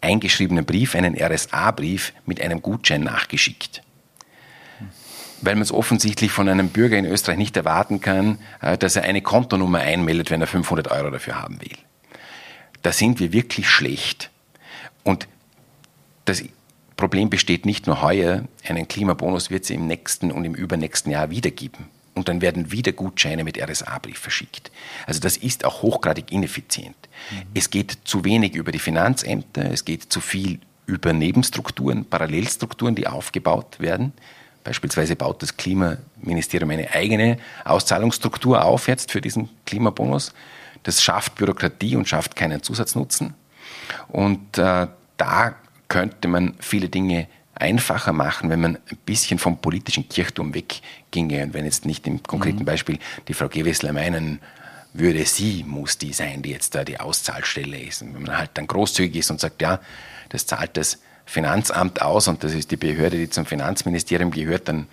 eingeschriebenen 0.00 0.64
Brief, 0.64 0.94
einen 0.94 1.16
RSA-Brief 1.16 2.12
mit 2.26 2.40
einem 2.40 2.60
Gutschein 2.60 3.02
nachgeschickt. 3.02 3.82
Weil 5.40 5.54
man 5.54 5.62
es 5.62 5.72
offensichtlich 5.72 6.30
von 6.30 6.48
einem 6.48 6.68
Bürger 6.68 6.98
in 6.98 7.04
Österreich 7.06 7.38
nicht 7.38 7.56
erwarten 7.56 8.00
kann, 8.00 8.38
äh, 8.60 8.78
dass 8.78 8.96
er 8.96 9.02
eine 9.02 9.22
Kontonummer 9.22 9.80
einmeldet, 9.80 10.30
wenn 10.30 10.40
er 10.40 10.46
500 10.46 10.90
Euro 10.90 11.10
dafür 11.10 11.40
haben 11.40 11.60
will. 11.60 11.76
Da 12.82 12.92
sind 12.92 13.18
wir 13.18 13.32
wirklich 13.32 13.68
schlecht. 13.68 14.30
Und 15.02 15.26
das 16.24 16.42
Problem 16.96 17.30
besteht 17.30 17.66
nicht 17.66 17.86
nur 17.86 18.02
heuer, 18.02 18.44
einen 18.66 18.86
Klimabonus 18.86 19.50
wird 19.50 19.64
es 19.64 19.70
im 19.70 19.86
nächsten 19.86 20.30
und 20.30 20.44
im 20.44 20.54
übernächsten 20.54 21.10
Jahr 21.10 21.30
wieder 21.30 21.50
geben. 21.50 21.88
Und 22.14 22.28
dann 22.28 22.40
werden 22.40 22.70
wieder 22.70 22.92
Gutscheine 22.92 23.42
mit 23.42 23.58
RSA-Brief 23.60 24.18
verschickt. 24.18 24.70
Also 25.06 25.18
das 25.18 25.36
ist 25.36 25.64
auch 25.64 25.82
hochgradig 25.82 26.30
ineffizient. 26.30 26.96
Mhm. 27.30 27.42
Es 27.54 27.70
geht 27.70 27.98
zu 28.04 28.24
wenig 28.24 28.54
über 28.54 28.70
die 28.70 28.78
Finanzämter, 28.78 29.70
es 29.72 29.84
geht 29.84 30.12
zu 30.12 30.20
viel 30.20 30.60
über 30.86 31.12
Nebenstrukturen, 31.12 32.04
Parallelstrukturen, 32.04 32.94
die 32.94 33.08
aufgebaut 33.08 33.80
werden. 33.80 34.12
Beispielsweise 34.62 35.16
baut 35.16 35.42
das 35.42 35.56
Klimaministerium 35.56 36.70
eine 36.70 36.92
eigene 36.92 37.38
Auszahlungsstruktur 37.64 38.64
auf 38.64 38.86
jetzt 38.86 39.10
für 39.10 39.20
diesen 39.20 39.48
Klimabonus. 39.66 40.32
Das 40.84 41.02
schafft 41.02 41.34
Bürokratie 41.34 41.96
und 41.96 42.08
schafft 42.08 42.36
keinen 42.36 42.62
Zusatznutzen. 42.62 43.34
Und 44.08 44.58
äh, 44.58 44.86
da 45.16 45.54
könnte 45.94 46.26
man 46.26 46.54
viele 46.58 46.88
Dinge 46.88 47.28
einfacher 47.54 48.12
machen, 48.12 48.50
wenn 48.50 48.60
man 48.60 48.74
ein 48.74 48.98
bisschen 49.06 49.38
vom 49.38 49.58
politischen 49.58 50.08
Kirchturm 50.08 50.52
wegginge. 50.52 51.44
Und 51.44 51.54
wenn 51.54 51.64
jetzt 51.64 51.86
nicht 51.86 52.04
im 52.08 52.20
konkreten 52.20 52.62
mhm. 52.62 52.64
Beispiel 52.64 52.98
die 53.28 53.32
Frau 53.32 53.48
Gewessler 53.48 53.92
meinen 53.92 54.40
würde, 54.92 55.24
sie 55.24 55.62
muss 55.64 55.96
die 55.96 56.12
sein, 56.12 56.42
die 56.42 56.50
jetzt 56.50 56.74
da 56.74 56.82
die 56.82 56.98
Auszahlstelle 56.98 57.78
ist. 57.78 58.02
Und 58.02 58.12
wenn 58.12 58.22
man 58.22 58.36
halt 58.36 58.50
dann 58.54 58.66
großzügig 58.66 59.20
ist 59.20 59.30
und 59.30 59.38
sagt, 59.38 59.62
ja, 59.62 59.78
das 60.30 60.46
zahlt 60.46 60.76
das 60.76 60.98
Finanzamt 61.26 62.02
aus 62.02 62.26
und 62.26 62.42
das 62.42 62.54
ist 62.54 62.72
die 62.72 62.76
Behörde, 62.76 63.16
die 63.16 63.30
zum 63.30 63.46
Finanzministerium 63.46 64.32
gehört, 64.32 64.66
dann 64.66 64.88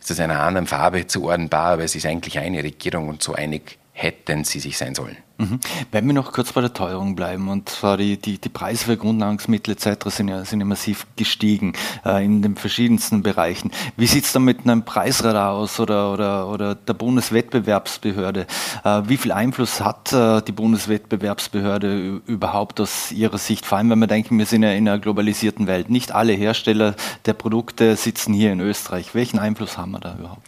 ist 0.00 0.10
das 0.10 0.18
einer 0.18 0.40
anderen 0.40 0.66
Farbe 0.66 1.06
zuordnenbar, 1.06 1.74
aber 1.74 1.84
es 1.84 1.94
ist 1.94 2.04
eigentlich 2.04 2.36
eine 2.40 2.64
Regierung 2.64 3.08
und 3.08 3.22
so 3.22 3.34
einig 3.34 3.78
hätten 3.94 4.44
sie 4.44 4.58
sich 4.58 4.78
sein 4.78 4.94
sollen. 4.94 5.16
Mhm. 5.36 5.60
Wenn 5.90 6.06
wir 6.06 6.14
noch 6.14 6.32
kurz 6.32 6.52
bei 6.52 6.60
der 6.60 6.72
Teuerung 6.72 7.14
bleiben, 7.14 7.48
und 7.48 7.68
zwar 7.68 7.96
die, 7.98 8.16
die, 8.16 8.38
die 8.38 8.48
Preise 8.48 8.86
für 8.86 8.96
Grundnahrungsmittel 8.96 9.74
etc. 9.74 10.06
sind 10.06 10.28
ja, 10.28 10.44
sind 10.44 10.60
ja 10.60 10.66
massiv 10.66 11.06
gestiegen 11.16 11.74
äh, 12.04 12.24
in 12.24 12.42
den 12.42 12.56
verschiedensten 12.56 13.22
Bereichen. 13.22 13.70
Wie 13.96 14.06
sieht 14.06 14.24
es 14.24 14.32
dann 14.32 14.44
mit 14.44 14.60
einem 14.60 14.84
Preisradar 14.84 15.52
aus 15.52 15.78
oder, 15.78 16.12
oder, 16.12 16.48
oder 16.48 16.74
der 16.74 16.94
Bundeswettbewerbsbehörde? 16.94 18.46
Äh, 18.82 19.02
wie 19.06 19.16
viel 19.18 19.32
Einfluss 19.32 19.80
hat 19.80 20.12
äh, 20.12 20.40
die 20.42 20.52
Bundeswettbewerbsbehörde 20.52 22.22
überhaupt 22.26 22.80
aus 22.80 23.12
Ihrer 23.12 23.38
Sicht? 23.38 23.66
Vor 23.66 23.78
allem, 23.78 23.90
wenn 23.90 23.98
wir 23.98 24.06
denken, 24.06 24.38
wir 24.38 24.46
sind 24.46 24.62
ja 24.62 24.72
in 24.72 24.88
einer 24.88 24.98
globalisierten 24.98 25.66
Welt. 25.66 25.90
Nicht 25.90 26.12
alle 26.12 26.32
Hersteller 26.32 26.94
der 27.26 27.34
Produkte 27.34 27.96
sitzen 27.96 28.32
hier 28.32 28.52
in 28.52 28.60
Österreich. 28.60 29.14
Welchen 29.14 29.38
Einfluss 29.38 29.76
haben 29.76 29.90
wir 29.90 30.00
da 30.00 30.16
überhaupt? 30.18 30.42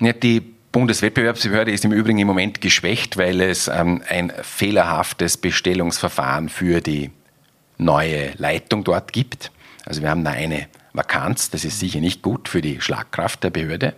Ja, 0.00 0.12
die 0.12 0.53
Bundeswettbewerbsbehörde 0.74 1.70
ist 1.70 1.84
im 1.84 1.92
Übrigen 1.92 2.18
im 2.18 2.26
Moment 2.26 2.60
geschwächt, 2.60 3.16
weil 3.16 3.40
es 3.40 3.68
ähm, 3.68 4.02
ein 4.08 4.32
fehlerhaftes 4.42 5.36
Bestellungsverfahren 5.36 6.48
für 6.48 6.80
die 6.80 7.12
neue 7.78 8.32
Leitung 8.38 8.82
dort 8.82 9.12
gibt. 9.12 9.52
Also 9.86 10.02
wir 10.02 10.10
haben 10.10 10.24
da 10.24 10.32
eine 10.32 10.66
Vakanz, 10.92 11.48
das 11.50 11.64
ist 11.64 11.78
sicher 11.78 12.00
nicht 12.00 12.22
gut 12.22 12.48
für 12.48 12.60
die 12.60 12.80
Schlagkraft 12.80 13.44
der 13.44 13.50
Behörde. 13.50 13.94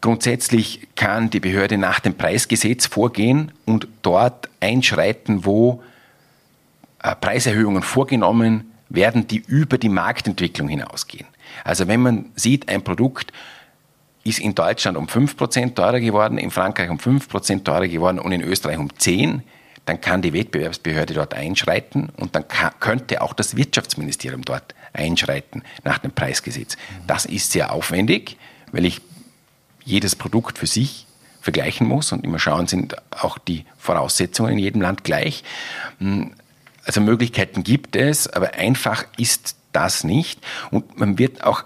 Grundsätzlich 0.00 0.88
kann 0.96 1.28
die 1.28 1.40
Behörde 1.40 1.76
nach 1.76 2.00
dem 2.00 2.14
Preisgesetz 2.14 2.86
vorgehen 2.86 3.52
und 3.66 3.86
dort 4.00 4.48
einschreiten, 4.60 5.44
wo 5.44 5.82
äh, 7.02 7.14
Preiserhöhungen 7.14 7.82
vorgenommen 7.82 8.72
werden, 8.88 9.26
die 9.26 9.44
über 9.46 9.76
die 9.76 9.90
Marktentwicklung 9.90 10.68
hinausgehen. 10.68 11.26
Also 11.64 11.86
wenn 11.86 12.00
man 12.00 12.30
sieht, 12.34 12.70
ein 12.70 12.82
Produkt 12.82 13.30
ist 14.28 14.38
in 14.38 14.54
Deutschland 14.54 14.96
um 14.96 15.06
5% 15.06 15.74
teurer 15.74 16.00
geworden, 16.00 16.38
in 16.38 16.50
Frankreich 16.50 16.90
um 16.90 16.98
5% 16.98 17.64
teurer 17.64 17.88
geworden 17.88 18.18
und 18.18 18.32
in 18.32 18.42
Österreich 18.42 18.78
um 18.78 18.88
10%, 18.88 19.40
dann 19.84 20.00
kann 20.00 20.20
die 20.20 20.34
Wettbewerbsbehörde 20.34 21.14
dort 21.14 21.32
einschreiten 21.32 22.10
und 22.16 22.34
dann 22.34 22.44
könnte 22.78 23.22
auch 23.22 23.32
das 23.32 23.56
Wirtschaftsministerium 23.56 24.42
dort 24.42 24.74
einschreiten 24.92 25.62
nach 25.82 25.98
dem 25.98 26.12
Preisgesetz. 26.12 26.76
Das 27.06 27.24
ist 27.24 27.52
sehr 27.52 27.72
aufwendig, 27.72 28.36
weil 28.70 28.84
ich 28.84 29.00
jedes 29.84 30.14
Produkt 30.14 30.58
für 30.58 30.66
sich 30.66 31.06
vergleichen 31.40 31.86
muss 31.86 32.12
und 32.12 32.24
immer 32.24 32.38
schauen, 32.38 32.66
sind 32.66 32.96
auch 33.10 33.38
die 33.38 33.64
Voraussetzungen 33.78 34.52
in 34.52 34.58
jedem 34.58 34.82
Land 34.82 35.04
gleich. 35.04 35.42
Hm, 35.98 36.34
also 36.84 37.00
Möglichkeiten 37.00 37.64
gibt 37.64 37.96
es, 37.96 38.28
aber 38.28 38.54
einfach 38.54 39.06
ist 39.16 39.56
das 39.72 40.04
nicht. 40.04 40.40
Und 40.70 40.98
man 40.98 41.18
wird 41.18 41.44
auch 41.44 41.64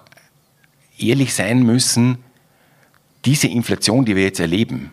ehrlich 0.98 1.34
sein 1.34 1.64
müssen, 1.64 2.18
diese 3.24 3.48
Inflation, 3.48 4.04
die 4.04 4.16
wir 4.16 4.24
jetzt 4.24 4.40
erleben, 4.40 4.92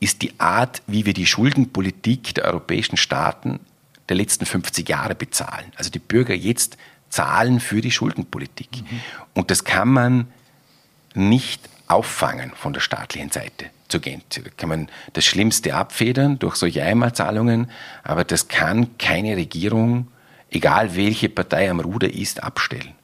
ist 0.00 0.22
die 0.22 0.38
Art, 0.38 0.82
wie 0.86 1.06
wir 1.06 1.14
die 1.14 1.26
Schuldenpolitik 1.26 2.34
der 2.34 2.44
europäischen 2.44 2.96
Staaten 2.96 3.60
der 4.08 4.16
letzten 4.16 4.46
50 4.46 4.88
Jahre 4.88 5.14
bezahlen. 5.14 5.72
Also 5.76 5.90
die 5.90 5.98
Bürger 5.98 6.34
jetzt 6.34 6.76
zahlen 7.08 7.60
für 7.60 7.80
die 7.80 7.90
Schuldenpolitik. 7.90 8.68
Mhm. 8.82 9.00
Und 9.34 9.50
das 9.50 9.64
kann 9.64 9.88
man 9.88 10.28
nicht 11.14 11.68
auffangen 11.86 12.52
von 12.54 12.72
der 12.72 12.80
staatlichen 12.80 13.30
Seite 13.30 13.66
zur 13.88 14.00
Gänze. 14.00 14.42
Da 14.42 14.50
kann 14.56 14.68
man 14.68 14.88
das 15.12 15.24
Schlimmste 15.24 15.74
abfedern 15.74 16.38
durch 16.38 16.56
solche 16.56 16.82
Einmalzahlungen, 16.82 17.70
aber 18.02 18.24
das 18.24 18.48
kann 18.48 18.98
keine 18.98 19.36
Regierung, 19.36 20.08
egal 20.50 20.96
welche 20.96 21.28
Partei 21.28 21.70
am 21.70 21.80
Ruder 21.80 22.12
ist, 22.12 22.42
abstellen. 22.42 22.94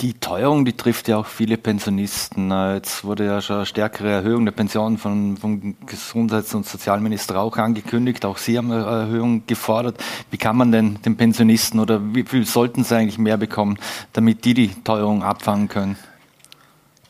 Die 0.00 0.14
Teuerung, 0.14 0.64
die 0.64 0.72
trifft 0.72 1.08
ja 1.08 1.18
auch 1.18 1.26
viele 1.26 1.56
Pensionisten. 1.56 2.50
Jetzt 2.74 3.04
wurde 3.04 3.26
ja 3.26 3.40
schon 3.40 3.56
eine 3.56 3.66
stärkere 3.66 4.10
Erhöhung 4.10 4.44
der 4.44 4.52
Pensionen 4.52 4.98
vom, 4.98 5.36
vom 5.36 5.76
Gesundheits- 5.86 6.54
und 6.54 6.66
Sozialminister 6.66 7.40
auch 7.40 7.56
angekündigt. 7.56 8.24
Auch 8.24 8.38
Sie 8.38 8.56
haben 8.56 8.70
eine 8.70 8.84
Erhöhung 8.84 9.46
gefordert. 9.46 10.02
Wie 10.30 10.38
kann 10.38 10.56
man 10.56 10.72
denn 10.72 10.98
den 11.02 11.16
Pensionisten 11.16 11.80
oder 11.80 12.00
wie 12.14 12.24
viel 12.24 12.46
sollten 12.46 12.84
sie 12.84 12.96
eigentlich 12.96 13.18
mehr 13.18 13.36
bekommen, 13.36 13.78
damit 14.12 14.44
die 14.44 14.54
die 14.54 14.68
Teuerung 14.84 15.22
abfangen 15.22 15.68
können? 15.68 15.96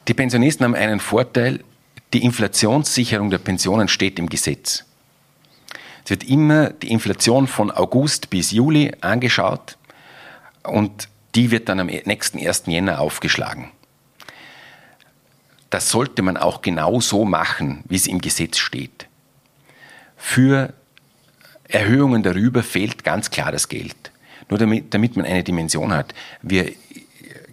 Die 0.08 0.14
Pensionisten 0.14 0.64
haben 0.64 0.74
einen 0.74 1.00
Vorteil. 1.00 1.62
Die 2.12 2.24
Inflationssicherung 2.24 3.30
der 3.30 3.38
Pensionen 3.38 3.86
steht 3.86 4.18
im 4.18 4.28
Gesetz. 4.28 4.84
Es 6.04 6.10
wird 6.10 6.24
immer 6.24 6.70
die 6.70 6.90
Inflation 6.90 7.46
von 7.46 7.70
August 7.70 8.30
bis 8.30 8.50
Juli 8.50 8.92
angeschaut 9.00 9.76
und 10.64 11.08
die 11.34 11.50
wird 11.50 11.68
dann 11.68 11.80
am 11.80 11.86
nächsten 11.86 12.38
1. 12.38 12.64
Jänner 12.66 13.00
aufgeschlagen. 13.00 13.70
Das 15.70 15.90
sollte 15.90 16.22
man 16.22 16.36
auch 16.36 16.62
genau 16.62 17.00
so 17.00 17.24
machen, 17.24 17.84
wie 17.88 17.96
es 17.96 18.08
im 18.08 18.20
Gesetz 18.20 18.58
steht. 18.58 19.06
Für 20.16 20.74
Erhöhungen 21.68 22.22
darüber 22.22 22.62
fehlt 22.62 23.04
ganz 23.04 23.30
klar 23.30 23.52
das 23.52 23.68
Geld. 23.68 24.10
Nur 24.48 24.58
damit, 24.58 24.92
damit 24.92 25.16
man 25.16 25.24
eine 25.24 25.44
Dimension 25.44 25.92
hat. 25.92 26.12
Wir 26.42 26.72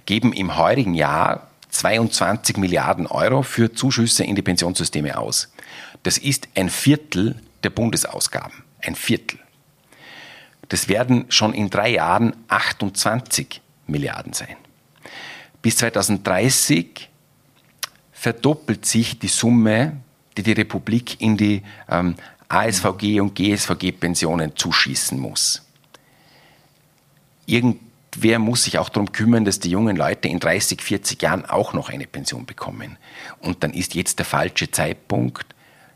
geben 0.06 0.34
im 0.34 0.58
heurigen 0.58 0.96
Jahr 0.96 1.52
22 1.70 2.58
Milliarden 2.58 3.06
Euro 3.06 3.44
für 3.44 3.72
Zuschüsse 3.72 4.24
in 4.24 4.36
die 4.36 4.42
Pensionssysteme 4.42 5.18
aus. 5.18 5.54
Das 6.02 6.18
ist 6.18 6.48
ein 6.56 6.70
Viertel 6.70 7.36
der 7.64 7.70
Bundesausgaben. 7.70 8.64
Ein 8.82 8.96
Viertel. 8.96 9.40
Das 10.70 10.88
werden 10.88 11.26
schon 11.30 11.54
in 11.54 11.70
drei 11.70 11.90
Jahren 11.90 12.36
28 12.48 13.62
Milliarden 13.88 14.34
sein. 14.34 14.56
Bis 15.62 15.78
2030 15.78 17.10
verdoppelt 18.12 18.86
sich 18.86 19.20
die 19.20 19.28
Summe, 19.28 19.98
die 20.38 20.44
die 20.44 20.54
Republik 20.54 21.20
in 21.22 21.38
die 21.38 21.64
ähm, 21.90 22.16
ASVG 22.50 23.20
und 23.20 23.36
GSVG-Pensionen 23.36 24.56
zuschießen 24.56 25.20
muss. 25.20 25.64
Irgendwer 27.46 28.40
muss 28.40 28.64
sich 28.64 28.78
auch 28.78 28.90
darum 28.90 29.12
kümmern, 29.12 29.46
dass 29.46 29.60
die 29.60 29.70
jungen 29.70 29.96
Leute 29.96 30.28
in 30.28 30.40
30, 30.40 30.82
40 30.82 31.22
Jahren 31.22 31.46
auch 31.46 31.74
noch 31.74 31.90
eine 31.90 32.08
Pension 32.08 32.46
bekommen. 32.46 32.98
Und 33.40 33.64
dann 33.64 33.74
ist 33.74 33.96
jetzt 33.96 34.20
der 34.20 34.26
falsche 34.26 34.72
Zeitpunkt, 34.72 35.46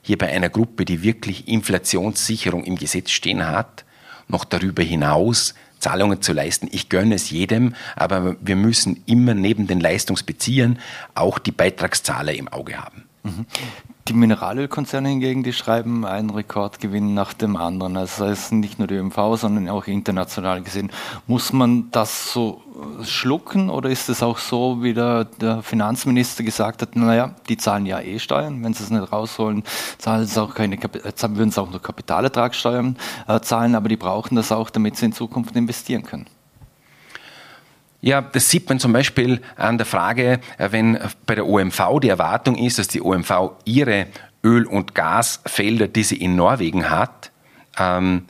hier 0.02 0.18
bei 0.18 0.28
einer 0.28 0.50
Gruppe, 0.50 0.86
die 0.86 1.04
wirklich 1.04 1.48
Inflationssicherung 1.48 2.64
im 2.64 2.76
Gesetz 2.76 3.12
stehen 3.12 3.46
hat, 3.46 3.86
noch 4.28 4.46
darüber 4.46 4.82
hinaus 4.82 5.54
Zahlungen 5.82 6.22
zu 6.22 6.32
leisten. 6.34 6.70
Ich 6.72 6.90
gönne 6.90 7.16
es 7.16 7.30
jedem, 7.30 7.76
aber 7.96 8.38
wir 8.40 8.56
müssen 8.56 9.04
immer 9.06 9.34
neben 9.34 9.68
den 9.68 9.80
Leistungsbeziehern 9.80 10.80
auch 11.16 11.40
die 11.40 11.52
Beitragszahler 11.52 12.34
im 12.34 12.48
Auge 12.48 12.78
haben. 12.78 13.04
Mhm. 13.24 13.46
Die 14.08 14.14
Mineralölkonzerne 14.14 15.10
hingegen, 15.10 15.44
die 15.44 15.54
schreiben 15.54 16.06
einen 16.06 16.32
Rekordgewinn 16.32 17.14
nach 17.14 17.34
dem 17.34 17.56
anderen. 17.56 17.98
Also 17.98 18.26
das 18.26 18.40
heißt 18.40 18.52
nicht 18.54 18.80
nur 18.80 18.88
die 18.88 18.96
ÖMV, 18.96 19.36
sondern 19.36 19.70
auch 19.70 19.86
international 19.86 20.62
gesehen. 20.64 20.92
Muss 21.28 21.54
man 21.54 21.92
das 21.92 22.34
so 22.34 22.62
schlucken 23.04 23.70
oder 23.70 23.90
ist 23.90 24.10
es 24.10 24.24
auch 24.24 24.40
so, 24.40 24.82
wie 24.82 24.94
der, 24.94 25.26
der 25.26 25.62
Finanzminister 25.62 26.44
gesagt 26.44 26.82
hat, 26.82 26.96
naja, 26.96 27.36
die 27.48 27.58
zahlen 27.58 27.86
ja 27.86 28.00
eh 28.00 28.18
Steuern, 28.18 28.64
wenn 28.64 28.74
sie 28.74 28.84
es 28.84 28.90
nicht 28.90 29.12
rausholen, 29.12 29.64
zahlen 29.98 30.26
sie 30.26 30.42
auch 30.42 30.56
keine, 30.56 30.78
würden 30.82 31.52
sie 31.52 31.62
auch 31.62 31.70
nur 31.70 31.82
Kapitalertragssteuern 31.82 32.98
äh, 33.28 33.40
zahlen, 33.42 33.76
aber 33.76 33.90
die 33.90 33.98
brauchen 33.98 34.36
das 34.36 34.52
auch, 34.52 34.70
damit 34.70 34.98
sie 34.98 35.06
in 35.06 35.14
Zukunft 35.14 35.56
investieren 35.56 36.04
können. 36.04 36.26
Ja, 38.02 38.22
das 38.22 38.50
sieht 38.50 38.68
man 38.68 38.80
zum 38.80 38.94
Beispiel 38.94 39.42
an 39.56 39.78
der 39.78 39.86
Frage, 39.86 40.40
äh, 40.58 40.72
wenn 40.72 41.00
bei 41.26 41.36
der 41.36 41.46
OMV 41.46 42.00
die 42.02 42.10
Erwartung 42.10 42.58
ist, 42.58 42.80
dass 42.80 42.88
die 42.88 43.02
OMV 43.02 43.52
ihre 43.64 44.08
Öl- 44.44 44.66
und 44.66 44.96
Gasfelder, 44.96 45.88
die 45.88 46.04
sie 46.04 46.18
in 46.18 46.36
Norwegen 46.36 46.90
hat, 46.90 47.32
ähm, 47.78 48.26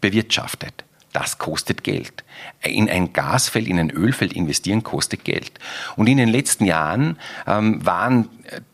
bewirtschaftet. 0.00 0.84
Das 1.12 1.38
kostet 1.38 1.84
Geld. 1.84 2.24
In 2.62 2.88
ein 2.90 3.12
Gasfeld, 3.12 3.68
in 3.68 3.78
ein 3.78 3.90
Ölfeld 3.90 4.32
investieren 4.32 4.82
kostet 4.82 5.24
Geld. 5.24 5.52
Und 5.96 6.08
in 6.08 6.16
den 6.16 6.28
letzten 6.28 6.64
Jahren 6.64 7.18
ähm, 7.46 7.84
waren 7.84 8.28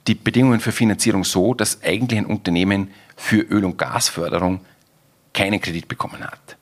die 0.07 0.15
Bedingungen 0.15 0.61
für 0.61 0.73
Finanzierung 0.73 1.25
so, 1.25 1.55
dass 1.55 1.83
eigentlich 1.83 2.19
ein 2.19 2.27
Unternehmen 2.27 2.91
für 3.17 3.41
Öl- 3.43 3.65
und 3.65 3.77
Gasförderung 3.77 4.61
keinen 5.35 5.61
Kredit 5.61 5.87
bekommen 5.89 6.25
hat, 6.25 6.57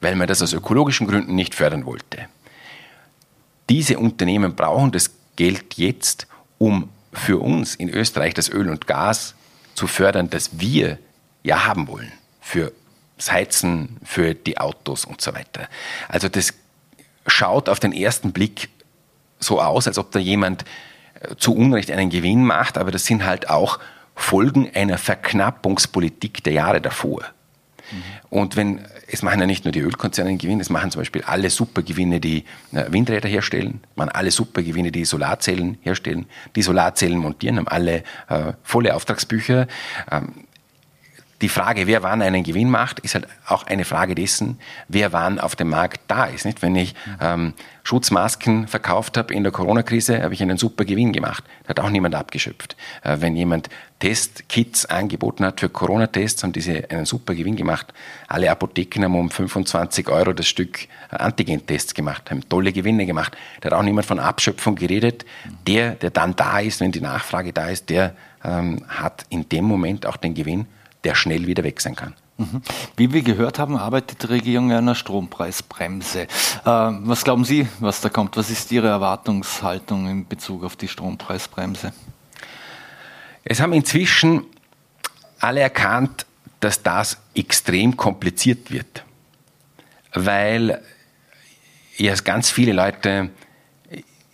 weil 0.00 0.14
man 0.14 0.28
das 0.28 0.40
aus 0.40 0.52
ökologischen 0.52 1.06
Gründen 1.06 1.34
nicht 1.34 1.54
fördern 1.54 1.84
wollte. 1.84 2.28
Diese 3.68 3.98
Unternehmen 3.98 4.54
brauchen 4.54 4.92
das 4.92 5.10
Geld 5.36 5.74
jetzt, 5.74 6.26
um 6.58 6.90
für 7.12 7.40
uns 7.40 7.74
in 7.74 7.88
Österreich 7.88 8.34
das 8.34 8.48
Öl 8.48 8.68
und 8.68 8.86
Gas 8.86 9.34
zu 9.74 9.86
fördern, 9.86 10.30
das 10.30 10.58
wir 10.58 10.98
ja 11.42 11.66
haben 11.66 11.88
wollen. 11.88 12.12
Für 12.40 12.72
das 13.16 13.32
Heizen, 13.32 13.96
für 14.04 14.34
die 14.34 14.58
Autos 14.58 15.04
und 15.04 15.20
so 15.20 15.34
weiter. 15.34 15.68
Also 16.08 16.28
das 16.28 16.54
schaut 17.26 17.68
auf 17.68 17.80
den 17.80 17.92
ersten 17.92 18.32
Blick 18.32 18.68
so 19.38 19.60
aus, 19.60 19.86
als 19.86 19.98
ob 19.98 20.10
da 20.12 20.18
jemand 20.18 20.64
äh, 21.20 21.36
zu 21.36 21.54
Unrecht 21.54 21.90
einen 21.90 22.10
Gewinn 22.10 22.44
macht, 22.44 22.78
aber 22.78 22.90
das 22.90 23.04
sind 23.04 23.24
halt 23.24 23.48
auch 23.48 23.78
Folgen 24.14 24.70
einer 24.74 24.98
Verknappungspolitik 24.98 26.44
der 26.44 26.52
Jahre 26.54 26.80
davor. 26.80 27.24
Und 28.30 28.56
wenn, 28.56 28.80
es 29.10 29.22
machen 29.22 29.40
ja 29.40 29.46
nicht 29.46 29.64
nur 29.64 29.72
die 29.72 29.80
Ölkonzerne 29.80 30.30
einen 30.30 30.38
Gewinn, 30.38 30.60
es 30.60 30.70
machen 30.70 30.90
zum 30.90 31.00
Beispiel 31.00 31.22
alle 31.22 31.50
Supergewinne, 31.50 32.20
die 32.20 32.44
äh, 32.72 32.90
Windräder 32.90 33.28
herstellen, 33.28 33.80
machen 33.96 34.10
alle 34.10 34.30
Supergewinne, 34.30 34.92
die 34.92 35.04
Solarzellen 35.04 35.78
herstellen, 35.82 36.26
die 36.56 36.62
Solarzellen 36.62 37.18
montieren, 37.18 37.58
haben 37.58 37.68
alle 37.68 38.04
äh, 38.28 38.52
volle 38.62 38.94
Auftragsbücher. 38.94 39.66
Ähm, 40.10 40.44
die 41.44 41.50
Frage, 41.50 41.86
wer 41.86 42.02
wann 42.02 42.22
einen 42.22 42.42
Gewinn 42.42 42.70
macht, 42.70 43.00
ist 43.00 43.14
halt 43.14 43.28
auch 43.46 43.64
eine 43.64 43.84
Frage 43.84 44.14
dessen, 44.14 44.58
wer 44.88 45.12
wann 45.12 45.38
auf 45.38 45.56
dem 45.56 45.68
Markt 45.68 46.00
da 46.08 46.24
ist. 46.24 46.46
Nicht? 46.46 46.62
Wenn 46.62 46.74
ich 46.74 46.94
ähm, 47.20 47.52
Schutzmasken 47.82 48.66
verkauft 48.66 49.18
habe 49.18 49.34
in 49.34 49.42
der 49.42 49.52
Corona-Krise, 49.52 50.22
habe 50.22 50.32
ich 50.32 50.40
einen 50.40 50.56
super 50.56 50.86
Gewinn 50.86 51.12
gemacht. 51.12 51.44
Da 51.64 51.68
hat 51.68 51.80
auch 51.80 51.90
niemand 51.90 52.14
abgeschöpft. 52.14 52.76
Äh, 53.02 53.18
wenn 53.20 53.36
jemand 53.36 53.68
Testkits 53.98 54.86
angeboten 54.86 55.44
hat 55.44 55.60
für 55.60 55.68
Corona-Tests, 55.68 56.42
haben 56.44 56.54
diese 56.54 56.88
einen 56.88 57.04
super 57.04 57.34
Gewinn 57.34 57.56
gemacht. 57.56 57.92
Alle 58.26 58.50
Apotheken 58.50 59.04
haben 59.04 59.14
um 59.14 59.30
25 59.30 60.08
Euro 60.08 60.32
das 60.32 60.46
Stück 60.46 60.88
Antigen-Tests 61.10 61.92
gemacht, 61.92 62.30
haben 62.30 62.48
tolle 62.48 62.72
Gewinne 62.72 63.04
gemacht. 63.04 63.36
Da 63.60 63.66
hat 63.66 63.78
auch 63.78 63.82
niemand 63.82 64.06
von 64.06 64.18
Abschöpfung 64.18 64.76
geredet. 64.76 65.26
Der, 65.66 65.90
der 65.90 66.08
dann 66.08 66.34
da 66.36 66.60
ist, 66.60 66.80
wenn 66.80 66.90
die 66.90 67.02
Nachfrage 67.02 67.52
da 67.52 67.68
ist, 67.68 67.90
der 67.90 68.14
ähm, 68.42 68.82
hat 68.88 69.26
in 69.28 69.46
dem 69.50 69.66
Moment 69.66 70.06
auch 70.06 70.16
den 70.16 70.32
Gewinn 70.32 70.68
der 71.04 71.14
schnell 71.14 71.46
wieder 71.46 71.62
weg 71.64 71.80
sein 71.80 71.94
kann. 71.94 72.14
Mhm. 72.36 72.62
Wie 72.96 73.12
wir 73.12 73.22
gehört 73.22 73.58
haben, 73.58 73.76
arbeitet 73.76 74.22
die 74.22 74.26
Regierung 74.26 74.72
an 74.72 74.78
einer 74.78 74.94
Strompreisbremse. 74.94 76.22
Äh, 76.22 76.26
was 76.64 77.22
glauben 77.22 77.44
Sie, 77.44 77.68
was 77.78 78.00
da 78.00 78.08
kommt? 78.08 78.36
Was 78.36 78.50
ist 78.50 78.72
Ihre 78.72 78.88
Erwartungshaltung 78.88 80.08
in 80.08 80.26
Bezug 80.26 80.64
auf 80.64 80.74
die 80.74 80.88
Strompreisbremse? 80.88 81.92
Es 83.44 83.60
haben 83.60 83.72
inzwischen 83.72 84.44
alle 85.38 85.60
erkannt, 85.60 86.26
dass 86.60 86.82
das 86.82 87.18
extrem 87.34 87.96
kompliziert 87.96 88.70
wird, 88.70 89.04
weil 90.14 90.82
ja 91.98 92.14
ganz 92.14 92.50
viele 92.50 92.72
Leute 92.72 93.30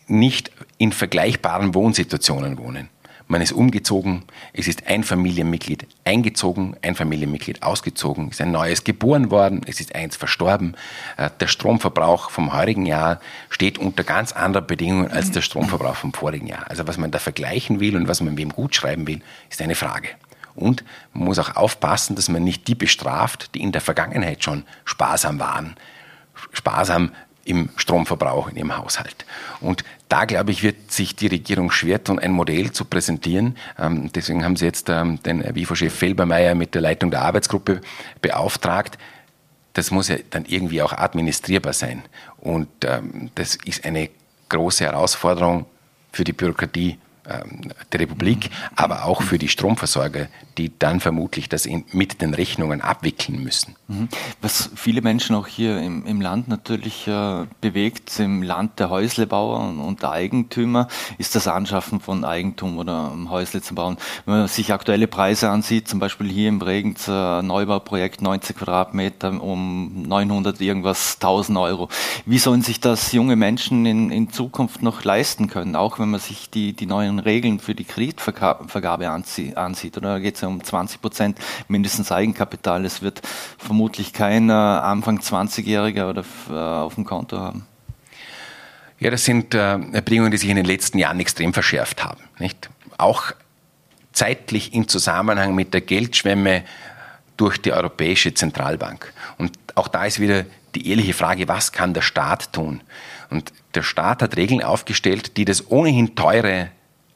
nicht 0.06 0.52
in 0.78 0.92
vergleichbaren 0.92 1.74
Wohnsituationen 1.74 2.56
wohnen. 2.56 2.88
Man 3.31 3.43
ist 3.43 3.53
umgezogen, 3.53 4.24
es 4.53 4.66
ist 4.66 4.89
ein 4.89 5.05
Familienmitglied 5.05 5.87
eingezogen, 6.05 6.74
ein 6.83 6.97
Familienmitglied 6.97 7.62
ausgezogen, 7.62 8.26
es 8.26 8.33
ist 8.33 8.41
ein 8.41 8.51
neues 8.51 8.83
geboren 8.83 9.31
worden, 9.31 9.61
es 9.68 9.78
ist 9.78 9.95
eins 9.95 10.16
verstorben. 10.16 10.74
Äh, 11.16 11.31
der 11.39 11.47
Stromverbrauch 11.47 12.31
vom 12.31 12.53
heurigen 12.53 12.87
Jahr 12.87 13.20
steht 13.49 13.78
unter 13.78 14.03
ganz 14.03 14.33
anderen 14.33 14.66
Bedingungen 14.66 15.12
als 15.12 15.31
der 15.31 15.43
Stromverbrauch 15.43 15.95
vom 15.95 16.12
vorigen 16.12 16.49
Jahr. 16.49 16.68
Also 16.68 16.89
was 16.89 16.99
man 16.99 17.12
da 17.12 17.20
vergleichen 17.20 17.78
will 17.78 17.95
und 17.95 18.09
was 18.09 18.20
man 18.20 18.37
wem 18.37 18.49
gut 18.49 18.74
schreiben 18.74 19.07
will, 19.07 19.20
ist 19.49 19.62
eine 19.62 19.76
Frage. 19.76 20.09
Und 20.57 20.83
man 21.12 21.26
muss 21.26 21.39
auch 21.39 21.55
aufpassen, 21.55 22.16
dass 22.16 22.28
man 22.28 22.43
nicht 22.43 22.66
die 22.66 22.74
bestraft, 22.74 23.55
die 23.55 23.62
in 23.62 23.70
der 23.70 23.81
Vergangenheit 23.81 24.43
schon 24.43 24.64
sparsam 24.85 25.39
waren. 25.39 25.76
Sparsam 26.53 27.12
im 27.45 27.68
Stromverbrauch 27.76 28.49
in 28.49 28.57
ihrem 28.57 28.76
Haushalt. 28.76 29.24
Und 29.61 29.84
da, 30.09 30.24
glaube 30.24 30.51
ich, 30.51 30.62
wird 30.62 30.91
sich 30.93 31.16
die 31.16 31.28
Regierung 31.28 31.70
schwer 31.70 32.03
tun, 32.03 32.18
ein 32.18 32.32
Modell 32.32 32.72
zu 32.72 32.84
präsentieren. 32.84 33.57
Ähm, 33.78 34.11
deswegen 34.12 34.45
haben 34.45 34.57
sie 34.57 34.66
jetzt 34.66 34.88
ähm, 34.88 35.22
den 35.22 35.43
WIFO-Chef 35.55 35.95
Felbermeier 35.95 36.55
mit 36.55 36.74
der 36.74 36.82
Leitung 36.82 37.11
der 37.11 37.22
Arbeitsgruppe 37.22 37.80
beauftragt. 38.20 38.99
Das 39.72 39.91
muss 39.91 40.09
ja 40.09 40.16
dann 40.30 40.45
irgendwie 40.47 40.82
auch 40.82 40.93
administrierbar 40.93 41.72
sein. 41.72 42.03
Und 42.38 42.68
ähm, 42.84 43.30
das 43.34 43.57
ist 43.64 43.84
eine 43.84 44.11
große 44.49 44.84
Herausforderung 44.84 45.66
für 46.12 46.24
die 46.24 46.32
Bürokratie 46.32 46.99
ähm, 47.28 47.72
der 47.93 48.01
Republik, 48.01 48.51
aber 48.74 49.05
auch 49.05 49.22
für 49.22 49.38
die 49.38 49.49
Stromversorger, 49.49 50.28
die 50.61 50.72
dann 50.78 51.00
vermutlich 51.00 51.48
das 51.48 51.64
in, 51.64 51.84
mit 51.92 52.20
den 52.20 52.34
Rechnungen 52.34 52.82
abwickeln 52.82 53.42
müssen. 53.42 53.76
Mhm. 53.88 54.08
Was 54.42 54.70
viele 54.74 55.00
Menschen 55.00 55.34
auch 55.34 55.46
hier 55.46 55.80
im, 55.80 56.04
im 56.06 56.20
Land 56.20 56.48
natürlich 56.48 57.08
äh, 57.08 57.46
bewegt, 57.61 58.18
im 58.20 58.42
Land 58.42 58.78
der 58.78 58.90
Häuslebauer 58.90 59.61
und, 59.61 59.80
und, 59.80 60.02
der 60.02 60.11
Eigentümer, 60.11 60.88
ist 61.18 61.34
das 61.34 61.48
Anschaffen 61.48 62.00
von 62.00 62.24
Eigentum 62.24 62.78
oder 62.78 63.11
um 63.12 63.30
Häusle 63.30 63.62
zu 63.62 63.74
bauen. 63.74 63.96
Wenn 64.26 64.34
man 64.34 64.48
sich 64.48 64.72
aktuelle 64.72 65.06
Preise 65.06 65.48
ansieht, 65.48 65.88
zum 65.88 65.98
Beispiel 65.98 66.28
hier 66.28 66.48
im 66.50 66.58
Bregenz 66.58 67.08
äh, 67.08 67.42
Neubauprojekt 67.42 68.20
90 68.20 68.56
Quadratmeter 68.56 69.42
um 69.42 70.02
900 70.02 70.61
irgendwas 70.61 71.14
1000 71.14 71.58
Euro. 71.58 71.88
Wie 72.26 72.38
sollen 72.38 72.62
sich 72.62 72.80
das 72.80 73.12
junge 73.12 73.36
Menschen 73.36 73.86
in, 73.86 74.11
in 74.11 74.30
Zukunft 74.30 74.82
noch 74.82 75.04
leisten 75.04 75.48
können, 75.48 75.74
auch 75.74 75.98
wenn 75.98 76.11
man 76.11 76.20
sich 76.20 76.50
die, 76.50 76.74
die 76.74 76.86
neuen 76.86 77.18
Regeln 77.18 77.61
für 77.61 77.74
die 77.74 77.84
Kreditvergabe 77.84 79.08
ansieht. 79.08 79.96
Oder 79.96 80.20
geht 80.20 80.34
es 80.34 80.42
ja 80.42 80.48
um 80.51 80.64
20 80.64 81.01
Prozent 81.01 81.38
mindestens 81.68 82.12
Eigenkapital. 82.12 82.84
Es 82.84 83.03
wird 83.03 83.22
vermutlich 83.59 84.12
kein 84.12 84.51
äh, 84.51 84.53
Anfang 84.53 85.20
20-Jähriger 85.20 86.11
oder 86.11 86.24
äh, 86.51 86.53
auf 86.53 86.94
dem 86.94 87.05
Konto 87.05 87.38
haben. 87.38 87.66
Ja, 88.98 89.11
das 89.11 89.24
sind 89.24 89.55
äh, 89.55 89.78
Bedingungen, 89.92 90.30
die 90.30 90.36
sich 90.36 90.51
in 90.51 90.57
den 90.57 90.66
letzten 90.66 90.98
Jahren 90.98 91.20
extrem 91.20 91.55
verschärft 91.55 92.05
haben. 92.05 92.20
Nicht? 92.38 92.68
Auch 92.98 93.32
zeitlich 94.12 94.74
im 94.74 94.88
Zusammenhang 94.88 95.55
mit 95.55 95.72
der 95.72 95.80
Geldschwemme 95.80 96.64
durch 97.36 97.57
die 97.57 97.72
Europäische 97.72 98.34
Zentralbank. 98.34 99.12
Und 99.38 99.57
auch 99.74 99.88
da 99.88 100.05
ist 100.05 100.20
wieder 100.20 100.44
die 100.74 100.90
ehrliche 100.90 101.14
Frage, 101.14 101.48
was 101.48 101.72
kann 101.72 101.94
der 101.94 102.03
Staat 102.03 102.53
tun? 102.53 102.82
Und 103.30 103.53
der 103.74 103.82
Staat 103.82 104.22
hat 104.22 104.36
Regeln 104.36 104.62
aufgestellt, 104.62 105.38
die 105.38 105.46
das 105.46 105.70
ohnehin 105.70 106.14
teure 106.14 106.68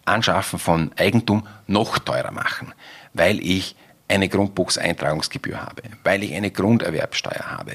Anschaffen 0.07 0.59
von 0.59 0.93
Eigentum 0.97 1.47
noch 1.66 1.99
teurer 1.99 2.30
machen, 2.30 2.72
weil 3.15 3.39
ich 3.45 3.77
eine 4.09 4.29
Grundbuchseintragungsgebühr 4.29 5.61
habe, 5.61 5.83
weil 6.03 6.23
ich 6.23 6.35
eine 6.35 6.51
Grunderwerbsteuer 6.51 7.51
habe. 7.51 7.73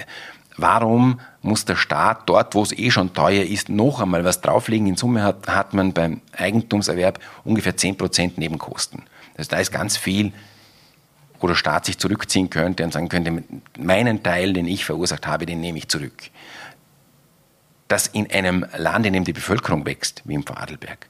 Warum 0.58 1.22
muss 1.42 1.66
der 1.66 1.78
Staat 1.78 2.28
dort, 2.28 2.54
wo 2.54 2.62
es 2.62 2.78
eh 2.78 2.92
schon 2.92 3.14
teuer 3.14 3.44
ist, 3.44 3.70
noch 3.70 4.02
einmal 4.02 4.26
was 4.26 4.42
drauflegen? 4.42 4.88
In 4.88 4.98
Summe 4.98 5.24
hat, 5.24 5.48
hat 5.48 5.74
man 5.74 5.94
beim 5.94 6.22
Eigentumserwerb 6.34 7.20
ungefähr 7.46 7.76
10% 7.76 8.34
Nebenkosten. 8.36 9.04
Also 9.38 9.52
da 9.52 9.58
ist 9.58 9.72
ganz 9.72 9.96
viel, 9.96 10.34
wo 11.40 11.48
der 11.48 11.56
Staat 11.56 11.86
sich 11.86 11.98
zurückziehen 11.98 12.50
könnte 12.50 12.84
und 12.84 12.92
sagen 12.92 13.08
könnte, 13.08 13.42
meinen 13.78 14.22
Teil, 14.22 14.52
den 14.52 14.68
ich 14.68 14.84
verursacht 14.84 15.26
habe, 15.28 15.46
den 15.46 15.62
nehme 15.62 15.78
ich 15.78 15.88
zurück. 15.88 16.30
Dass 17.88 18.08
in 18.08 18.30
einem 18.30 18.66
Land, 18.78 19.06
in 19.06 19.14
dem 19.14 19.24
die 19.24 19.34
Bevölkerung 19.34 19.86
wächst, 19.86 20.22
wie 20.26 20.34
im 20.34 20.46
Vorarlberg, 20.46 21.08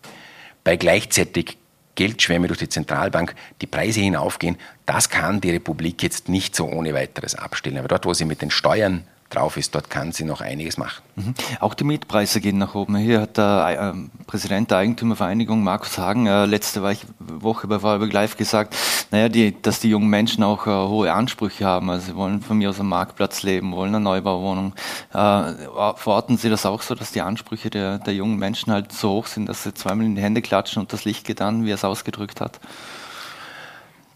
bei 0.63 0.77
gleichzeitig 0.77 1.57
Geldschwemme 1.99 2.47
durch 2.47 2.59
die 2.59 2.69
Zentralbank 2.69 3.35
die 3.59 3.67
Preise 3.67 3.99
hinaufgehen, 3.99 4.55
das 4.85 5.09
kann 5.09 5.41
die 5.41 5.51
Republik 5.51 6.01
jetzt 6.01 6.29
nicht 6.29 6.55
so 6.55 6.65
ohne 6.65 6.93
weiteres 6.93 7.35
abstellen. 7.35 7.77
Aber 7.77 7.89
dort, 7.89 8.05
wo 8.05 8.13
sie 8.13 8.23
mit 8.23 8.41
den 8.41 8.51
Steuern 8.51 9.03
drauf 9.29 9.57
ist, 9.57 9.75
dort 9.75 9.89
kann 9.89 10.11
sie 10.11 10.25
noch 10.25 10.41
einiges 10.41 10.77
machen. 10.77 11.03
Mhm. 11.15 11.33
Auch 11.59 11.73
die 11.73 11.83
Mietpreise 11.83 12.41
gehen 12.41 12.57
nach 12.57 12.75
oben. 12.75 12.95
Hier 12.97 13.21
hat 13.21 13.37
der 13.37 13.93
äh, 13.95 14.25
Präsident 14.25 14.71
der 14.71 14.79
Eigentümervereinigung, 14.79 15.63
Markus 15.63 15.97
Hagen, 15.97 16.27
äh, 16.27 16.45
letzte 16.45 16.81
Woche 16.81 17.67
bei 17.67 17.79
Vorarlberg 17.79 18.11
Live 18.11 18.37
gesagt, 18.37 18.75
naja, 19.11 19.29
die, 19.29 19.59
dass 19.61 19.79
die 19.79 19.89
jungen 19.89 20.09
Menschen 20.09 20.43
auch 20.43 20.67
äh, 20.67 20.69
hohe 20.69 21.13
Ansprüche 21.13 21.65
haben. 21.65 21.89
Also 21.89 22.07
sie 22.07 22.15
wollen 22.15 22.41
von 22.41 22.57
mir 22.57 22.69
aus 22.69 22.79
am 22.79 22.89
Marktplatz 22.89 23.43
leben, 23.43 23.71
wollen 23.71 23.93
eine 23.93 24.03
Neubauwohnung. 24.03 24.73
Äh, 25.13 25.53
verorten 25.95 26.37
Sie 26.37 26.49
das 26.49 26.65
auch 26.65 26.81
so, 26.81 26.95
dass 26.95 27.11
die 27.11 27.21
Ansprüche 27.21 27.69
der, 27.69 27.99
der 27.99 28.13
jungen 28.13 28.37
Menschen 28.37 28.71
halt 28.71 28.91
so 28.91 29.11
hoch 29.11 29.27
sind, 29.27 29.47
dass 29.47 29.63
sie 29.63 29.73
zweimal 29.73 30.05
in 30.05 30.15
die 30.15 30.21
Hände 30.21 30.41
klatschen 30.41 30.81
und 30.81 30.93
das 30.93 31.05
Licht 31.05 31.25
geht 31.25 31.41
an, 31.41 31.65
wie 31.65 31.71
er 31.71 31.75
es 31.75 31.83
ausgedrückt 31.83 32.41
hat? 32.41 32.59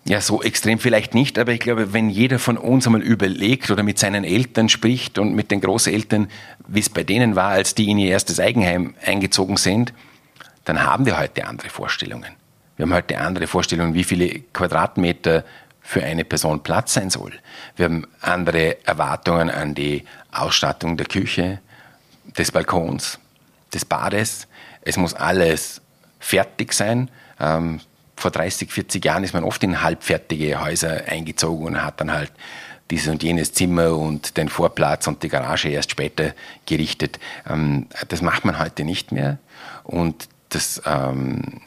Ja, 0.05 0.19
so 0.19 0.43
extrem 0.43 0.79
vielleicht 0.79 1.13
nicht, 1.13 1.39
aber 1.39 1.53
ich 1.53 1.61
glaube, 1.61 1.93
wenn 1.93 2.09
jeder 2.09 2.37
von 2.37 2.57
uns 2.57 2.85
einmal 2.85 3.01
überlegt 3.01 3.71
oder 3.71 3.83
mit 3.83 3.97
seinen 3.97 4.25
Eltern 4.25 4.67
spricht 4.67 5.17
und 5.17 5.33
mit 5.33 5.49
den 5.49 5.61
Großeltern, 5.61 6.27
wie 6.67 6.81
es 6.81 6.89
bei 6.89 7.03
denen 7.03 7.37
war, 7.37 7.51
als 7.51 7.73
die 7.73 7.89
in 7.89 7.97
ihr 7.97 8.11
erstes 8.11 8.41
Eigenheim 8.41 8.95
eingezogen 9.05 9.55
sind, 9.55 9.93
dann 10.65 10.83
haben 10.83 11.05
wir 11.05 11.17
heute 11.17 11.47
andere 11.47 11.69
Vorstellungen. 11.69 12.33
Wir 12.75 12.83
haben 12.83 12.93
heute 12.93 13.17
andere 13.19 13.47
Vorstellungen, 13.47 13.93
wie 13.93 14.03
viele 14.03 14.41
Quadratmeter 14.51 15.45
für 15.81 16.03
eine 16.03 16.25
Person 16.25 16.63
Platz 16.63 16.93
sein 16.93 17.09
soll. 17.09 17.33
Wir 17.77 17.85
haben 17.85 18.05
andere 18.19 18.85
Erwartungen 18.85 19.49
an 19.49 19.73
die 19.73 20.03
Ausstattung 20.31 20.97
der 20.97 21.05
Küche, 21.05 21.59
des 22.37 22.51
Balkons, 22.51 23.19
des 23.73 23.85
Bades. 23.85 24.47
Es 24.81 24.97
muss 24.97 25.13
alles 25.13 25.81
fertig 26.19 26.73
sein. 26.73 27.09
Ähm, 27.39 27.79
vor 28.23 28.31
30, 28.31 28.71
40 28.71 29.03
Jahren 29.03 29.25
ist 29.25 29.33
man 29.33 29.43
oft 29.43 29.61
in 29.63 29.81
halbfertige 29.81 30.63
Häuser 30.63 31.03
eingezogen 31.07 31.65
und 31.65 31.83
hat 31.83 31.99
dann 31.99 32.13
halt 32.13 32.31
dieses 32.89 33.09
und 33.09 33.21
jenes 33.21 33.51
Zimmer 33.51 33.97
und 33.97 34.37
den 34.37 34.47
Vorplatz 34.47 35.07
und 35.07 35.23
die 35.23 35.27
Garage 35.27 35.67
erst 35.67 35.91
später 35.91 36.33
gerichtet. 36.65 37.19
Ähm, 37.45 37.87
das 38.07 38.21
macht 38.21 38.45
man 38.45 38.59
heute 38.59 38.85
nicht 38.85 39.11
mehr. 39.11 39.39
Und 39.83 40.29
das 40.47 40.81
ähm, 40.85 41.59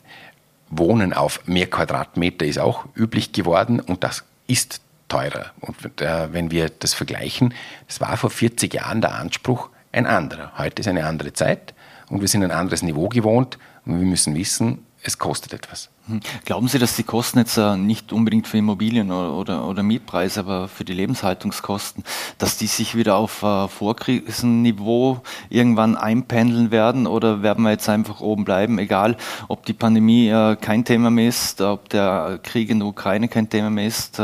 Wohnen 0.70 1.12
auf 1.12 1.46
mehr 1.46 1.68
Quadratmeter 1.68 2.46
ist 2.46 2.58
auch 2.58 2.86
üblich 2.96 3.32
geworden 3.32 3.78
und 3.78 4.02
das 4.02 4.24
ist 4.46 4.80
teurer. 5.08 5.52
Und 5.60 6.00
äh, 6.00 6.32
wenn 6.32 6.50
wir 6.50 6.70
das 6.70 6.94
vergleichen, 6.94 7.52
das 7.86 8.00
war 8.00 8.16
vor 8.16 8.30
40 8.30 8.72
Jahren 8.72 9.02
der 9.02 9.14
Anspruch 9.14 9.68
ein 9.92 10.06
anderer. 10.06 10.52
Heute 10.56 10.80
ist 10.80 10.88
eine 10.88 11.04
andere 11.04 11.34
Zeit 11.34 11.74
und 12.08 12.22
wir 12.22 12.28
sind 12.28 12.42
ein 12.42 12.50
anderes 12.50 12.82
Niveau 12.82 13.10
gewohnt 13.10 13.58
und 13.84 14.00
wir 14.00 14.06
müssen 14.06 14.34
wissen, 14.34 14.86
es 15.02 15.18
kostet 15.18 15.52
etwas. 15.52 15.90
Hm. 16.08 16.20
Glauben 16.44 16.68
Sie, 16.68 16.78
dass 16.78 16.94
die 16.94 17.02
Kosten 17.02 17.38
jetzt 17.38 17.56
äh, 17.56 17.76
nicht 17.76 18.12
unbedingt 18.12 18.46
für 18.46 18.58
Immobilien 18.58 19.10
oder, 19.10 19.66
oder, 19.66 19.82
Mietpreise, 19.82 20.40
aber 20.40 20.68
für 20.68 20.84
die 20.84 20.92
Lebenshaltungskosten, 20.92 22.04
dass 22.38 22.56
die 22.56 22.68
sich 22.68 22.94
wieder 22.94 23.16
auf 23.16 23.42
äh, 23.42 23.66
Vorkrisenniveau 23.66 25.20
irgendwann 25.48 25.96
einpendeln 25.96 26.70
werden 26.70 27.06
oder 27.06 27.42
werden 27.42 27.64
wir 27.64 27.70
jetzt 27.70 27.88
einfach 27.88 28.20
oben 28.20 28.44
bleiben, 28.44 28.78
egal 28.78 29.16
ob 29.48 29.66
die 29.66 29.72
Pandemie 29.72 30.28
äh, 30.28 30.56
kein 30.56 30.84
Thema 30.84 31.10
mehr 31.10 31.28
ist, 31.28 31.60
ob 31.60 31.88
der 31.88 32.38
Krieg 32.42 32.70
in 32.70 32.78
der 32.78 32.88
Ukraine 32.88 33.28
kein 33.28 33.50
Thema 33.50 33.70
mehr 33.70 33.86
ist, 33.86 34.20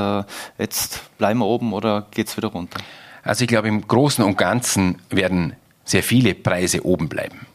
jetzt 0.58 1.16
bleiben 1.18 1.40
wir 1.40 1.46
oben 1.46 1.72
oder 1.72 2.06
geht 2.10 2.28
es 2.28 2.36
wieder 2.36 2.48
runter? 2.48 2.80
Also 3.22 3.42
ich 3.42 3.48
glaube, 3.48 3.68
im 3.68 3.86
Großen 3.86 4.24
und 4.24 4.36
Ganzen 4.36 4.98
werden 5.10 5.54
sehr 5.84 6.02
viele 6.02 6.34
Preise 6.34 6.84
oben 6.84 7.08
bleiben. 7.08 7.46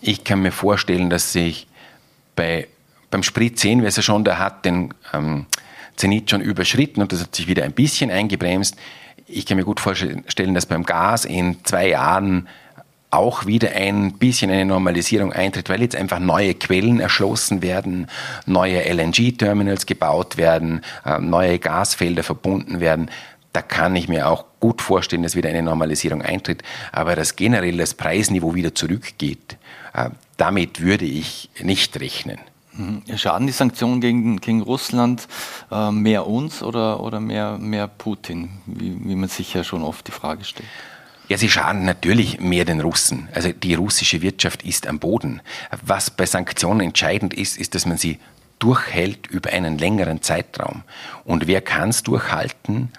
Ich 0.00 0.24
kann 0.24 0.42
mir 0.42 0.52
vorstellen, 0.52 1.10
dass 1.10 1.32
sich 1.32 1.66
bei, 2.34 2.68
beim 3.10 3.22
Sprit 3.22 3.58
sehen 3.58 3.80
wir 3.80 3.88
es 3.88 3.96
ja 3.96 4.02
schon, 4.02 4.24
der 4.24 4.38
hat 4.38 4.64
den 4.64 4.92
ähm, 5.12 5.46
Zenit 5.96 6.30
schon 6.30 6.40
überschritten 6.40 7.00
und 7.00 7.12
das 7.12 7.20
hat 7.20 7.34
sich 7.34 7.46
wieder 7.48 7.64
ein 7.64 7.72
bisschen 7.72 8.10
eingebremst. 8.10 8.76
Ich 9.26 9.46
kann 9.46 9.56
mir 9.56 9.64
gut 9.64 9.80
vorstellen, 9.80 10.54
dass 10.54 10.66
beim 10.66 10.84
Gas 10.84 11.24
in 11.24 11.64
zwei 11.64 11.88
Jahren 11.88 12.48
auch 13.10 13.46
wieder 13.46 13.70
ein 13.72 14.14
bisschen 14.14 14.50
eine 14.50 14.64
Normalisierung 14.64 15.32
eintritt, 15.32 15.68
weil 15.68 15.80
jetzt 15.80 15.96
einfach 15.96 16.18
neue 16.18 16.54
Quellen 16.54 17.00
erschlossen 17.00 17.62
werden, 17.62 18.08
neue 18.46 18.82
LNG-Terminals 18.82 19.86
gebaut 19.86 20.36
werden, 20.36 20.82
äh, 21.04 21.18
neue 21.18 21.58
Gasfelder 21.58 22.22
verbunden 22.22 22.80
werden. 22.80 23.10
Da 23.52 23.62
kann 23.62 23.96
ich 23.96 24.08
mir 24.08 24.28
auch 24.28 24.44
gut 24.60 24.82
vorstellen, 24.82 25.22
dass 25.22 25.34
wieder 25.34 25.48
eine 25.48 25.62
Normalisierung 25.62 26.20
eintritt. 26.20 26.62
Aber 26.92 27.16
dass 27.16 27.36
generell 27.36 27.78
das 27.78 27.94
Preisniveau 27.94 28.54
wieder 28.54 28.74
zurückgeht, 28.74 29.56
äh, 29.94 30.10
damit 30.36 30.80
würde 30.82 31.06
ich 31.06 31.48
nicht 31.62 31.98
rechnen. 31.98 32.38
Mhm. 32.76 33.02
Schaden 33.16 33.46
die 33.46 33.52
Sanktionen 33.52 34.00
gegen, 34.00 34.40
gegen 34.40 34.62
Russland 34.62 35.26
äh, 35.70 35.90
mehr 35.90 36.26
uns 36.26 36.62
oder, 36.62 37.00
oder 37.00 37.20
mehr, 37.20 37.58
mehr 37.58 37.88
Putin, 37.88 38.50
wie, 38.66 38.96
wie 39.04 39.16
man 39.16 39.28
sich 39.28 39.54
ja 39.54 39.64
schon 39.64 39.82
oft 39.82 40.06
die 40.06 40.12
Frage 40.12 40.44
stellt? 40.44 40.68
Ja, 41.28 41.36
sie 41.36 41.48
schaden 41.48 41.84
natürlich 41.84 42.38
mehr 42.38 42.64
den 42.64 42.80
Russen. 42.80 43.28
Also 43.34 43.50
die 43.50 43.74
russische 43.74 44.22
Wirtschaft 44.22 44.62
ist 44.62 44.86
am 44.86 45.00
Boden. 45.00 45.40
Was 45.82 46.10
bei 46.10 46.24
Sanktionen 46.24 46.80
entscheidend 46.80 47.34
ist, 47.34 47.58
ist, 47.58 47.74
dass 47.74 47.84
man 47.84 47.96
sie 47.96 48.20
durchhält 48.60 49.26
über 49.26 49.50
einen 49.50 49.76
längeren 49.76 50.22
Zeitraum. 50.22 50.82
Und 51.24 51.46
wer 51.46 51.60
kann 51.60 51.90
es 51.90 52.04
durchhalten? 52.04 52.92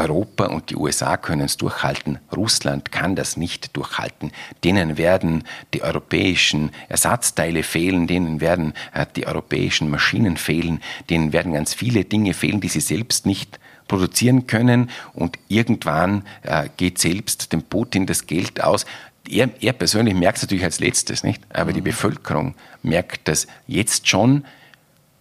Europa 0.00 0.46
und 0.46 0.70
die 0.70 0.76
USA 0.76 1.16
können 1.16 1.42
es 1.42 1.56
durchhalten, 1.56 2.18
Russland 2.34 2.90
kann 2.90 3.16
das 3.16 3.36
nicht 3.36 3.76
durchhalten. 3.76 4.32
Denen 4.64 4.96
werden 4.96 5.44
die 5.74 5.82
europäischen 5.82 6.70
Ersatzteile 6.88 7.62
fehlen, 7.62 8.06
denen 8.06 8.40
werden 8.40 8.72
äh, 8.94 9.06
die 9.14 9.26
europäischen 9.26 9.90
Maschinen 9.90 10.36
fehlen, 10.36 10.80
denen 11.10 11.32
werden 11.32 11.52
ganz 11.52 11.74
viele 11.74 12.04
Dinge 12.04 12.34
fehlen, 12.34 12.60
die 12.60 12.68
sie 12.68 12.80
selbst 12.80 13.26
nicht 13.26 13.60
produzieren 13.88 14.46
können 14.46 14.90
und 15.12 15.38
irgendwann 15.48 16.24
äh, 16.42 16.68
geht 16.76 16.98
selbst 16.98 17.52
dem 17.52 17.62
Putin 17.62 18.06
das 18.06 18.26
Geld 18.26 18.62
aus. 18.62 18.86
Er, 19.28 19.50
er 19.60 19.72
persönlich 19.72 20.14
merkt 20.14 20.38
es 20.38 20.44
natürlich 20.44 20.64
als 20.64 20.80
letztes, 20.80 21.24
nicht? 21.24 21.42
Aber 21.52 21.70
mhm. 21.70 21.74
die 21.74 21.80
Bevölkerung 21.82 22.54
merkt 22.82 23.28
das 23.28 23.46
jetzt 23.66 24.08
schon. 24.08 24.44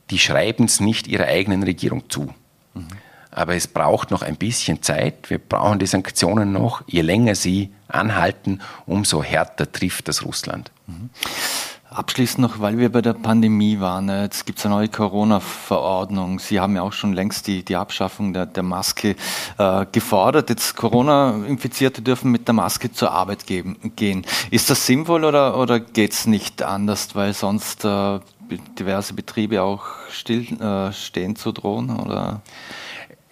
Die 0.10 0.20
schreiben 0.20 0.66
es 0.66 0.80
nicht 0.80 1.08
ihrer 1.08 1.26
eigenen 1.26 1.64
Regierung 1.64 2.10
zu. 2.10 2.34
Mhm. 2.74 2.88
Aber 3.32 3.56
es 3.56 3.68
braucht 3.68 4.12
noch 4.12 4.22
ein 4.22 4.36
bisschen 4.36 4.82
Zeit. 4.82 5.30
Wir 5.30 5.38
brauchen 5.38 5.80
die 5.80 5.86
Sanktionen 5.86 6.52
noch. 6.52 6.82
Je 6.88 7.02
länger 7.02 7.36
sie 7.36 7.72
anhalten, 7.88 8.62
umso 8.86 9.24
härter 9.24 9.72
trifft 9.72 10.08
das 10.08 10.26
Russland. 10.26 10.72
Mhm. 10.88 11.10
Abschließend 11.92 12.40
noch, 12.40 12.60
weil 12.60 12.78
wir 12.78 12.92
bei 12.92 13.02
der 13.02 13.14
Pandemie 13.14 13.80
waren. 13.80 14.10
Äh, 14.10 14.24
jetzt 14.24 14.46
gibt 14.46 14.60
es 14.60 14.66
eine 14.66 14.76
neue 14.76 14.90
Corona-Verordnung. 14.90 16.38
Sie 16.38 16.60
haben 16.60 16.76
ja 16.76 16.84
auch 16.84 16.94
schon 16.94 17.14
längst 17.14 17.48
die, 17.48 17.66
die 17.66 17.76
Abschaffung 17.76 18.32
der, 18.32 18.46
der 18.46 18.62
Maske 18.62 19.16
äh, 19.58 19.86
gefordert. 19.92 20.50
Jetzt 20.50 20.76
Corona-Infizierte 20.76 22.04
dürfen 22.04 22.32
mit 22.32 22.48
der 22.48 22.54
Maske 22.54 22.92
zur 22.92 23.12
Arbeit 23.12 23.48
geben, 23.48 23.78
gehen. 23.96 24.24
Ist 24.52 24.70
das 24.70 24.86
sinnvoll 24.86 25.26
oder, 25.26 25.58
oder 25.58 25.80
geht 25.80 26.14
es 26.14 26.28
nicht 26.28 26.62
anders, 26.62 27.16
weil 27.16 27.34
sonst 27.34 27.84
äh, 27.86 28.20
diverse 28.78 29.16
Betriebe 29.16 29.64
auch 29.64 29.86
still 30.12 30.46
äh, 30.62 31.34
zu 31.34 31.52
drohen? 31.52 31.90
Oder? 31.90 32.42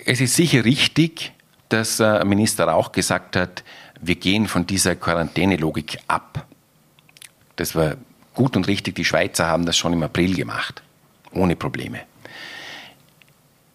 Es 0.09 0.21
ist 0.21 0.35
sicher 0.35 0.63
richtig, 0.63 1.33
dass 1.67 1.99
äh, 1.99 2.23
Minister 2.23 2.73
auch 2.73 2.93
gesagt 2.93 3.35
hat, 3.35 3.65
wir 3.99 4.15
gehen 4.15 4.47
von 4.47 4.65
dieser 4.65 4.95
Quarantänelogik 4.95 5.97
ab. 6.07 6.47
Das 7.57 7.75
war 7.75 7.97
gut 8.33 8.55
und 8.55 8.69
richtig, 8.69 8.95
die 8.95 9.03
Schweizer 9.03 9.47
haben 9.47 9.65
das 9.65 9.75
schon 9.75 9.91
im 9.91 10.01
April 10.01 10.33
gemacht, 10.33 10.81
ohne 11.33 11.57
Probleme. 11.57 12.03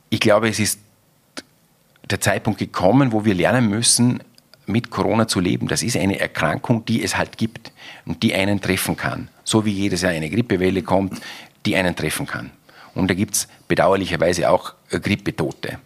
Ich 0.09 0.21
glaube, 0.21 0.49
es 0.49 0.59
ist 0.59 0.81
der 2.09 2.23
Zeitpunkt 2.23 2.61
gekommen, 2.61 3.13
wo 3.13 3.27
wir 3.27 3.35
lernen 3.35 3.69
müssen, 3.69 4.23
mit 4.65 4.89
Corona 4.89 5.29
zu 5.29 5.39
leben. 5.39 5.69
Das 5.69 5.83
ist 5.83 5.99
eine 5.99 6.19
Erkrankung, 6.19 6.87
die 6.87 7.03
es 7.03 7.19
halt 7.19 7.37
gibt 7.37 7.73
und 8.07 8.23
die 8.23 8.33
einen 8.35 8.63
treffen 8.63 8.97
kann. 8.97 9.29
So 9.45 9.67
wie 9.67 9.73
jedes 9.73 10.01
Jahr 10.01 10.13
eine 10.13 10.31
Grippewelle 10.31 10.83
kommt, 10.83 11.21
die 11.67 11.77
einen 11.77 11.95
treffen 11.95 12.27
kann. 12.27 12.53
Und 12.95 13.11
da 13.11 13.15
gibt 13.15 13.35
es 13.35 13.49
bedauerlicherweise 13.69 14.49
auch 14.49 14.73
Grippetote. 14.89 15.79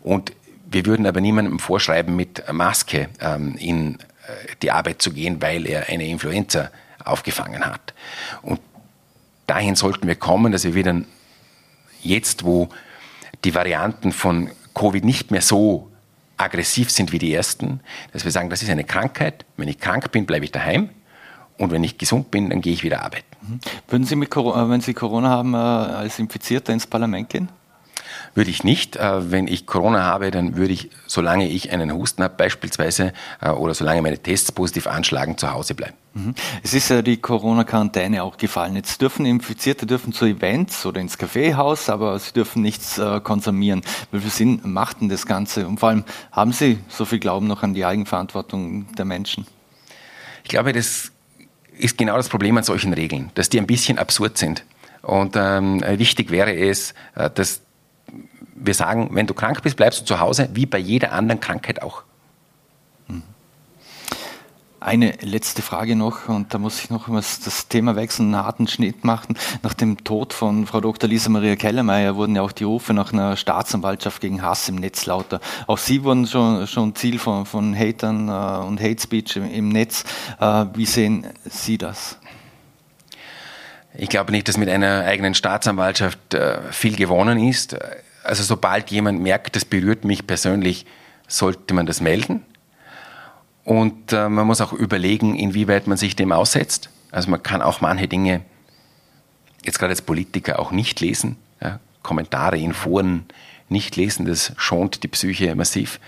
Und 0.00 0.32
wir 0.68 0.86
würden 0.86 1.06
aber 1.06 1.20
niemandem 1.20 1.58
vorschreiben, 1.58 2.16
mit 2.16 2.42
Maske 2.52 3.08
ähm, 3.20 3.56
in 3.56 3.94
äh, 3.94 4.54
die 4.62 4.70
Arbeit 4.70 5.00
zu 5.00 5.12
gehen, 5.12 5.40
weil 5.40 5.66
er 5.66 5.88
eine 5.88 6.06
Influenza 6.06 6.70
aufgefangen 7.04 7.64
hat. 7.64 7.94
Und 8.42 8.60
dahin 9.46 9.76
sollten 9.76 10.08
wir 10.08 10.16
kommen, 10.16 10.52
dass 10.52 10.64
wir 10.64 10.74
wieder 10.74 11.02
jetzt, 12.02 12.44
wo 12.44 12.68
die 13.44 13.54
Varianten 13.54 14.12
von 14.12 14.50
Covid 14.74 15.04
nicht 15.04 15.30
mehr 15.30 15.42
so 15.42 15.90
aggressiv 16.36 16.90
sind 16.90 17.12
wie 17.12 17.18
die 17.18 17.32
ersten, 17.32 17.80
dass 18.12 18.24
wir 18.24 18.32
sagen, 18.32 18.50
das 18.50 18.62
ist 18.62 18.68
eine 18.68 18.84
Krankheit. 18.84 19.44
Wenn 19.56 19.68
ich 19.68 19.78
krank 19.78 20.10
bin, 20.12 20.26
bleibe 20.26 20.44
ich 20.44 20.52
daheim. 20.52 20.90
Und 21.58 21.70
wenn 21.70 21.82
ich 21.82 21.96
gesund 21.96 22.30
bin, 22.30 22.50
dann 22.50 22.60
gehe 22.60 22.74
ich 22.74 22.82
wieder 22.82 23.02
arbeiten. 23.02 23.24
Mhm. 23.40 23.60
Würden 23.88 24.04
Sie, 24.04 24.16
mit, 24.16 24.34
wenn 24.36 24.80
Sie 24.80 24.92
Corona 24.92 25.30
haben, 25.30 25.54
äh, 25.54 25.56
als 25.56 26.18
Infizierter 26.18 26.72
ins 26.72 26.86
Parlament 26.86 27.30
gehen? 27.30 27.48
Würde 28.36 28.50
ich 28.50 28.64
nicht. 28.64 28.96
Äh, 28.96 29.30
wenn 29.32 29.48
ich 29.48 29.64
Corona 29.64 30.02
habe, 30.02 30.30
dann 30.30 30.56
würde 30.56 30.74
ich, 30.74 30.90
solange 31.06 31.48
ich 31.48 31.72
einen 31.72 31.90
Husten 31.90 32.22
habe 32.22 32.34
beispielsweise 32.36 33.14
äh, 33.40 33.48
oder 33.48 33.72
solange 33.72 34.02
meine 34.02 34.18
Tests 34.18 34.52
positiv 34.52 34.86
anschlagen, 34.86 35.38
zu 35.38 35.50
Hause 35.50 35.74
bleiben. 35.74 35.94
Mhm. 36.12 36.34
Es 36.62 36.74
ist 36.74 36.90
ja 36.90 37.00
die 37.00 37.16
Corona-Quarantäne 37.16 38.22
auch 38.22 38.36
gefallen. 38.36 38.76
Jetzt 38.76 39.00
dürfen 39.00 39.24
Infizierte 39.24 39.86
dürfen 39.86 40.12
zu 40.12 40.26
Events 40.26 40.84
oder 40.84 41.00
ins 41.00 41.16
Kaffeehaus, 41.16 41.88
aber 41.88 42.18
sie 42.18 42.34
dürfen 42.34 42.60
nichts 42.60 42.98
äh, 42.98 43.20
konsumieren. 43.20 43.80
Wie 44.12 44.20
viel 44.20 44.30
Sinn 44.30 44.60
macht 44.64 45.00
denn 45.00 45.08
das 45.08 45.24
Ganze? 45.24 45.66
Und 45.66 45.80
vor 45.80 45.88
allem, 45.88 46.04
haben 46.30 46.52
Sie 46.52 46.78
so 46.90 47.06
viel 47.06 47.20
Glauben 47.20 47.46
noch 47.46 47.62
an 47.62 47.72
die 47.72 47.86
Eigenverantwortung 47.86 48.94
der 48.96 49.06
Menschen? 49.06 49.46
Ich 50.44 50.50
glaube, 50.50 50.74
das 50.74 51.10
ist 51.78 51.96
genau 51.96 52.18
das 52.18 52.28
Problem 52.28 52.58
an 52.58 52.64
solchen 52.64 52.92
Regeln, 52.92 53.30
dass 53.34 53.48
die 53.48 53.58
ein 53.58 53.66
bisschen 53.66 53.96
absurd 53.96 54.36
sind. 54.36 54.62
Und 55.00 55.36
ähm, 55.36 55.80
wichtig 55.80 56.30
wäre 56.30 56.54
es, 56.54 56.92
dass 57.14 57.62
wir 58.56 58.74
sagen, 58.74 59.10
wenn 59.12 59.26
du 59.26 59.34
krank 59.34 59.62
bist, 59.62 59.76
bleibst 59.76 60.00
du 60.00 60.04
zu 60.04 60.20
Hause, 60.20 60.48
wie 60.54 60.66
bei 60.66 60.78
jeder 60.78 61.12
anderen 61.12 61.40
Krankheit 61.40 61.82
auch. 61.82 62.02
Hm. 63.08 63.22
Eine 64.80 65.12
letzte 65.20 65.62
Frage 65.62 65.96
noch, 65.96 66.28
und 66.28 66.52
da 66.52 66.58
muss 66.58 66.82
ich 66.82 66.90
noch 66.90 67.08
mal 67.08 67.20
das 67.20 67.68
Thema 67.68 67.96
wechseln, 67.96 68.34
einen 68.34 68.44
harten 68.44 68.66
Schnitt 68.68 69.04
machen. 69.04 69.36
Nach 69.62 69.74
dem 69.74 70.04
Tod 70.04 70.32
von 70.32 70.66
Frau 70.66 70.80
Dr. 70.80 71.08
Lisa 71.08 71.28
Maria 71.28 71.56
Kellermeier 71.56 72.16
wurden 72.16 72.36
ja 72.36 72.42
auch 72.42 72.52
die 72.52 72.64
Rufe 72.64 72.94
nach 72.94 73.12
einer 73.12 73.36
Staatsanwaltschaft 73.36 74.20
gegen 74.20 74.42
Hass 74.42 74.68
im 74.68 74.76
Netz 74.76 75.06
lauter. 75.06 75.40
Auch 75.66 75.78
Sie 75.78 76.04
wurden 76.04 76.26
schon, 76.26 76.66
schon 76.66 76.94
Ziel 76.94 77.18
von, 77.18 77.46
von 77.46 77.76
Hatern 77.76 78.28
äh, 78.28 78.66
und 78.66 78.80
Hate 78.80 79.00
Speech 79.00 79.36
im, 79.36 79.50
im 79.50 79.68
Netz. 79.68 80.04
Äh, 80.40 80.66
wie 80.74 80.86
sehen 80.86 81.26
Sie 81.44 81.78
das? 81.78 82.18
Ich 83.98 84.10
glaube 84.10 84.30
nicht, 84.30 84.46
dass 84.46 84.58
mit 84.58 84.68
einer 84.68 85.04
eigenen 85.04 85.34
Staatsanwaltschaft 85.34 86.34
äh, 86.34 86.60
viel 86.70 86.96
gewonnen 86.96 87.38
ist. 87.38 87.76
Also 88.26 88.42
sobald 88.42 88.90
jemand 88.90 89.20
merkt, 89.20 89.56
das 89.56 89.64
berührt 89.64 90.04
mich 90.04 90.26
persönlich, 90.26 90.86
sollte 91.28 91.74
man 91.74 91.86
das 91.86 92.00
melden. 92.00 92.44
Und 93.64 94.12
äh, 94.12 94.28
man 94.28 94.46
muss 94.46 94.60
auch 94.60 94.72
überlegen, 94.72 95.34
inwieweit 95.36 95.86
man 95.86 95.96
sich 95.96 96.14
dem 96.16 96.32
aussetzt. 96.32 96.90
Also 97.10 97.30
man 97.30 97.42
kann 97.42 97.62
auch 97.62 97.80
manche 97.80 98.08
Dinge, 98.08 98.42
jetzt 99.64 99.78
gerade 99.78 99.90
als 99.90 100.02
Politiker, 100.02 100.58
auch 100.58 100.70
nicht 100.70 101.00
lesen. 101.00 101.36
Ja, 101.60 101.80
Kommentare 102.02 102.58
in 102.58 102.72
Foren 102.72 103.26
nicht 103.68 103.96
lesen, 103.96 104.26
das 104.26 104.52
schont 104.56 105.02
die 105.02 105.08
Psyche 105.08 105.54
massiv. 105.54 105.98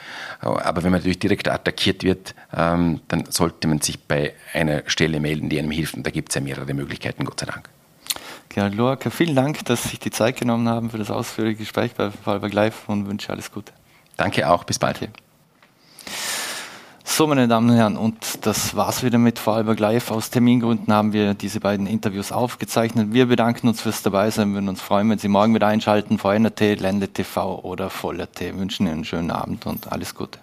Aber 0.40 0.84
wenn 0.84 0.92
man 0.92 1.00
natürlich 1.00 1.18
direkt 1.18 1.48
attackiert 1.48 2.04
wird, 2.04 2.34
ähm, 2.56 3.00
dann 3.08 3.24
sollte 3.30 3.66
man 3.66 3.80
sich 3.80 3.98
bei 3.98 4.34
einer 4.52 4.82
Stelle 4.86 5.18
melden, 5.18 5.48
die 5.48 5.58
einem 5.58 5.72
hilft. 5.72 5.94
Und 5.96 6.06
da 6.06 6.10
gibt 6.10 6.28
es 6.28 6.36
ja 6.36 6.40
mehrere 6.40 6.72
Möglichkeiten, 6.72 7.24
Gott 7.24 7.40
sei 7.40 7.46
Dank. 7.46 7.68
Gerhard 8.48 8.74
Lorca, 8.74 9.10
vielen 9.10 9.36
Dank, 9.36 9.64
dass 9.66 9.82
Sie 9.82 9.90
sich 9.90 9.98
die 9.98 10.10
Zeit 10.10 10.36
genommen 10.36 10.68
haben 10.68 10.90
für 10.90 10.98
das 10.98 11.10
ausführliche 11.10 11.58
Gespräch 11.58 11.94
bei 11.94 12.10
Vorarlberg 12.10 12.52
Live 12.52 12.88
und 12.88 13.06
wünsche 13.06 13.30
alles 13.30 13.52
Gute. 13.52 13.72
Danke 14.16 14.48
auch, 14.48 14.64
bis 14.64 14.78
bald. 14.78 14.96
Okay. 14.96 15.10
So, 17.04 17.26
meine 17.26 17.48
Damen 17.48 17.70
und 17.70 17.76
Herren, 17.76 17.96
und 17.96 18.46
das 18.46 18.76
war's 18.76 19.02
wieder 19.02 19.18
mit 19.18 19.38
Vorarlberg 19.38 19.80
Live. 19.80 20.10
Aus 20.10 20.30
Termingründen 20.30 20.92
haben 20.92 21.12
wir 21.12 21.34
diese 21.34 21.58
beiden 21.58 21.86
Interviews 21.86 22.30
aufgezeichnet. 22.30 23.12
Wir 23.12 23.26
bedanken 23.26 23.66
uns 23.66 23.80
fürs 23.80 24.02
Dabeisein, 24.02 24.54
würden 24.54 24.68
uns 24.68 24.80
freuen, 24.80 25.10
wenn 25.10 25.18
Sie 25.18 25.28
morgen 25.28 25.54
wieder 25.54 25.66
einschalten, 25.66 26.18
VNRT, 26.18 26.78
Ländle 26.78 27.08
TV 27.08 27.60
oder 27.64 27.90
Voller 27.90 28.30
T. 28.30 28.56
Wünschen 28.56 28.86
Ihnen 28.86 28.96
einen 28.96 29.04
schönen 29.04 29.30
Abend 29.30 29.66
und 29.66 29.90
alles 29.90 30.14
Gute. 30.14 30.38